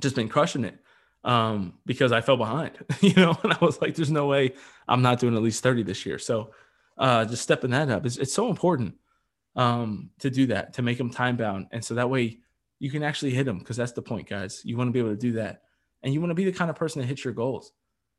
Just 0.00 0.16
been 0.16 0.28
crushing 0.28 0.64
it 0.64 0.78
um, 1.24 1.74
because 1.84 2.12
I 2.12 2.20
fell 2.20 2.36
behind, 2.36 2.72
you 3.00 3.14
know, 3.14 3.36
and 3.42 3.52
I 3.52 3.58
was 3.60 3.80
like, 3.80 3.94
there's 3.94 4.10
no 4.10 4.26
way 4.26 4.54
I'm 4.86 5.02
not 5.02 5.18
doing 5.18 5.34
at 5.34 5.42
least 5.42 5.62
30 5.62 5.82
this 5.82 6.06
year. 6.06 6.18
So 6.18 6.52
uh, 6.98 7.24
just 7.24 7.42
stepping 7.42 7.70
that 7.70 7.90
up. 7.90 8.06
It's, 8.06 8.16
it's 8.16 8.32
so 8.32 8.48
important 8.48 8.94
um, 9.56 10.10
to 10.20 10.30
do 10.30 10.46
that, 10.46 10.74
to 10.74 10.82
make 10.82 10.98
them 10.98 11.10
time 11.10 11.36
bound. 11.36 11.66
And 11.72 11.84
so 11.84 11.94
that 11.94 12.10
way 12.10 12.38
you 12.78 12.90
can 12.90 13.02
actually 13.02 13.32
hit 13.32 13.44
them 13.44 13.58
because 13.58 13.76
that's 13.76 13.92
the 13.92 14.02
point, 14.02 14.28
guys. 14.28 14.62
You 14.64 14.76
want 14.76 14.88
to 14.88 14.92
be 14.92 14.98
able 14.98 15.10
to 15.10 15.16
do 15.16 15.32
that. 15.32 15.62
And 16.02 16.12
you 16.12 16.20
want 16.20 16.30
to 16.30 16.34
be 16.34 16.44
the 16.44 16.52
kind 16.52 16.70
of 16.70 16.76
person 16.76 17.00
that 17.00 17.08
hits 17.08 17.24
your 17.24 17.34
goals. 17.34 17.72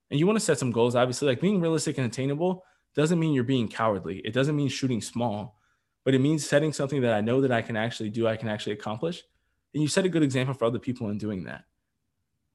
And 0.09 0.19
you 0.19 0.25
want 0.25 0.37
to 0.37 0.43
set 0.43 0.57
some 0.57 0.71
goals, 0.71 0.95
obviously, 0.95 1.27
like 1.27 1.41
being 1.41 1.61
realistic 1.61 1.97
and 1.97 2.07
attainable 2.07 2.63
doesn't 2.95 3.19
mean 3.19 3.33
you're 3.33 3.43
being 3.43 3.67
cowardly. 3.67 4.19
It 4.25 4.33
doesn't 4.33 4.55
mean 4.55 4.69
shooting 4.69 5.01
small, 5.01 5.59
but 6.03 6.15
it 6.15 6.19
means 6.19 6.47
setting 6.47 6.73
something 6.73 7.01
that 7.01 7.13
I 7.13 7.21
know 7.21 7.41
that 7.41 7.51
I 7.51 7.61
can 7.61 7.77
actually 7.77 8.09
do, 8.09 8.27
I 8.27 8.35
can 8.35 8.49
actually 8.49 8.73
accomplish. 8.73 9.23
And 9.77 9.83
you 9.83 9.87
set 9.87 10.05
a 10.05 10.09
good 10.09 10.23
example 10.23 10.55
for 10.55 10.65
other 10.65 10.79
people 10.79 11.11
in 11.11 11.19
doing 11.19 11.43
that 11.43 11.65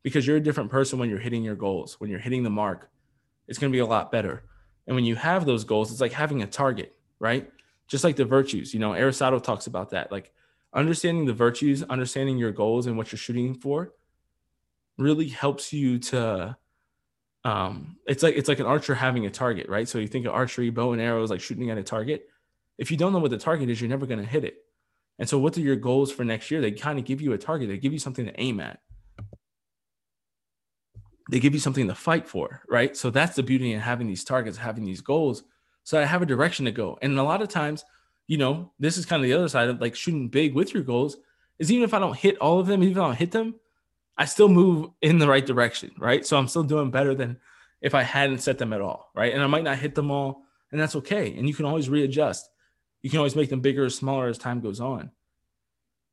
because 0.03 0.27
you're 0.27 0.39
a 0.39 0.41
different 0.41 0.73
person 0.73 0.99
when 0.99 1.09
you're 1.09 1.21
hitting 1.21 1.45
your 1.45 1.55
goals, 1.55 2.01
when 2.01 2.11
you're 2.11 2.19
hitting 2.19 2.43
the 2.43 2.51
mark. 2.51 2.91
It's 3.47 3.61
going 3.61 3.73
to 3.73 3.77
be 3.77 3.79
a 3.79 3.87
lot 3.87 4.11
better. 4.11 4.43
And 4.89 4.97
when 4.97 5.05
you 5.05 5.15
have 5.15 5.47
those 5.47 5.63
goals, 5.63 5.93
it's 5.93 6.01
like 6.01 6.11
having 6.11 6.43
a 6.43 6.49
target, 6.49 6.97
right? 7.21 7.49
Just 7.87 8.03
like 8.03 8.17
the 8.17 8.25
virtues, 8.25 8.75
you 8.75 8.81
know, 8.81 8.93
Aristotle 8.93 9.39
talks 9.39 9.69
about 9.69 9.91
that. 9.91 10.11
Like 10.11 10.33
understanding 10.75 11.27
the 11.27 11.33
virtues, 11.33 11.85
understanding 11.85 12.39
your 12.39 12.51
goals 12.51 12.89
and 12.89 12.97
what 12.97 13.13
you're 13.13 13.21
shooting 13.21 13.55
for 13.55 13.93
really 14.99 15.29
helps 15.29 15.73
you 15.73 16.01
to 16.01 16.57
um 17.45 17.99
it's 18.09 18.25
like 18.25 18.35
it's 18.35 18.49
like 18.49 18.59
an 18.59 18.67
archer 18.67 18.97
having 18.97 19.27
a 19.27 19.31
target, 19.31 19.69
right? 19.69 19.89
So 19.89 20.01
you 20.01 20.09
think 20.09 20.27
of 20.27 20.35
archery, 20.35 20.71
bow 20.71 20.91
and 20.91 21.01
arrows 21.01 21.31
like 21.31 21.41
shooting 21.41 21.71
at 21.71 21.79
a 21.79 21.85
target. 21.85 22.29
If 22.79 22.91
you 22.91 22.97
don't 22.97 23.13
know 23.13 23.21
what 23.21 23.31
the 23.31 23.39
target 23.39 23.71
is, 23.71 23.81
you're 23.81 23.89
never 23.89 24.07
going 24.07 24.19
to 24.19 24.27
hit 24.27 24.43
it. 24.43 24.57
And 25.23 25.29
so 25.29 25.39
what 25.39 25.57
are 25.57 25.61
your 25.61 25.77
goals 25.77 26.11
for 26.11 26.25
next 26.25 26.51
year? 26.51 26.61
They 26.61 26.73
kind 26.73 26.99
of 26.99 27.05
give 27.05 27.23
you 27.23 27.33
a 27.33 27.39
target. 27.39 27.69
They 27.69 27.79
give 27.79 27.93
you 27.93 28.01
something 28.01 28.27
to 28.27 28.41
aim 28.41 28.59
at 28.59 28.81
they 31.31 31.41
give 31.41 31.55
you 31.55 31.61
something 31.61 31.89
to 31.89 31.95
fight 31.95 32.29
for, 32.29 32.63
right? 32.69 32.97
So 32.97 33.09
that's 33.09 33.37
the 33.37 33.43
beauty 33.43 33.73
in 33.73 33.81
having 33.81 34.07
these 34.07 34.25
targets, 34.25 34.59
having 34.59 34.85
these 34.85 35.01
goals. 35.01 35.45
So 35.83 35.99
I 35.99 36.05
have 36.05 36.21
a 36.21 36.27
direction 36.27 36.67
to 36.67 36.73
go. 36.73 36.99
And 37.01 37.19
a 37.19 37.23
lot 37.23 37.41
of 37.41 37.49
times, 37.49 37.85
you 38.27 38.39
know, 38.39 38.71
this 38.79 38.99
is 38.99 39.07
kind 39.07 39.23
of 39.23 39.29
the 39.29 39.35
other 39.35 39.49
side 39.49 39.69
of 39.69 39.81
like 39.81 39.95
shooting 39.95 40.29
big 40.29 40.55
with 40.55 40.75
your 40.75 40.83
goals 40.83 41.17
is 41.59 41.73
even 41.73 41.85
if 41.85 41.95
I 41.95 41.99
don't 41.99 42.17
hit 42.17 42.37
all 42.39 42.61
of 42.61 42.67
them, 42.67 42.83
even 42.83 42.93
if 42.93 42.99
I 42.99 43.07
don't 43.07 43.17
hit 43.17 43.31
them, 43.31 43.55
I 44.19 44.27
still 44.27 44.49
move 44.49 44.91
in 45.01 45.19
the 45.19 45.27
right 45.27 45.45
direction, 45.45 45.93
right? 45.99 46.25
So 46.27 46.37
I'm 46.37 46.49
still 46.49 46.65
doing 46.65 46.91
better 46.91 47.15
than 47.15 47.39
if 47.81 47.95
I 47.95 48.03
hadn't 48.03 48.41
set 48.41 48.59
them 48.59 48.73
at 48.73 48.81
all, 48.81 49.11
right? 49.15 49.33
And 49.33 49.43
I 49.43 49.47
might 49.47 49.65
not 49.65 49.79
hit 49.79 49.95
them 49.95 50.11
all, 50.11 50.43
and 50.71 50.81
that's 50.81 50.97
okay. 50.97 51.35
And 51.37 51.49
you 51.49 51.55
can 51.55 51.65
always 51.65 51.89
readjust. 51.89 52.51
You 53.03 53.11
can 53.11 53.19
always 53.19 53.37
make 53.37 53.51
them 53.51 53.61
bigger 53.61 53.85
or 53.85 53.91
smaller 53.91 54.29
as 54.29 54.39
time 54.39 54.61
goes 54.61 54.81
on. 54.81 55.11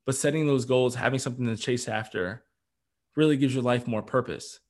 But 0.06 0.16
setting 0.16 0.46
those 0.46 0.64
goals, 0.64 0.96
having 0.96 1.20
something 1.20 1.46
to 1.46 1.56
chase 1.56 1.88
after, 1.88 2.44
really 3.16 3.36
gives 3.36 3.54
your 3.54 3.62
life 3.64 3.86
more 3.86 4.02
purpose 4.02 4.60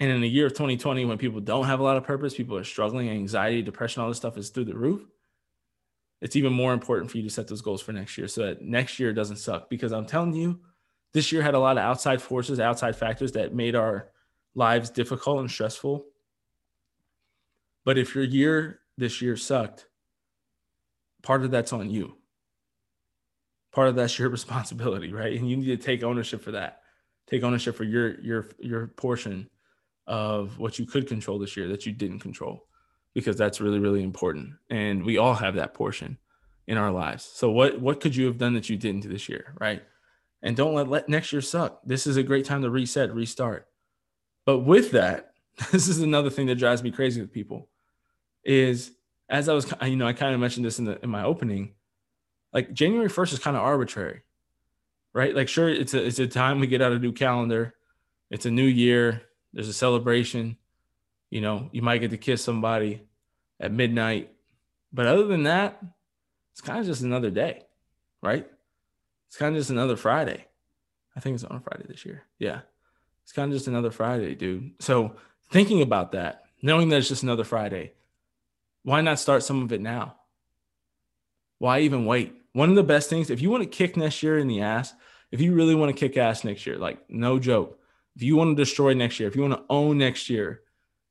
And 0.00 0.10
in 0.12 0.20
the 0.20 0.28
year 0.28 0.46
of 0.46 0.52
2020, 0.52 1.04
when 1.06 1.18
people 1.18 1.40
don't 1.40 1.66
have 1.66 1.80
a 1.80 1.82
lot 1.82 1.96
of 1.96 2.04
purpose, 2.04 2.34
people 2.34 2.56
are 2.56 2.64
struggling, 2.64 3.10
anxiety, 3.10 3.62
depression, 3.62 4.02
all 4.02 4.08
this 4.08 4.16
stuff 4.18 4.38
is 4.38 4.50
through 4.50 4.66
the 4.66 4.76
roof. 4.76 5.02
It's 6.20 6.36
even 6.36 6.52
more 6.52 6.72
important 6.72 7.10
for 7.10 7.16
you 7.16 7.24
to 7.24 7.30
set 7.30 7.48
those 7.48 7.62
goals 7.62 7.82
for 7.82 7.92
next 7.92 8.16
year 8.16 8.28
so 8.28 8.46
that 8.46 8.62
next 8.62 9.00
year 9.00 9.12
doesn't 9.12 9.38
suck. 9.38 9.68
Because 9.68 9.92
I'm 9.92 10.06
telling 10.06 10.34
you, 10.34 10.60
this 11.14 11.32
year 11.32 11.42
had 11.42 11.54
a 11.54 11.58
lot 11.58 11.78
of 11.78 11.84
outside 11.84 12.22
forces, 12.22 12.60
outside 12.60 12.96
factors 12.96 13.32
that 13.32 13.54
made 13.54 13.74
our 13.74 14.10
lives 14.54 14.90
difficult 14.90 15.40
and 15.40 15.50
stressful. 15.50 16.06
But 17.84 17.98
if 17.98 18.14
your 18.14 18.24
year 18.24 18.80
this 18.96 19.20
year 19.22 19.36
sucked, 19.36 19.87
part 21.28 21.44
of 21.44 21.50
that's 21.50 21.74
on 21.74 21.90
you. 21.90 22.16
Part 23.74 23.88
of 23.88 23.96
that's 23.96 24.18
your 24.18 24.30
responsibility, 24.38 25.12
right? 25.12 25.38
And 25.38 25.48
you 25.48 25.58
need 25.58 25.66
to 25.66 25.76
take 25.76 26.02
ownership 26.02 26.42
for 26.42 26.52
that. 26.52 26.80
Take 27.28 27.42
ownership 27.42 27.76
for 27.76 27.84
your 27.84 28.18
your 28.20 28.48
your 28.58 28.86
portion 28.86 29.50
of 30.06 30.58
what 30.58 30.78
you 30.78 30.86
could 30.86 31.06
control 31.06 31.38
this 31.38 31.54
year 31.54 31.68
that 31.68 31.84
you 31.84 31.92
didn't 31.92 32.20
control 32.20 32.64
because 33.14 33.36
that's 33.36 33.60
really 33.60 33.78
really 33.78 34.02
important 34.02 34.54
and 34.70 35.04
we 35.04 35.18
all 35.18 35.34
have 35.34 35.56
that 35.56 35.74
portion 35.74 36.16
in 36.66 36.78
our 36.78 36.90
lives 36.90 37.30
so 37.34 37.50
what 37.50 37.78
what 37.78 38.00
could 38.00 38.16
you 38.16 38.24
have 38.24 38.38
done 38.38 38.54
that 38.54 38.70
you 38.70 38.76
didn't 38.78 39.02
do 39.02 39.08
this 39.10 39.28
year 39.28 39.52
right 39.60 39.82
and 40.40 40.56
don't 40.56 40.72
let, 40.72 40.88
let 40.88 41.10
next 41.10 41.30
year 41.30 41.42
suck 41.42 41.82
this 41.84 42.06
is 42.06 42.16
a 42.16 42.22
great 42.22 42.46
time 42.46 42.62
to 42.62 42.70
reset 42.70 43.14
restart 43.14 43.66
but 44.46 44.60
with 44.60 44.92
that 44.92 45.32
this 45.72 45.88
is 45.88 46.00
another 46.00 46.30
thing 46.30 46.46
that 46.46 46.58
drives 46.58 46.82
me 46.82 46.90
crazy 46.90 47.20
with 47.20 47.30
people 47.30 47.68
is 48.44 48.92
as 49.28 49.48
i 49.48 49.52
was 49.52 49.72
you 49.84 49.96
know 49.96 50.06
i 50.06 50.12
kind 50.12 50.34
of 50.34 50.40
mentioned 50.40 50.64
this 50.64 50.78
in 50.78 50.84
the 50.84 51.02
in 51.02 51.10
my 51.10 51.22
opening 51.22 51.72
like 52.52 52.72
january 52.72 53.08
1st 53.08 53.34
is 53.34 53.38
kind 53.38 53.56
of 53.56 53.62
arbitrary 53.62 54.22
right 55.12 55.34
like 55.34 55.48
sure 55.48 55.68
it's 55.68 55.94
a 55.94 56.04
it's 56.04 56.18
a 56.18 56.26
time 56.26 56.60
we 56.60 56.66
get 56.66 56.82
out 56.82 56.92
a 56.92 56.98
new 56.98 57.12
calendar 57.12 57.74
it's 58.30 58.46
a 58.46 58.50
new 58.50 58.64
year 58.64 59.22
there's 59.52 59.68
a 59.68 59.72
celebration. 59.74 60.56
You 61.30 61.40
know, 61.40 61.68
you 61.72 61.82
might 61.82 61.98
get 61.98 62.10
to 62.10 62.16
kiss 62.16 62.42
somebody 62.42 63.02
at 63.60 63.72
midnight. 63.72 64.32
But 64.92 65.06
other 65.06 65.26
than 65.26 65.42
that, 65.44 65.82
it's 66.52 66.60
kind 66.60 66.80
of 66.80 66.86
just 66.86 67.02
another 67.02 67.30
day, 67.30 67.64
right? 68.22 68.48
It's 69.26 69.36
kind 69.36 69.54
of 69.54 69.60
just 69.60 69.70
another 69.70 69.96
Friday. 69.96 70.46
I 71.14 71.20
think 71.20 71.34
it's 71.34 71.44
on 71.44 71.56
a 71.56 71.60
Friday 71.60 71.84
this 71.88 72.06
year. 72.06 72.22
Yeah. 72.38 72.60
It's 73.24 73.32
kind 73.32 73.52
of 73.52 73.56
just 73.56 73.68
another 73.68 73.90
Friday, 73.90 74.34
dude. 74.34 74.72
So 74.80 75.16
thinking 75.50 75.82
about 75.82 76.12
that, 76.12 76.44
knowing 76.62 76.88
that 76.88 76.98
it's 76.98 77.08
just 77.08 77.22
another 77.22 77.44
Friday, 77.44 77.92
why 78.88 79.02
not 79.02 79.18
start 79.18 79.42
some 79.42 79.62
of 79.62 79.70
it 79.70 79.82
now? 79.82 80.16
Why 81.58 81.80
even 81.80 82.06
wait? 82.06 82.32
One 82.54 82.70
of 82.70 82.74
the 82.74 82.82
best 82.82 83.10
things, 83.10 83.28
if 83.28 83.42
you 83.42 83.50
want 83.50 83.62
to 83.62 83.68
kick 83.68 83.98
next 83.98 84.22
year 84.22 84.38
in 84.38 84.48
the 84.48 84.62
ass, 84.62 84.94
if 85.30 85.42
you 85.42 85.52
really 85.52 85.74
want 85.74 85.94
to 85.94 86.08
kick 86.08 86.16
ass 86.16 86.42
next 86.42 86.66
year, 86.66 86.78
like 86.78 86.98
no 87.10 87.38
joke, 87.38 87.78
if 88.16 88.22
you 88.22 88.34
want 88.34 88.56
to 88.56 88.62
destroy 88.62 88.94
next 88.94 89.20
year, 89.20 89.28
if 89.28 89.36
you 89.36 89.42
want 89.42 89.52
to 89.52 89.64
own 89.68 89.98
next 89.98 90.30
year, 90.30 90.62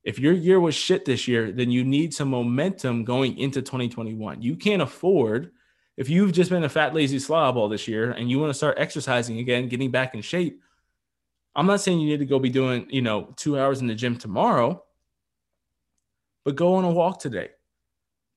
if 0.04 0.18
your 0.18 0.34
year 0.34 0.60
was 0.60 0.74
shit 0.74 1.06
this 1.06 1.28
year, 1.28 1.52
then 1.52 1.70
you 1.70 1.84
need 1.84 2.16
some 2.16 2.30
momentum 2.30 3.04
going 3.04 3.38
into 3.38 3.62
2021. 3.62 4.42
You 4.42 4.56
can't 4.56 4.82
afford, 4.82 5.52
if 5.98 6.10
you've 6.10 6.34
just 6.34 6.50
been 6.50 6.64
a 6.64 6.70
fat, 6.70 6.96
lazy 6.96 7.20
slob 7.20 7.58
all 7.58 7.70
this 7.70 7.88
year 7.88 8.10
and 8.10 8.28
you 8.28 8.40
want 8.40 8.50
to 8.50 8.58
start 8.58 8.80
exercising 8.80 9.38
again, 9.38 9.68
getting 9.68 9.92
back 9.92 10.16
in 10.16 10.22
shape. 10.22 10.64
I'm 11.56 11.68
not 11.68 11.82
saying 11.82 12.00
you 12.00 12.10
need 12.10 12.22
to 12.22 12.26
go 12.26 12.40
be 12.40 12.50
doing, 12.50 12.88
you 12.90 13.04
know, 13.04 13.36
two 13.36 13.60
hours 13.60 13.82
in 13.82 13.88
the 13.88 13.94
gym 13.94 14.18
tomorrow, 14.18 14.84
but 16.44 16.56
go 16.56 16.74
on 16.74 16.84
a 16.84 16.92
walk 16.92 17.20
today. 17.20 17.50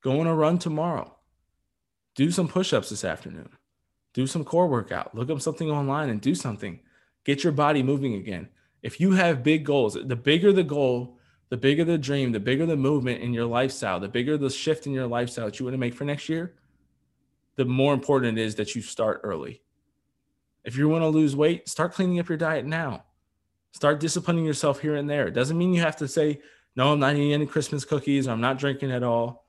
Go 0.02 0.20
on 0.20 0.26
a 0.26 0.34
run 0.34 0.58
tomorrow. 0.58 1.16
Do 2.14 2.30
some 2.30 2.48
push 2.48 2.72
ups 2.72 2.90
this 2.90 3.04
afternoon. 3.04 3.50
Do 4.14 4.26
some 4.26 4.44
core 4.44 4.68
workout. 4.68 5.14
Look 5.14 5.30
up 5.30 5.40
something 5.40 5.70
online 5.70 6.10
and 6.10 6.20
do 6.20 6.34
something. 6.34 6.80
Get 7.24 7.44
your 7.44 7.52
body 7.52 7.82
moving 7.82 8.14
again 8.14 8.48
if 8.82 9.00
you 9.00 9.12
have 9.12 9.42
big 9.42 9.64
goals, 9.64 9.96
the 10.02 10.16
bigger 10.16 10.52
the 10.52 10.62
goal, 10.62 11.18
the 11.48 11.56
bigger 11.56 11.84
the 11.84 11.98
dream, 11.98 12.32
the 12.32 12.40
bigger 12.40 12.66
the 12.66 12.76
movement 12.76 13.22
in 13.22 13.32
your 13.32 13.44
lifestyle, 13.44 14.00
the 14.00 14.08
bigger 14.08 14.38
the 14.38 14.50
shift 14.50 14.86
in 14.86 14.92
your 14.92 15.06
lifestyle 15.06 15.46
that 15.46 15.58
you 15.58 15.66
want 15.66 15.74
to 15.74 15.78
make 15.78 15.94
for 15.94 16.04
next 16.04 16.28
year, 16.28 16.54
the 17.56 17.64
more 17.64 17.92
important 17.92 18.38
it 18.38 18.42
is 18.42 18.54
that 18.54 18.74
you 18.74 18.82
start 18.82 19.20
early. 19.22 19.62
If 20.64 20.76
you 20.76 20.88
want 20.88 21.02
to 21.02 21.08
lose 21.08 21.36
weight, 21.36 21.68
start 21.68 21.92
cleaning 21.92 22.20
up 22.20 22.28
your 22.28 22.38
diet 22.38 22.64
now. 22.64 23.04
Start 23.72 24.00
disciplining 24.00 24.44
yourself 24.44 24.80
here 24.80 24.96
and 24.96 25.08
there. 25.08 25.26
It 25.26 25.34
doesn't 25.34 25.56
mean 25.56 25.74
you 25.74 25.80
have 25.80 25.96
to 25.96 26.08
say, 26.08 26.40
no, 26.76 26.92
I'm 26.92 27.00
not 27.00 27.16
eating 27.16 27.32
any 27.32 27.46
Christmas 27.46 27.84
cookies. 27.84 28.28
I'm 28.28 28.40
not 28.40 28.58
drinking 28.58 28.92
at 28.92 29.02
all. 29.02 29.39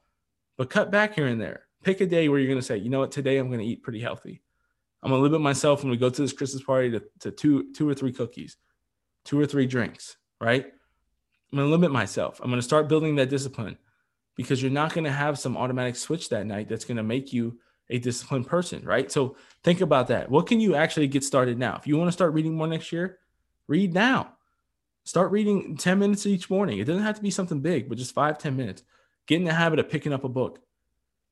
But 0.61 0.69
cut 0.69 0.91
back 0.91 1.15
here 1.15 1.25
and 1.25 1.41
there. 1.41 1.63
Pick 1.81 2.01
a 2.01 2.05
day 2.05 2.29
where 2.29 2.37
you're 2.37 2.47
going 2.47 2.59
to 2.59 2.63
say, 2.63 2.77
you 2.77 2.91
know 2.91 2.99
what, 2.99 3.11
today 3.11 3.39
I'm 3.39 3.47
going 3.47 3.61
to 3.61 3.65
eat 3.65 3.81
pretty 3.81 3.99
healthy. 3.99 4.43
I'm 5.01 5.09
going 5.09 5.17
to 5.17 5.23
limit 5.23 5.41
myself 5.41 5.81
when 5.81 5.89
we 5.89 5.97
go 5.97 6.11
to 6.11 6.21
this 6.21 6.33
Christmas 6.33 6.61
party 6.61 6.91
to, 6.91 7.01
to 7.21 7.31
two, 7.31 7.73
two 7.73 7.89
or 7.89 7.95
three 7.95 8.13
cookies 8.13 8.57
two 9.25 9.39
or 9.39 9.47
three 9.47 9.65
drinks, 9.65 10.17
right? 10.39 10.63
I'm 10.63 11.57
going 11.57 11.67
to 11.67 11.71
limit 11.71 11.91
myself. 11.91 12.39
I'm 12.43 12.51
going 12.51 12.59
to 12.59 12.63
start 12.63 12.89
building 12.89 13.15
that 13.15 13.31
discipline 13.31 13.75
because 14.35 14.61
you're 14.61 14.69
not 14.69 14.93
going 14.93 15.05
to 15.05 15.11
have 15.11 15.39
some 15.39 15.57
automatic 15.57 15.95
switch 15.95 16.29
that 16.29 16.45
night 16.45 16.69
that's 16.69 16.85
going 16.85 16.97
to 16.97 17.03
make 17.03 17.33
you 17.33 17.57
a 17.89 17.97
disciplined 17.97 18.45
person, 18.45 18.85
right? 18.85 19.11
So 19.11 19.37
think 19.63 19.81
about 19.81 20.09
that. 20.09 20.29
What 20.29 20.45
can 20.45 20.59
you 20.59 20.75
actually 20.75 21.07
get 21.07 21.23
started 21.23 21.57
now? 21.57 21.75
If 21.75 21.87
you 21.87 21.97
want 21.97 22.09
to 22.09 22.13
start 22.13 22.33
reading 22.33 22.53
more 22.53 22.67
next 22.67 22.91
year, 22.91 23.17
read 23.67 23.95
now. 23.95 24.33
Start 25.05 25.31
reading 25.31 25.75
10 25.75 25.97
minutes 25.97 26.27
each 26.27 26.51
morning. 26.51 26.77
It 26.77 26.85
doesn't 26.85 27.01
have 27.01 27.15
to 27.15 27.23
be 27.23 27.31
something 27.31 27.61
big, 27.61 27.89
but 27.89 27.97
just 27.97 28.13
five, 28.13 28.37
10 28.37 28.55
minutes. 28.55 28.83
Get 29.27 29.37
in 29.37 29.43
the 29.43 29.53
habit 29.53 29.79
of 29.79 29.89
picking 29.89 30.13
up 30.13 30.23
a 30.23 30.29
book. 30.29 30.59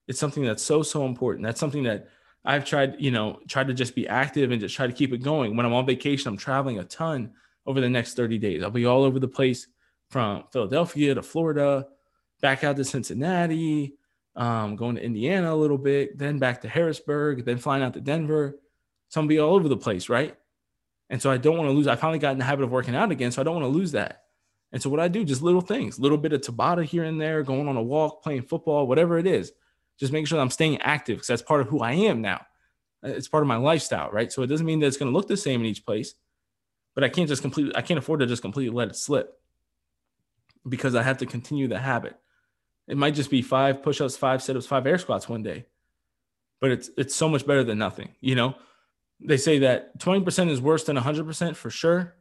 It's 0.07 0.19
something 0.19 0.43
that's 0.43 0.63
so, 0.63 0.81
so 0.81 1.05
important. 1.05 1.45
That's 1.45 1.59
something 1.59 1.83
that 1.83 2.07
I've 2.45 2.65
tried, 2.65 2.95
you 2.99 3.11
know, 3.11 3.39
tried 3.47 3.67
to 3.67 3.73
just 3.73 3.95
be 3.95 4.07
active 4.07 4.51
and 4.51 4.61
just 4.61 4.75
try 4.75 4.87
to 4.87 4.93
keep 4.93 5.13
it 5.13 5.23
going. 5.23 5.55
When 5.55 5.65
I'm 5.65 5.73
on 5.73 5.85
vacation, 5.85 6.29
I'm 6.29 6.37
traveling 6.37 6.79
a 6.79 6.83
ton 6.83 7.33
over 7.65 7.81
the 7.81 7.89
next 7.89 8.15
30 8.15 8.37
days. 8.37 8.63
I'll 8.63 8.71
be 8.71 8.85
all 8.85 9.03
over 9.03 9.19
the 9.19 9.27
place 9.27 9.67
from 10.09 10.45
Philadelphia 10.51 11.13
to 11.13 11.21
Florida, 11.21 11.87
back 12.41 12.63
out 12.63 12.77
to 12.77 12.83
Cincinnati, 12.83 13.93
um, 14.35 14.75
going 14.75 14.95
to 14.95 15.03
Indiana 15.03 15.53
a 15.53 15.55
little 15.55 15.77
bit, 15.77 16.17
then 16.17 16.39
back 16.39 16.61
to 16.61 16.69
Harrisburg, 16.69 17.45
then 17.45 17.57
flying 17.57 17.83
out 17.83 17.93
to 17.93 18.01
Denver. 18.01 18.57
So 19.09 19.21
I'm 19.21 19.27
be 19.27 19.39
all 19.39 19.55
over 19.55 19.67
the 19.67 19.77
place, 19.77 20.09
right? 20.09 20.35
And 21.09 21.21
so 21.21 21.29
I 21.29 21.37
don't 21.37 21.57
want 21.57 21.67
to 21.67 21.73
lose. 21.73 21.87
I 21.87 21.95
finally 21.95 22.19
got 22.19 22.31
in 22.31 22.37
the 22.37 22.45
habit 22.45 22.63
of 22.63 22.71
working 22.71 22.95
out 22.95 23.11
again, 23.11 23.31
so 23.31 23.41
I 23.41 23.43
don't 23.43 23.61
want 23.61 23.65
to 23.65 23.77
lose 23.77 23.91
that. 23.91 24.23
And 24.71 24.81
so 24.81 24.89
what 24.89 24.99
I 24.99 25.07
do, 25.07 25.23
just 25.23 25.41
little 25.41 25.61
things, 25.61 25.99
little 25.99 26.17
bit 26.17 26.33
of 26.33 26.41
Tabata 26.41 26.83
here 26.83 27.03
and 27.03 27.19
there, 27.19 27.41
going 27.43 27.67
on 27.67 27.77
a 27.77 27.81
walk, 27.81 28.21
playing 28.21 28.43
football, 28.43 28.87
whatever 28.87 29.17
it 29.17 29.25
is, 29.25 29.51
just 29.99 30.13
making 30.13 30.27
sure 30.27 30.39
I'm 30.39 30.49
staying 30.49 30.81
active 30.81 31.17
because 31.17 31.27
that's 31.27 31.41
part 31.41 31.61
of 31.61 31.67
who 31.67 31.79
I 31.79 31.93
am 31.93 32.21
now. 32.21 32.45
Uh, 33.03 33.09
it's 33.09 33.27
part 33.27 33.43
of 33.43 33.47
my 33.47 33.55
lifestyle, 33.55 34.09
right? 34.11 34.31
So 34.31 34.43
it 34.43 34.47
doesn't 34.47 34.65
mean 34.65 34.79
that 34.79 34.87
it's 34.87 34.97
going 34.97 35.11
to 35.11 35.15
look 35.15 35.27
the 35.27 35.37
same 35.37 35.61
in 35.61 35.67
each 35.67 35.85
place, 35.85 36.13
but 36.93 37.03
I 37.03 37.09
can't 37.09 37.27
just 37.27 37.41
completely, 37.41 37.75
I 37.75 37.81
can't 37.81 37.97
afford 37.97 38.19
to 38.19 38.27
just 38.27 38.41
completely 38.41 38.75
let 38.75 38.89
it 38.89 38.95
slip 38.95 39.39
because 40.67 40.95
I 40.95 41.03
have 41.03 41.17
to 41.19 41.25
continue 41.25 41.67
the 41.67 41.79
habit. 41.79 42.15
It 42.87 42.97
might 42.97 43.15
just 43.15 43.29
be 43.29 43.41
five 43.41 43.81
push-ups, 43.83 44.17
five 44.17 44.41
sit-ups, 44.41 44.65
five 44.65 44.85
air 44.85 44.97
squats 44.97 45.29
one 45.29 45.43
day, 45.43 45.65
but 46.59 46.71
it's 46.71 46.89
it's 46.97 47.15
so 47.15 47.29
much 47.29 47.45
better 47.45 47.63
than 47.63 47.77
nothing. 47.77 48.09
You 48.19 48.35
know, 48.35 48.55
they 49.19 49.37
say 49.37 49.59
that 49.59 49.99
20% 49.99 50.49
is 50.49 50.61
worse 50.61 50.85
than 50.85 50.97
100% 50.97 51.55
for 51.55 51.69
sure, 51.69 52.15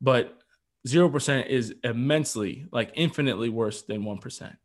but 0.00 0.38
0% 0.86 1.46
is 1.46 1.74
immensely, 1.82 2.66
like 2.70 2.92
infinitely 2.94 3.48
worse 3.48 3.82
than 3.82 4.02
1%. 4.02 4.56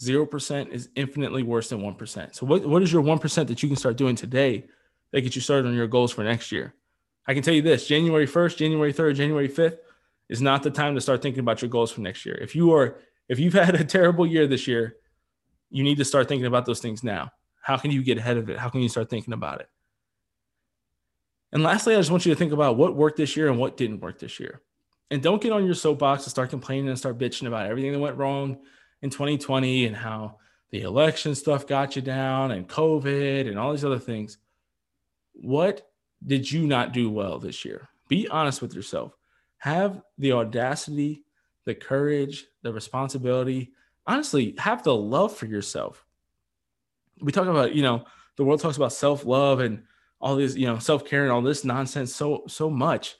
0% 0.00 0.68
is 0.68 0.88
infinitely 0.94 1.42
worse 1.42 1.68
than 1.68 1.80
1%. 1.80 2.34
So 2.34 2.46
what, 2.46 2.66
what 2.66 2.82
is 2.82 2.92
your 2.92 3.02
1% 3.02 3.46
that 3.46 3.62
you 3.62 3.68
can 3.68 3.76
start 3.76 3.96
doing 3.96 4.14
today 4.14 4.64
that 5.12 5.20
gets 5.20 5.36
you 5.36 5.42
started 5.42 5.66
on 5.66 5.74
your 5.74 5.86
goals 5.86 6.12
for 6.12 6.24
next 6.24 6.52
year? 6.52 6.74
I 7.26 7.34
can 7.34 7.42
tell 7.42 7.54
you 7.54 7.62
this 7.62 7.86
January 7.86 8.26
1st, 8.26 8.56
January 8.56 8.92
3rd, 8.92 9.16
January 9.16 9.48
5th 9.48 9.78
is 10.28 10.42
not 10.42 10.62
the 10.62 10.70
time 10.70 10.94
to 10.94 11.00
start 11.00 11.22
thinking 11.22 11.40
about 11.40 11.62
your 11.62 11.68
goals 11.68 11.92
for 11.92 12.00
next 12.00 12.26
year. 12.26 12.36
If 12.36 12.54
you 12.54 12.72
are, 12.72 12.98
if 13.28 13.38
you've 13.38 13.52
had 13.54 13.74
a 13.74 13.84
terrible 13.84 14.26
year 14.26 14.46
this 14.46 14.66
year, 14.66 14.96
you 15.70 15.82
need 15.82 15.98
to 15.98 16.04
start 16.04 16.28
thinking 16.28 16.46
about 16.46 16.66
those 16.66 16.80
things 16.80 17.02
now. 17.02 17.30
How 17.60 17.76
can 17.76 17.90
you 17.90 18.02
get 18.02 18.18
ahead 18.18 18.36
of 18.36 18.48
it? 18.48 18.58
How 18.58 18.68
can 18.68 18.80
you 18.80 18.88
start 18.88 19.10
thinking 19.10 19.34
about 19.34 19.60
it? 19.60 19.68
And 21.52 21.62
lastly, 21.62 21.94
I 21.94 21.98
just 21.98 22.10
want 22.10 22.26
you 22.26 22.32
to 22.32 22.38
think 22.38 22.52
about 22.52 22.76
what 22.76 22.94
worked 22.94 23.16
this 23.16 23.36
year 23.36 23.48
and 23.48 23.58
what 23.58 23.76
didn't 23.76 24.00
work 24.00 24.18
this 24.18 24.38
year. 24.38 24.60
And 25.10 25.22
don't 25.22 25.40
get 25.40 25.52
on 25.52 25.64
your 25.64 25.74
soapbox 25.74 26.24
and 26.24 26.30
start 26.30 26.50
complaining 26.50 26.88
and 26.88 26.98
start 26.98 27.18
bitching 27.18 27.46
about 27.46 27.66
everything 27.66 27.92
that 27.92 27.98
went 27.98 28.16
wrong 28.16 28.58
in 29.02 29.10
2020 29.10 29.86
and 29.86 29.96
how 29.96 30.38
the 30.70 30.82
election 30.82 31.34
stuff 31.34 31.66
got 31.66 31.94
you 31.94 32.02
down 32.02 32.50
and 32.50 32.68
COVID 32.68 33.48
and 33.48 33.58
all 33.58 33.70
these 33.70 33.84
other 33.84 33.98
things. 33.98 34.38
What 35.32 35.88
did 36.26 36.50
you 36.50 36.66
not 36.66 36.92
do 36.92 37.10
well 37.10 37.38
this 37.38 37.64
year? 37.64 37.88
Be 38.08 38.26
honest 38.28 38.62
with 38.62 38.74
yourself. 38.74 39.16
Have 39.58 40.02
the 40.18 40.32
audacity, 40.32 41.24
the 41.64 41.74
courage, 41.74 42.46
the 42.62 42.72
responsibility. 42.72 43.72
Honestly, 44.06 44.54
have 44.58 44.82
the 44.82 44.94
love 44.94 45.36
for 45.36 45.46
yourself. 45.46 46.04
We 47.20 47.32
talk 47.32 47.46
about, 47.46 47.74
you 47.74 47.82
know, 47.82 48.04
the 48.36 48.44
world 48.44 48.60
talks 48.60 48.76
about 48.76 48.92
self-love 48.92 49.60
and 49.60 49.84
all 50.20 50.36
this, 50.36 50.56
you 50.56 50.66
know, 50.66 50.78
self-care 50.78 51.22
and 51.22 51.32
all 51.32 51.42
this 51.42 51.64
nonsense 51.64 52.14
so 52.14 52.44
so 52.48 52.68
much. 52.70 53.16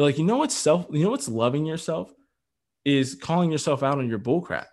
But 0.00 0.06
like, 0.06 0.18
you 0.18 0.24
know 0.24 0.38
what's 0.38 0.56
self, 0.56 0.86
you 0.90 1.04
know 1.04 1.10
what's 1.10 1.28
loving 1.28 1.66
yourself 1.66 2.10
is 2.86 3.14
calling 3.14 3.52
yourself 3.52 3.82
out 3.82 3.98
on 3.98 4.08
your 4.08 4.18
bullcrap. 4.18 4.64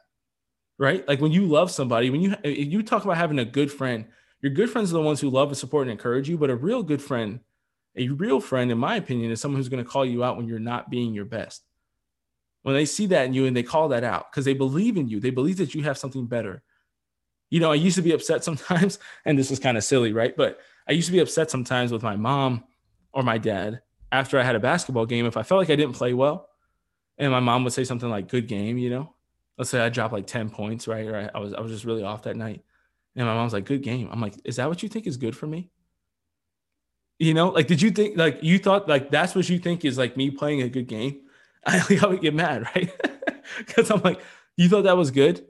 Right? 0.80 1.06
Like 1.06 1.20
when 1.20 1.34
you 1.34 1.46
love 1.46 1.70
somebody, 1.70 2.10
when 2.10 2.22
you 2.22 2.34
you 2.46 2.82
talk 2.82 3.04
about 3.04 3.18
having 3.18 3.40
a 3.40 3.44
good 3.44 3.70
friend, 3.70 4.06
your 4.40 4.54
good 4.54 4.70
friends 4.70 4.90
are 4.90 4.94
the 4.94 5.02
ones 5.02 5.20
who 5.20 5.30
love 5.30 5.50
and 5.50 5.58
support 5.58 5.88
and 5.88 5.92
encourage 5.92 6.30
you, 6.30 6.38
but 6.38 6.50
a 6.50 6.56
real 6.56 6.82
good 6.82 7.02
friend 7.02 7.42
a 7.98 8.08
real 8.08 8.40
friend, 8.40 8.72
in 8.72 8.78
my 8.78 8.96
opinion, 8.96 9.30
is 9.30 9.42
someone 9.42 9.60
who's 9.60 9.68
going 9.68 9.84
to 9.84 9.90
call 9.90 10.06
you 10.06 10.24
out 10.24 10.38
when 10.38 10.48
you're 10.48 10.60
not 10.60 10.90
being 10.90 11.14
your 11.14 11.26
best. 11.26 11.64
when 12.62 12.74
they 12.74 12.86
see 12.86 13.08
that 13.08 13.26
in 13.26 13.34
you 13.34 13.48
and 13.48 13.58
they 13.58 13.64
call 13.64 13.90
that 13.90 14.06
out 14.06 14.32
because 14.32 14.46
they 14.46 14.54
believe 14.54 14.96
in 14.96 15.10
you, 15.10 15.20
they 15.20 15.30
believe 15.30 15.58
that 15.58 15.76
you 15.76 15.84
have 15.84 15.98
something 15.98 16.26
better. 16.26 16.64
You 17.50 17.60
know, 17.60 17.74
I 17.74 17.76
used 17.76 17.98
to 17.98 18.02
be 18.02 18.14
upset 18.14 18.44
sometimes, 18.46 18.98
and 19.26 19.38
this 19.38 19.52
is 19.52 19.60
kind 19.60 19.76
of 19.76 19.84
silly, 19.84 20.14
right? 20.14 20.38
But 20.38 20.62
I 20.88 20.94
used 20.94 21.08
to 21.08 21.12
be 21.12 21.20
upset 21.20 21.52
sometimes 21.52 21.92
with 21.92 22.02
my 22.02 22.16
mom 22.16 22.64
or 23.12 23.24
my 23.24 23.38
dad 23.38 23.82
after 24.12 24.40
I 24.40 24.44
had 24.44 24.56
a 24.56 24.60
basketball 24.60 25.06
game 25.06 25.26
if 25.26 25.38
I 25.38 25.44
felt 25.44 25.60
like 25.60 25.70
I 25.70 25.76
didn't 25.76 25.96
play 25.96 26.14
well, 26.14 26.50
and 27.18 27.32
my 27.32 27.40
mom 27.40 27.64
would 27.64 27.74
say 27.74 27.84
something 27.84 28.10
like 28.10 28.28
"good 28.30 28.48
game," 28.48 28.78
you 28.78 28.90
know. 28.90 29.14
Let's 29.58 29.70
say 29.70 29.80
I 29.80 29.90
dropped 29.90 30.14
like 30.14 30.28
ten 30.28 30.50
points, 30.50 30.88
right? 30.88 31.08
Or 31.08 31.32
I 31.34 31.40
was 31.40 31.54
I 31.54 31.62
was 31.62 31.72
just 31.72 31.86
really 31.86 32.04
off 32.04 32.24
that 32.24 32.38
night, 32.38 32.64
and 33.16 33.26
my 33.26 33.34
mom's 33.34 33.54
like, 33.54 33.66
"Good 33.66 33.84
game." 33.84 34.10
I'm 34.12 34.22
like, 34.22 34.36
"Is 34.46 34.58
that 34.58 34.70
what 34.70 34.84
you 34.84 34.90
think 34.90 35.08
is 35.08 35.18
good 35.18 35.36
for 35.36 35.48
me?" 35.48 35.70
You 37.20 37.34
know, 37.34 37.50
like, 37.50 37.68
did 37.68 37.82
you 37.82 37.90
think 37.92 38.18
like 38.18 38.40
you 38.44 38.60
thought 38.60 38.88
like 38.88 39.10
that's 39.10 39.34
what 39.36 39.50
you 39.50 39.58
think 39.60 39.84
is 39.86 39.98
like 39.98 40.16
me 40.18 40.30
playing 40.30 40.62
a 40.62 40.70
good 40.70 40.88
game? 40.88 41.22
I 41.66 41.78
like 41.90 42.04
I 42.04 42.08
would 42.08 42.22
get 42.22 42.34
mad, 42.34 42.64
right? 42.76 42.92
Because 43.60 43.90
I'm 43.90 44.02
like, 44.02 44.20
you 44.58 44.68
thought 44.68 44.84
that 44.84 44.98
was 44.98 45.10
good? 45.10 45.46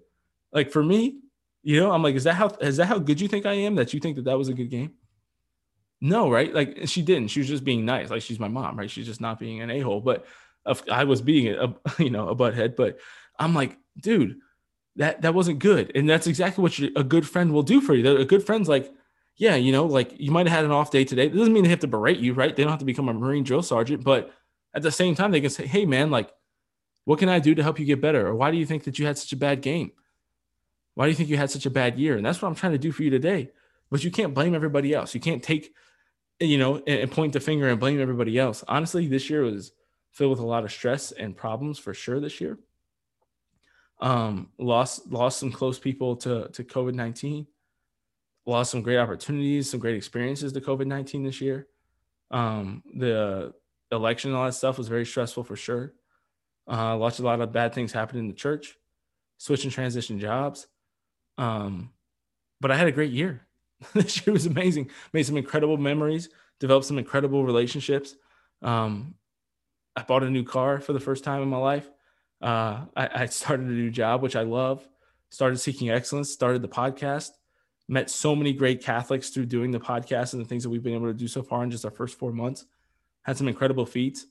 Like 0.54 0.72
for 0.72 0.84
me, 0.84 1.20
you 1.64 1.80
know, 1.80 1.92
I'm 1.92 2.04
like, 2.04 2.16
is 2.16 2.26
that 2.26 2.36
how 2.36 2.50
is 2.62 2.78
that 2.78 2.86
how 2.86 3.00
good 3.00 3.20
you 3.20 3.28
think 3.28 3.46
I 3.48 3.54
am 3.54 3.76
that 3.76 3.94
you 3.94 4.00
think 4.00 4.16
that 4.18 4.26
that 4.26 4.38
was 4.38 4.50
a 4.50 4.54
good 4.54 4.70
game? 4.70 4.94
No, 6.00 6.30
right? 6.30 6.54
Like 6.54 6.80
she 6.86 7.02
didn't. 7.02 7.30
She 7.30 7.40
was 7.40 7.48
just 7.48 7.64
being 7.64 7.86
nice. 7.86 8.10
Like 8.10 8.22
she's 8.22 8.40
my 8.40 8.48
mom, 8.48 8.78
right? 8.78 8.90
She's 8.90 9.06
just 9.06 9.22
not 9.22 9.40
being 9.40 9.62
an 9.62 9.72
a 9.72 9.80
hole. 9.80 10.02
But 10.02 10.26
I 10.92 11.06
was 11.06 11.22
being 11.22 11.48
a, 11.48 11.76
you 12.00 12.10
know 12.10 12.30
a 12.30 12.36
butthead. 12.36 12.76
But 12.76 13.00
I'm 13.40 13.54
like, 13.54 13.78
dude, 14.00 14.40
that 14.98 15.22
that 15.24 15.34
wasn't 15.34 15.60
good. 15.60 15.92
And 15.96 16.10
that's 16.10 16.28
exactly 16.28 16.62
what 16.62 16.78
a 16.80 17.04
good 17.04 17.28
friend 17.28 17.52
will 17.52 17.64
do 17.64 17.82
for 17.82 17.94
you. 17.96 18.18
A 18.18 18.26
good 18.26 18.46
friend's 18.46 18.70
like, 18.70 18.92
yeah, 19.38 19.56
you 19.56 19.72
know, 19.72 19.86
like 19.86 20.20
you 20.20 20.32
might 20.32 20.48
have 20.48 20.56
had 20.56 20.66
an 20.66 20.72
off 20.72 20.92
day 20.92 21.04
today. 21.04 21.28
It 21.28 21.36
doesn't 21.36 21.54
mean 21.54 21.64
they 21.64 21.70
have 21.70 21.80
to 21.80 21.88
berate 21.88 22.20
you, 22.20 22.34
right? 22.34 22.56
They 22.56 22.64
don't 22.64 22.72
have 22.72 22.80
to 22.80 22.86
become 22.86 23.10
a 23.10 23.14
Marine 23.14 23.44
drill 23.44 23.64
sergeant, 23.64 24.04
but 24.04 24.32
at 24.74 24.84
the 24.84 24.92
same 24.92 25.16
time, 25.16 25.32
they 25.32 25.42
can 25.42 25.50
say, 25.50 25.66
hey, 25.66 25.86
man, 25.86 26.12
like, 26.12 26.32
what 27.06 27.18
can 27.20 27.30
I 27.30 27.40
do 27.40 27.56
to 27.56 27.64
help 27.64 27.80
you 27.80 27.86
get 27.86 28.00
better? 28.00 28.28
Or 28.28 28.36
why 28.36 28.52
do 28.52 28.58
you 28.58 28.66
think 28.66 28.84
that 28.84 29.00
you 29.00 29.08
had 29.08 29.18
such 29.18 29.34
a 29.34 29.38
bad 29.38 29.62
game? 29.62 29.92
Why 30.94 31.06
do 31.06 31.10
you 31.10 31.16
think 31.16 31.30
you 31.30 31.38
had 31.38 31.50
such 31.50 31.66
a 31.66 31.72
bad 31.72 31.98
year? 31.98 32.16
And 32.16 32.26
that's 32.26 32.42
what 32.42 32.48
I'm 32.48 32.56
trying 32.56 32.74
to 32.74 32.78
do 32.78 32.92
for 32.92 33.04
you 33.04 33.10
today. 33.10 33.50
But 33.90 34.04
you 34.04 34.12
can't 34.12 34.34
blame 34.34 34.54
everybody 34.54 34.94
else. 34.94 35.16
You 35.16 35.20
can't 35.20 35.42
take, 35.42 35.74
you 36.40 36.58
know, 36.58 36.78
and 36.86 37.12
point 37.12 37.34
the 37.34 37.40
finger 37.40 37.68
and 37.68 37.80
blame 37.80 38.00
everybody 38.00 38.38
else. 38.38 38.64
Honestly, 38.68 39.08
this 39.08 39.30
year 39.30 39.44
was 39.44 39.72
filled 40.12 40.32
with 40.32 40.40
a 40.40 40.46
lot 40.46 40.64
of 40.64 40.72
stress 40.72 41.12
and 41.12 41.36
problems 41.36 41.80
for 41.80 41.94
sure 41.94 42.20
this 42.20 42.40
year. 42.42 42.58
Um, 44.00 44.50
lost 44.60 45.08
lost 45.12 45.40
some 45.40 45.52
close 45.52 45.80
people 45.80 46.16
to 46.18 46.50
to 46.50 46.64
COVID 46.64 46.94
nineteen 46.94 47.48
lost 48.48 48.72
some 48.72 48.82
great 48.82 48.98
opportunities, 48.98 49.70
some 49.70 49.80
great 49.80 49.96
experiences 49.96 50.54
to 50.54 50.62
COVID 50.62 50.88
19 50.88 51.24
this 51.24 51.42
year. 51.42 51.68
Um, 52.32 52.82
the 52.96 53.54
election 53.92 54.32
and 54.32 54.38
all 54.38 54.46
that 54.46 54.54
stuff 54.54 54.78
was 54.78 54.88
very 54.88 55.06
stressful 55.06 55.44
for 55.44 55.56
sure. 55.56 55.94
Uh, 56.68 56.98
watched 57.00 57.20
a 57.20 57.24
lot 57.24 57.40
of 57.40 57.52
bad 57.52 57.74
things 57.74 57.92
happen 57.92 58.18
in 58.18 58.28
the 58.28 58.34
church, 58.34 58.76
switch 59.38 59.64
and 59.64 59.72
transition 59.72 60.20
jobs. 60.20 60.68
Um, 61.38 61.92
but 62.60 62.72
I 62.72 62.76
had 62.76 62.88
a 62.88 62.92
great 62.92 63.12
year. 63.12 63.47
This 63.94 64.26
year 64.26 64.34
was 64.34 64.46
amazing. 64.46 64.90
Made 65.14 65.26
some 65.26 65.38
incredible 65.38 65.78
memories, 65.78 66.30
developed 66.60 66.86
some 66.86 66.98
incredible 66.98 67.44
relationships. 67.44 68.16
Um, 68.62 69.16
I 69.96 70.04
bought 70.04 70.24
a 70.24 70.30
new 70.30 70.44
car 70.44 70.80
for 70.80 70.94
the 70.94 71.00
first 71.00 71.24
time 71.24 71.42
in 71.42 71.50
my 71.50 71.58
life. 71.58 71.90
Uh, 72.42 72.86
I, 72.96 73.10
I 73.14 73.26
started 73.26 73.68
a 73.68 73.72
new 73.72 73.90
job, 73.90 74.22
which 74.22 74.36
I 74.36 74.44
love. 74.44 74.88
Started 75.30 75.58
seeking 75.58 75.90
excellence. 75.90 76.32
Started 76.32 76.62
the 76.62 76.68
podcast 76.68 77.32
met 77.88 78.10
so 78.10 78.36
many 78.36 78.54
great 78.54 78.84
Catholics 78.84 79.30
through 79.30 79.46
doing 79.46 79.72
the 79.72 79.80
podcast 79.80 80.34
and 80.34 80.42
the 80.42 80.48
things 80.48 80.64
that 80.64 80.70
we've 80.70 80.84
been 80.84 80.94
able 80.96 81.08
to 81.08 81.14
do 81.14 81.28
so 81.28 81.42
far 81.42 81.64
in 81.64 81.72
just 81.72 81.86
our 81.86 81.92
first 81.92 82.18
four 82.18 82.32
months. 82.32 82.66
Had 83.22 83.38
some 83.38 83.48
incredible 83.48 83.86
feats 83.86 84.26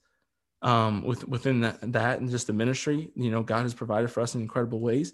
um, 0.62 1.04
with, 1.04 1.26
within 1.26 1.60
that, 1.60 1.92
that 1.92 2.20
and 2.20 2.30
just 2.30 2.46
the 2.46 2.52
ministry. 2.52 3.10
You 3.14 3.30
know, 3.30 3.42
God 3.42 3.62
has 3.62 3.74
provided 3.74 4.10
for 4.10 4.20
us 4.20 4.34
in 4.34 4.42
incredible 4.42 4.80
ways, 4.80 5.12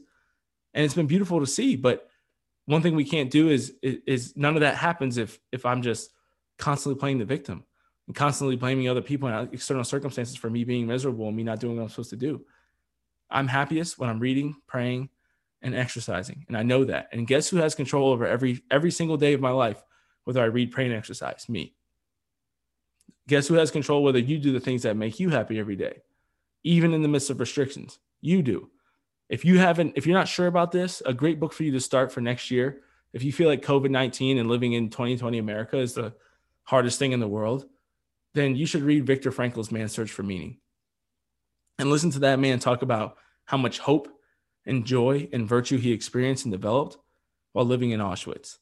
and 0.74 0.84
it's 0.84 0.94
been 0.94 1.06
beautiful 1.06 1.40
to 1.40 1.46
see. 1.46 1.76
But 1.76 2.08
one 2.66 2.83
thing 2.83 2.94
we 2.94 3.05
can't 3.05 3.31
do 3.31 3.48
is, 3.48 3.75
is 3.83 4.37
none 4.37 4.55
of 4.55 4.61
that 4.61 4.77
happens 4.77 5.18
if 5.18 5.40
if 5.51 5.66
I'm 5.66 5.83
just 5.83 6.11
constantly 6.59 6.98
playing 6.98 7.18
the 7.18 7.25
victim 7.25 7.64
and 8.07 8.16
constantly 8.16 8.57
blaming 8.57 8.88
other 8.88 9.03
people 9.03 9.29
and 9.29 9.53
external 9.53 9.85
circumstances 9.85 10.37
for 10.37 10.51
me 10.51 10.64
being 10.64 10.87
miserable 10.87 11.29
and 11.29 11.37
me 11.37 11.42
not 11.42 11.61
doing 11.61 11.77
what 11.77 11.83
I'm 11.83 11.88
supposed 11.88 12.11
to 12.11 12.16
do. 12.16 12.44
I'm 13.31 13.48
happiest 13.48 13.98
when 13.98 14.11
I'm 14.11 14.20
reading, 14.20 14.57
praying, 14.66 15.09
and 15.62 15.75
exercising. 15.75 16.44
And 16.48 16.57
I 16.57 16.62
know 16.62 16.85
that. 16.85 17.09
And 17.12 17.27
guess 17.27 17.48
who 17.48 17.57
has 17.59 17.75
control 17.75 18.11
over 18.11 18.27
every 18.27 18.62
every 18.70 18.90
single 18.90 19.16
day 19.16 19.33
of 19.33 19.40
my 19.40 19.51
life, 19.51 19.83
whether 20.25 20.42
I 20.42 20.46
read, 20.46 20.72
pray, 20.72 20.87
and 20.87 20.94
exercise? 20.94 21.48
Me. 21.48 21.75
Guess 23.29 23.46
who 23.48 23.55
has 23.55 23.70
control 23.70 24.03
whether 24.03 24.18
you 24.18 24.38
do 24.38 24.53
the 24.53 24.61
things 24.61 24.83
that 24.83 24.96
make 24.96 25.20
you 25.20 25.31
happy 25.31 25.59
every 25.59 25.77
day, 25.77 26.03
even 26.64 26.92
in 26.92 27.03
the 27.03 27.09
midst 27.09 27.31
of 27.31 27.40
restrictions? 27.40 27.98
You 28.20 28.42
do. 28.42 28.70
If 29.32 29.46
you 29.46 29.58
haven't, 29.58 29.94
if 29.96 30.06
you're 30.06 30.16
not 30.16 30.28
sure 30.28 30.46
about 30.46 30.72
this, 30.72 31.00
a 31.06 31.14
great 31.14 31.40
book 31.40 31.54
for 31.54 31.62
you 31.62 31.72
to 31.72 31.80
start 31.80 32.12
for 32.12 32.20
next 32.20 32.50
year. 32.50 32.82
If 33.14 33.24
you 33.24 33.32
feel 33.32 33.48
like 33.48 33.62
COVID 33.62 33.88
19 33.90 34.36
and 34.36 34.46
living 34.46 34.74
in 34.74 34.90
2020 34.90 35.38
America 35.38 35.78
is 35.78 35.94
the 35.94 36.12
hardest 36.64 36.98
thing 36.98 37.12
in 37.12 37.20
the 37.20 37.26
world, 37.26 37.64
then 38.34 38.56
you 38.56 38.66
should 38.66 38.82
read 38.82 39.06
Viktor 39.06 39.32
Frankl's 39.32 39.72
Man's 39.72 39.92
Search 39.92 40.10
for 40.10 40.22
Meaning 40.22 40.58
and 41.78 41.88
listen 41.88 42.10
to 42.10 42.18
that 42.18 42.40
man 42.40 42.58
talk 42.58 42.82
about 42.82 43.16
how 43.46 43.56
much 43.56 43.78
hope 43.78 44.06
and 44.66 44.84
joy 44.84 45.26
and 45.32 45.48
virtue 45.48 45.78
he 45.78 45.92
experienced 45.92 46.44
and 46.44 46.52
developed 46.52 46.98
while 47.52 47.64
living 47.64 47.92
in 47.92 48.00
Auschwitz, 48.00 48.58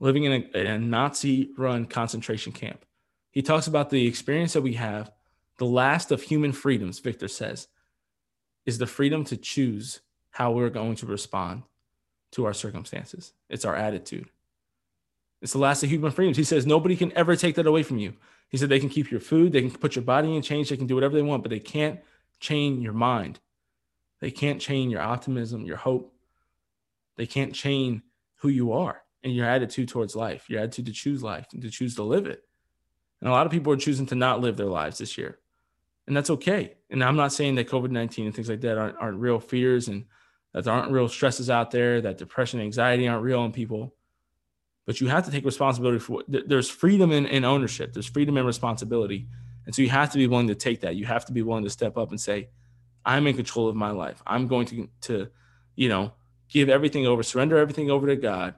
living 0.00 0.24
in 0.24 0.32
a, 0.54 0.58
a 0.58 0.78
Nazi 0.78 1.50
run 1.58 1.84
concentration 1.84 2.52
camp. 2.52 2.86
He 3.30 3.42
talks 3.42 3.66
about 3.66 3.90
the 3.90 4.06
experience 4.06 4.54
that 4.54 4.62
we 4.62 4.72
have, 4.72 5.12
the 5.58 5.66
last 5.66 6.12
of 6.12 6.22
human 6.22 6.52
freedoms, 6.52 6.98
Viktor 6.98 7.28
says, 7.28 7.68
is 8.66 8.78
the 8.78 8.86
freedom 8.86 9.24
to 9.24 9.36
choose 9.36 10.00
how 10.30 10.52
we're 10.52 10.70
going 10.70 10.96
to 10.96 11.06
respond 11.06 11.62
to 12.32 12.46
our 12.46 12.54
circumstances. 12.54 13.32
It's 13.48 13.64
our 13.64 13.76
attitude. 13.76 14.30
It's 15.40 15.52
the 15.52 15.58
last 15.58 15.82
of 15.82 15.90
human 15.90 16.12
freedoms. 16.12 16.36
He 16.36 16.44
says 16.44 16.66
nobody 16.66 16.96
can 16.96 17.12
ever 17.12 17.36
take 17.36 17.56
that 17.56 17.66
away 17.66 17.82
from 17.82 17.98
you. 17.98 18.14
He 18.48 18.56
said 18.56 18.68
they 18.68 18.80
can 18.80 18.88
keep 18.88 19.10
your 19.10 19.20
food, 19.20 19.52
they 19.52 19.62
can 19.62 19.70
put 19.70 19.96
your 19.96 20.04
body 20.04 20.36
in 20.36 20.42
change, 20.42 20.68
they 20.68 20.76
can 20.76 20.86
do 20.86 20.94
whatever 20.94 21.14
they 21.14 21.22
want, 21.22 21.42
but 21.42 21.50
they 21.50 21.58
can't 21.58 22.00
chain 22.38 22.80
your 22.80 22.92
mind. 22.92 23.40
They 24.20 24.30
can't 24.30 24.60
chain 24.60 24.90
your 24.90 25.00
optimism, 25.00 25.64
your 25.64 25.78
hope. 25.78 26.14
They 27.16 27.26
can't 27.26 27.54
chain 27.54 28.02
who 28.36 28.48
you 28.48 28.72
are 28.72 29.02
and 29.24 29.34
your 29.34 29.46
attitude 29.46 29.88
towards 29.88 30.14
life, 30.14 30.48
your 30.48 30.60
attitude 30.60 30.86
to 30.86 30.92
choose 30.92 31.22
life 31.22 31.46
and 31.52 31.62
to 31.62 31.70
choose 31.70 31.96
to 31.96 32.02
live 32.02 32.26
it. 32.26 32.44
And 33.20 33.28
a 33.28 33.32
lot 33.32 33.46
of 33.46 33.52
people 33.52 33.72
are 33.72 33.76
choosing 33.76 34.06
to 34.06 34.14
not 34.14 34.40
live 34.40 34.56
their 34.56 34.66
lives 34.66 34.98
this 34.98 35.16
year. 35.16 35.38
And 36.06 36.16
that's 36.16 36.30
okay. 36.30 36.74
And 36.90 37.02
I'm 37.02 37.16
not 37.16 37.32
saying 37.32 37.54
that 37.56 37.68
COVID 37.68 37.90
19 37.90 38.26
and 38.26 38.34
things 38.34 38.48
like 38.48 38.60
that 38.62 38.78
aren't, 38.78 38.96
aren't 38.98 39.18
real 39.18 39.38
fears 39.38 39.88
and 39.88 40.04
that 40.52 40.64
there 40.64 40.72
aren't 40.72 40.92
real 40.92 41.08
stresses 41.08 41.48
out 41.48 41.70
there, 41.70 42.00
that 42.00 42.18
depression 42.18 42.60
and 42.60 42.66
anxiety 42.66 43.08
aren't 43.08 43.22
real 43.22 43.44
in 43.44 43.52
people. 43.52 43.94
But 44.84 45.00
you 45.00 45.08
have 45.08 45.24
to 45.26 45.30
take 45.30 45.44
responsibility 45.44 46.00
for 46.00 46.22
there's 46.26 46.68
freedom 46.68 47.12
in, 47.12 47.26
in 47.26 47.44
ownership, 47.44 47.92
there's 47.92 48.06
freedom 48.06 48.36
and 48.36 48.46
responsibility. 48.46 49.28
And 49.64 49.74
so 49.74 49.80
you 49.80 49.90
have 49.90 50.10
to 50.10 50.18
be 50.18 50.26
willing 50.26 50.48
to 50.48 50.56
take 50.56 50.80
that. 50.80 50.96
You 50.96 51.06
have 51.06 51.24
to 51.26 51.32
be 51.32 51.42
willing 51.42 51.62
to 51.64 51.70
step 51.70 51.96
up 51.96 52.10
and 52.10 52.20
say, 52.20 52.48
I'm 53.04 53.26
in 53.28 53.36
control 53.36 53.68
of 53.68 53.76
my 53.76 53.90
life. 53.90 54.20
I'm 54.26 54.48
going 54.48 54.66
to 54.66 54.88
to, 55.02 55.28
you 55.76 55.88
know, 55.88 56.12
give 56.48 56.68
everything 56.68 57.06
over, 57.06 57.22
surrender 57.22 57.56
everything 57.58 57.90
over 57.90 58.08
to 58.08 58.16
God, 58.16 58.54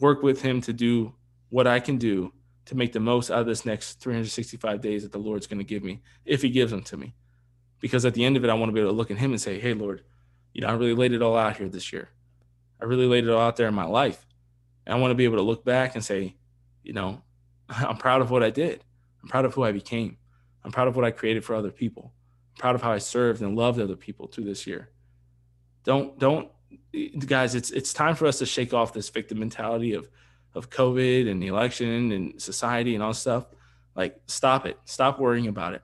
work 0.00 0.22
with 0.22 0.42
him 0.42 0.60
to 0.62 0.72
do 0.72 1.14
what 1.48 1.66
I 1.66 1.78
can 1.78 1.96
do 1.96 2.32
to 2.66 2.74
make 2.74 2.92
the 2.92 3.00
most 3.00 3.30
out 3.30 3.40
of 3.40 3.46
this 3.46 3.64
next 3.64 4.00
365 4.00 4.80
days 4.80 5.02
that 5.02 5.12
the 5.12 5.18
Lord's 5.18 5.46
going 5.46 5.58
to 5.58 5.64
give 5.64 5.82
me 5.82 6.02
if 6.24 6.42
he 6.42 6.50
gives 6.50 6.70
them 6.70 6.82
to 6.82 6.96
me. 6.96 7.14
Because 7.80 8.04
at 8.04 8.14
the 8.14 8.24
end 8.24 8.36
of 8.36 8.44
it, 8.44 8.50
I 8.50 8.54
want 8.54 8.68
to 8.68 8.72
be 8.72 8.80
able 8.80 8.90
to 8.90 8.96
look 8.96 9.10
at 9.10 9.18
him 9.18 9.32
and 9.32 9.40
say, 9.40 9.60
Hey, 9.60 9.74
Lord, 9.74 10.02
you 10.52 10.62
know, 10.62 10.68
I 10.68 10.72
really 10.72 10.94
laid 10.94 11.12
it 11.12 11.22
all 11.22 11.36
out 11.36 11.56
here 11.56 11.68
this 11.68 11.92
year. 11.92 12.08
I 12.80 12.84
really 12.84 13.06
laid 13.06 13.24
it 13.24 13.30
all 13.30 13.40
out 13.40 13.56
there 13.56 13.68
in 13.68 13.74
my 13.74 13.84
life. 13.84 14.26
And 14.84 14.94
I 14.94 14.98
want 14.98 15.10
to 15.10 15.16
be 15.16 15.24
able 15.24 15.36
to 15.36 15.42
look 15.42 15.64
back 15.64 15.94
and 15.94 16.04
say, 16.04 16.36
you 16.82 16.92
know, 16.92 17.22
I'm 17.68 17.96
proud 17.96 18.20
of 18.20 18.30
what 18.30 18.42
I 18.42 18.50
did. 18.50 18.84
I'm 19.22 19.28
proud 19.28 19.44
of 19.44 19.54
who 19.54 19.64
I 19.64 19.72
became. 19.72 20.18
I'm 20.64 20.72
proud 20.72 20.88
of 20.88 20.96
what 20.96 21.04
I 21.04 21.10
created 21.10 21.44
for 21.44 21.54
other 21.54 21.70
people 21.70 22.12
I'm 22.56 22.60
proud 22.60 22.74
of 22.74 22.82
how 22.82 22.92
I 22.92 22.98
served 22.98 23.42
and 23.42 23.54
loved 23.54 23.78
other 23.78 23.96
people 23.96 24.26
through 24.26 24.44
this 24.44 24.66
year. 24.66 24.88
Don't 25.84 26.18
don't 26.18 26.50
guys, 27.26 27.54
it's 27.54 27.70
it's 27.70 27.92
time 27.92 28.14
for 28.14 28.26
us 28.26 28.38
to 28.38 28.46
shake 28.46 28.72
off 28.72 28.94
this 28.94 29.10
victim 29.10 29.38
mentality 29.38 29.92
of 29.92 30.08
of 30.56 30.70
COVID 30.70 31.30
and 31.30 31.42
the 31.42 31.48
election 31.48 32.10
and 32.10 32.40
society 32.40 32.94
and 32.94 33.04
all 33.04 33.14
stuff. 33.14 33.44
Like 33.94 34.20
stop 34.26 34.66
it. 34.66 34.78
Stop 34.84 35.20
worrying 35.20 35.46
about 35.46 35.74
it. 35.74 35.82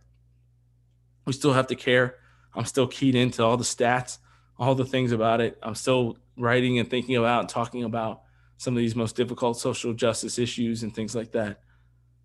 We 1.26 1.32
still 1.32 1.52
have 1.52 1.68
to 1.68 1.76
care. 1.76 2.16
I'm 2.54 2.64
still 2.64 2.86
keyed 2.86 3.14
into 3.14 3.44
all 3.44 3.56
the 3.56 3.64
stats, 3.64 4.18
all 4.58 4.74
the 4.74 4.84
things 4.84 5.12
about 5.12 5.40
it. 5.40 5.58
I'm 5.62 5.74
still 5.74 6.18
writing 6.36 6.78
and 6.78 6.88
thinking 6.88 7.16
about 7.16 7.40
and 7.40 7.48
talking 7.48 7.84
about 7.84 8.22
some 8.56 8.74
of 8.74 8.78
these 8.78 8.96
most 8.96 9.16
difficult 9.16 9.58
social 9.58 9.92
justice 9.92 10.38
issues 10.38 10.82
and 10.82 10.94
things 10.94 11.14
like 11.14 11.32
that. 11.32 11.60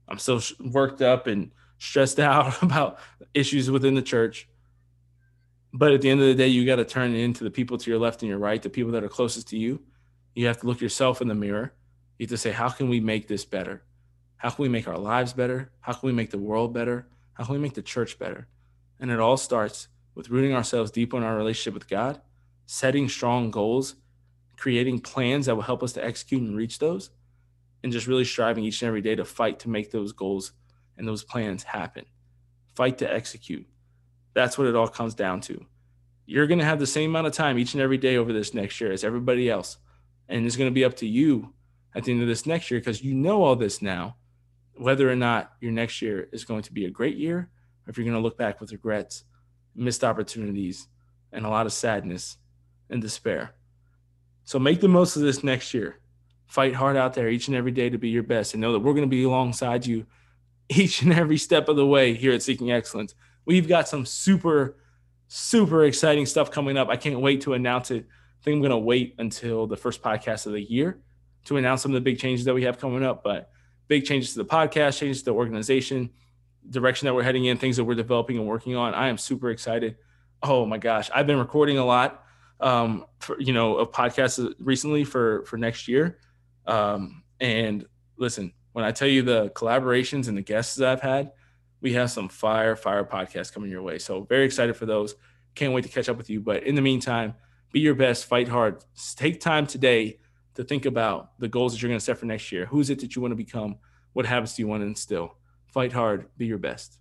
I'm 0.07 0.19
still 0.19 0.41
worked 0.59 1.01
up 1.01 1.27
and 1.27 1.51
stressed 1.79 2.19
out 2.19 2.61
about 2.61 2.99
issues 3.33 3.69
within 3.69 3.95
the 3.95 4.01
church. 4.01 4.47
But 5.73 5.91
at 5.91 6.01
the 6.01 6.09
end 6.09 6.21
of 6.21 6.27
the 6.27 6.35
day, 6.35 6.47
you 6.47 6.65
got 6.65 6.77
to 6.77 6.85
turn 6.85 7.13
it 7.13 7.19
into 7.19 7.43
the 7.43 7.51
people 7.51 7.77
to 7.77 7.89
your 7.89 7.99
left 7.99 8.21
and 8.21 8.29
your 8.29 8.39
right, 8.39 8.61
the 8.61 8.69
people 8.69 8.93
that 8.93 9.03
are 9.03 9.09
closest 9.09 9.49
to 9.49 9.57
you. 9.57 9.81
You 10.33 10.47
have 10.47 10.59
to 10.61 10.67
look 10.67 10.81
yourself 10.81 11.21
in 11.21 11.27
the 11.27 11.35
mirror. 11.35 11.73
You 12.17 12.23
have 12.23 12.29
to 12.29 12.37
say, 12.37 12.51
how 12.51 12.69
can 12.69 12.89
we 12.89 12.99
make 12.99 13.27
this 13.27 13.45
better? 13.45 13.83
How 14.37 14.49
can 14.49 14.63
we 14.63 14.69
make 14.69 14.87
our 14.87 14.97
lives 14.97 15.33
better? 15.33 15.71
How 15.81 15.93
can 15.93 16.07
we 16.07 16.13
make 16.13 16.31
the 16.31 16.37
world 16.37 16.73
better? 16.73 17.07
How 17.33 17.43
can 17.43 17.53
we 17.53 17.59
make 17.59 17.75
the 17.75 17.81
church 17.81 18.17
better? 18.17 18.47
And 18.99 19.11
it 19.11 19.19
all 19.19 19.37
starts 19.37 19.87
with 20.15 20.29
rooting 20.29 20.53
ourselves 20.53 20.89
deep 20.89 21.13
in 21.13 21.23
our 21.23 21.35
relationship 21.35 21.73
with 21.75 21.87
God, 21.87 22.21
setting 22.65 23.07
strong 23.07 23.51
goals, 23.51 23.95
creating 24.57 25.01
plans 25.01 25.45
that 25.45 25.55
will 25.55 25.63
help 25.63 25.83
us 25.83 25.93
to 25.93 26.03
execute 26.03 26.41
and 26.41 26.57
reach 26.57 26.79
those, 26.79 27.11
and 27.83 27.91
just 27.91 28.07
really 28.07 28.25
striving 28.25 28.63
each 28.63 28.81
and 28.81 28.87
every 28.87 29.01
day 29.01 29.15
to 29.15 29.23
fight 29.23 29.59
to 29.59 29.69
make 29.69 29.91
those 29.91 30.11
goals 30.11 30.53
and 30.97 31.07
those 31.07 31.23
plans 31.23 31.63
happen. 31.63 32.05
Fight 32.75 32.97
to 32.97 33.11
execute. 33.11 33.67
That's 34.33 34.57
what 34.57 34.67
it 34.67 34.75
all 34.75 34.87
comes 34.87 35.13
down 35.13 35.41
to. 35.41 35.65
You're 36.25 36.47
going 36.47 36.59
to 36.59 36.65
have 36.65 36.79
the 36.79 36.87
same 36.87 37.11
amount 37.11 37.27
of 37.27 37.33
time 37.33 37.57
each 37.57 37.73
and 37.73 37.81
every 37.81 37.97
day 37.97 38.17
over 38.17 38.33
this 38.33 38.53
next 38.53 38.81
year 38.81 38.91
as 38.91 39.03
everybody 39.03 39.49
else. 39.49 39.77
And 40.27 40.45
it's 40.45 40.57
going 40.57 40.69
to 40.69 40.73
be 40.73 40.83
up 40.83 40.95
to 40.97 41.07
you 41.07 41.53
at 41.97 42.03
the 42.03 42.11
end 42.11 42.21
of 42.21 42.27
this 42.27 42.45
next 42.45 42.69
year 42.69 42.79
because 42.79 43.03
you 43.03 43.15
know 43.15 43.43
all 43.43 43.55
this 43.55 43.81
now, 43.81 44.15
whether 44.75 45.09
or 45.09 45.15
not 45.15 45.53
your 45.59 45.71
next 45.71 45.99
year 45.99 46.29
is 46.31 46.45
going 46.45 46.61
to 46.61 46.71
be 46.71 46.85
a 46.85 46.91
great 46.91 47.17
year 47.17 47.39
or 47.39 47.89
if 47.89 47.97
you're 47.97 48.05
going 48.05 48.15
to 48.15 48.21
look 48.21 48.37
back 48.37 48.61
with 48.61 48.71
regrets, 48.71 49.23
missed 49.75 50.03
opportunities, 50.03 50.87
and 51.31 51.43
a 51.43 51.49
lot 51.49 51.65
of 51.65 51.73
sadness 51.73 52.37
and 52.91 53.01
despair. 53.01 53.55
So 54.43 54.59
make 54.59 54.79
the 54.79 54.87
most 54.87 55.15
of 55.15 55.23
this 55.23 55.43
next 55.43 55.73
year. 55.73 55.97
Fight 56.45 56.75
hard 56.75 56.95
out 56.95 57.15
there 57.15 57.29
each 57.29 57.47
and 57.47 57.57
every 57.57 57.71
day 57.71 57.89
to 57.89 57.97
be 57.97 58.09
your 58.09 58.23
best 58.23 58.53
and 58.53 58.61
know 58.61 58.73
that 58.73 58.79
we're 58.79 58.93
going 58.93 59.01
to 59.01 59.07
be 59.07 59.23
alongside 59.23 59.85
you 59.85 60.05
each 60.69 61.01
and 61.01 61.11
every 61.11 61.37
step 61.37 61.67
of 61.67 61.77
the 61.77 61.85
way 61.85 62.13
here 62.13 62.31
at 62.31 62.43
Seeking 62.43 62.71
Excellence. 62.71 63.15
We've 63.45 63.67
got 63.67 63.87
some 63.87 64.05
super, 64.05 64.77
super 65.29 65.83
exciting 65.85 66.27
stuff 66.27 66.51
coming 66.51 66.77
up. 66.77 66.89
I 66.89 66.95
can't 66.95 67.21
wait 67.21 67.41
to 67.41 67.55
announce 67.55 67.89
it. 67.89 68.05
I 68.05 68.43
think 68.43 68.55
I'm 68.55 68.61
going 68.61 68.69
to 68.69 68.77
wait 68.77 69.15
until 69.17 69.65
the 69.65 69.77
first 69.77 70.03
podcast 70.03 70.45
of 70.45 70.53
the 70.53 70.61
year 70.61 71.01
to 71.47 71.57
announce 71.57 71.81
some 71.81 71.91
of 71.91 71.95
the 71.95 72.01
big 72.01 72.19
changes 72.19 72.45
that 72.45 72.53
we 72.53 72.63
have 72.63 72.77
coming 72.77 73.03
up. 73.03 73.23
But 73.23 73.49
big 73.87 74.05
changes 74.05 74.33
to 74.33 74.39
the 74.39 74.45
podcast, 74.45 74.99
changes 74.99 75.19
to 75.19 75.25
the 75.25 75.33
organization, 75.33 76.09
direction 76.69 77.05
that 77.05 77.13
we're 77.13 77.23
heading 77.23 77.45
in, 77.45 77.57
things 77.57 77.77
that 77.77 77.85
we're 77.85 77.95
developing 77.95 78.37
and 78.37 78.45
working 78.45 78.75
on. 78.75 78.93
I 78.93 79.07
am 79.07 79.17
super 79.17 79.49
excited. 79.49 79.97
Oh 80.43 80.65
my 80.65 80.77
gosh, 80.77 81.09
I've 81.13 81.25
been 81.25 81.39
recording 81.39 81.77
a 81.77 81.85
lot 81.85 82.23
um, 82.59 83.05
for 83.19 83.39
you 83.39 83.53
know 83.53 83.77
of 83.77 83.91
podcasts 83.91 84.53
recently 84.59 85.03
for 85.03 85.45
for 85.45 85.57
next 85.57 85.87
year. 85.87 86.19
Um, 86.65 87.23
and 87.39 87.85
listen, 88.17 88.53
when 88.73 88.83
I 88.83 88.91
tell 88.91 89.07
you 89.07 89.21
the 89.21 89.49
collaborations 89.51 90.27
and 90.27 90.37
the 90.37 90.41
guests 90.41 90.75
that 90.75 90.89
I've 90.89 91.01
had, 91.01 91.31
we 91.81 91.93
have 91.93 92.11
some 92.11 92.29
fire 92.29 92.75
fire 92.75 93.03
podcasts 93.05 93.53
coming 93.53 93.71
your 93.71 93.81
way. 93.81 93.99
So 93.99 94.23
very 94.23 94.45
excited 94.45 94.75
for 94.75 94.85
those. 94.85 95.15
Can't 95.55 95.73
wait 95.73 95.85
to 95.85 95.89
catch 95.89 96.09
up 96.09 96.17
with 96.17 96.29
you. 96.29 96.41
But 96.41 96.63
in 96.63 96.75
the 96.75 96.81
meantime, 96.81 97.35
be 97.71 97.79
your 97.79 97.95
best, 97.95 98.25
fight 98.25 98.47
hard, 98.47 98.83
take 99.15 99.39
time 99.39 99.65
today 99.65 100.19
to 100.57 100.63
think 100.63 100.87
about 100.87 101.37
the 101.37 101.47
goals 101.47 101.71
that 101.71 101.81
you're 101.83 101.89
going 101.89 101.99
to 101.99 102.03
set 102.03 102.17
for 102.17 102.25
next 102.25 102.51
year. 102.51 102.65
Who 102.65 102.79
is 102.79 102.89
it 102.89 102.99
that 103.01 103.15
you 103.15 103.21
want 103.21 103.31
to 103.31 103.35
become? 103.35 103.75
What 104.13 104.25
habits 104.25 104.55
do 104.55 104.63
you 104.63 104.67
want 104.67 104.81
to 104.81 104.87
instill? 104.87 105.35
Fight 105.67 105.93
hard, 105.93 106.25
be 106.35 106.47
your 106.47 106.57
best. 106.57 106.97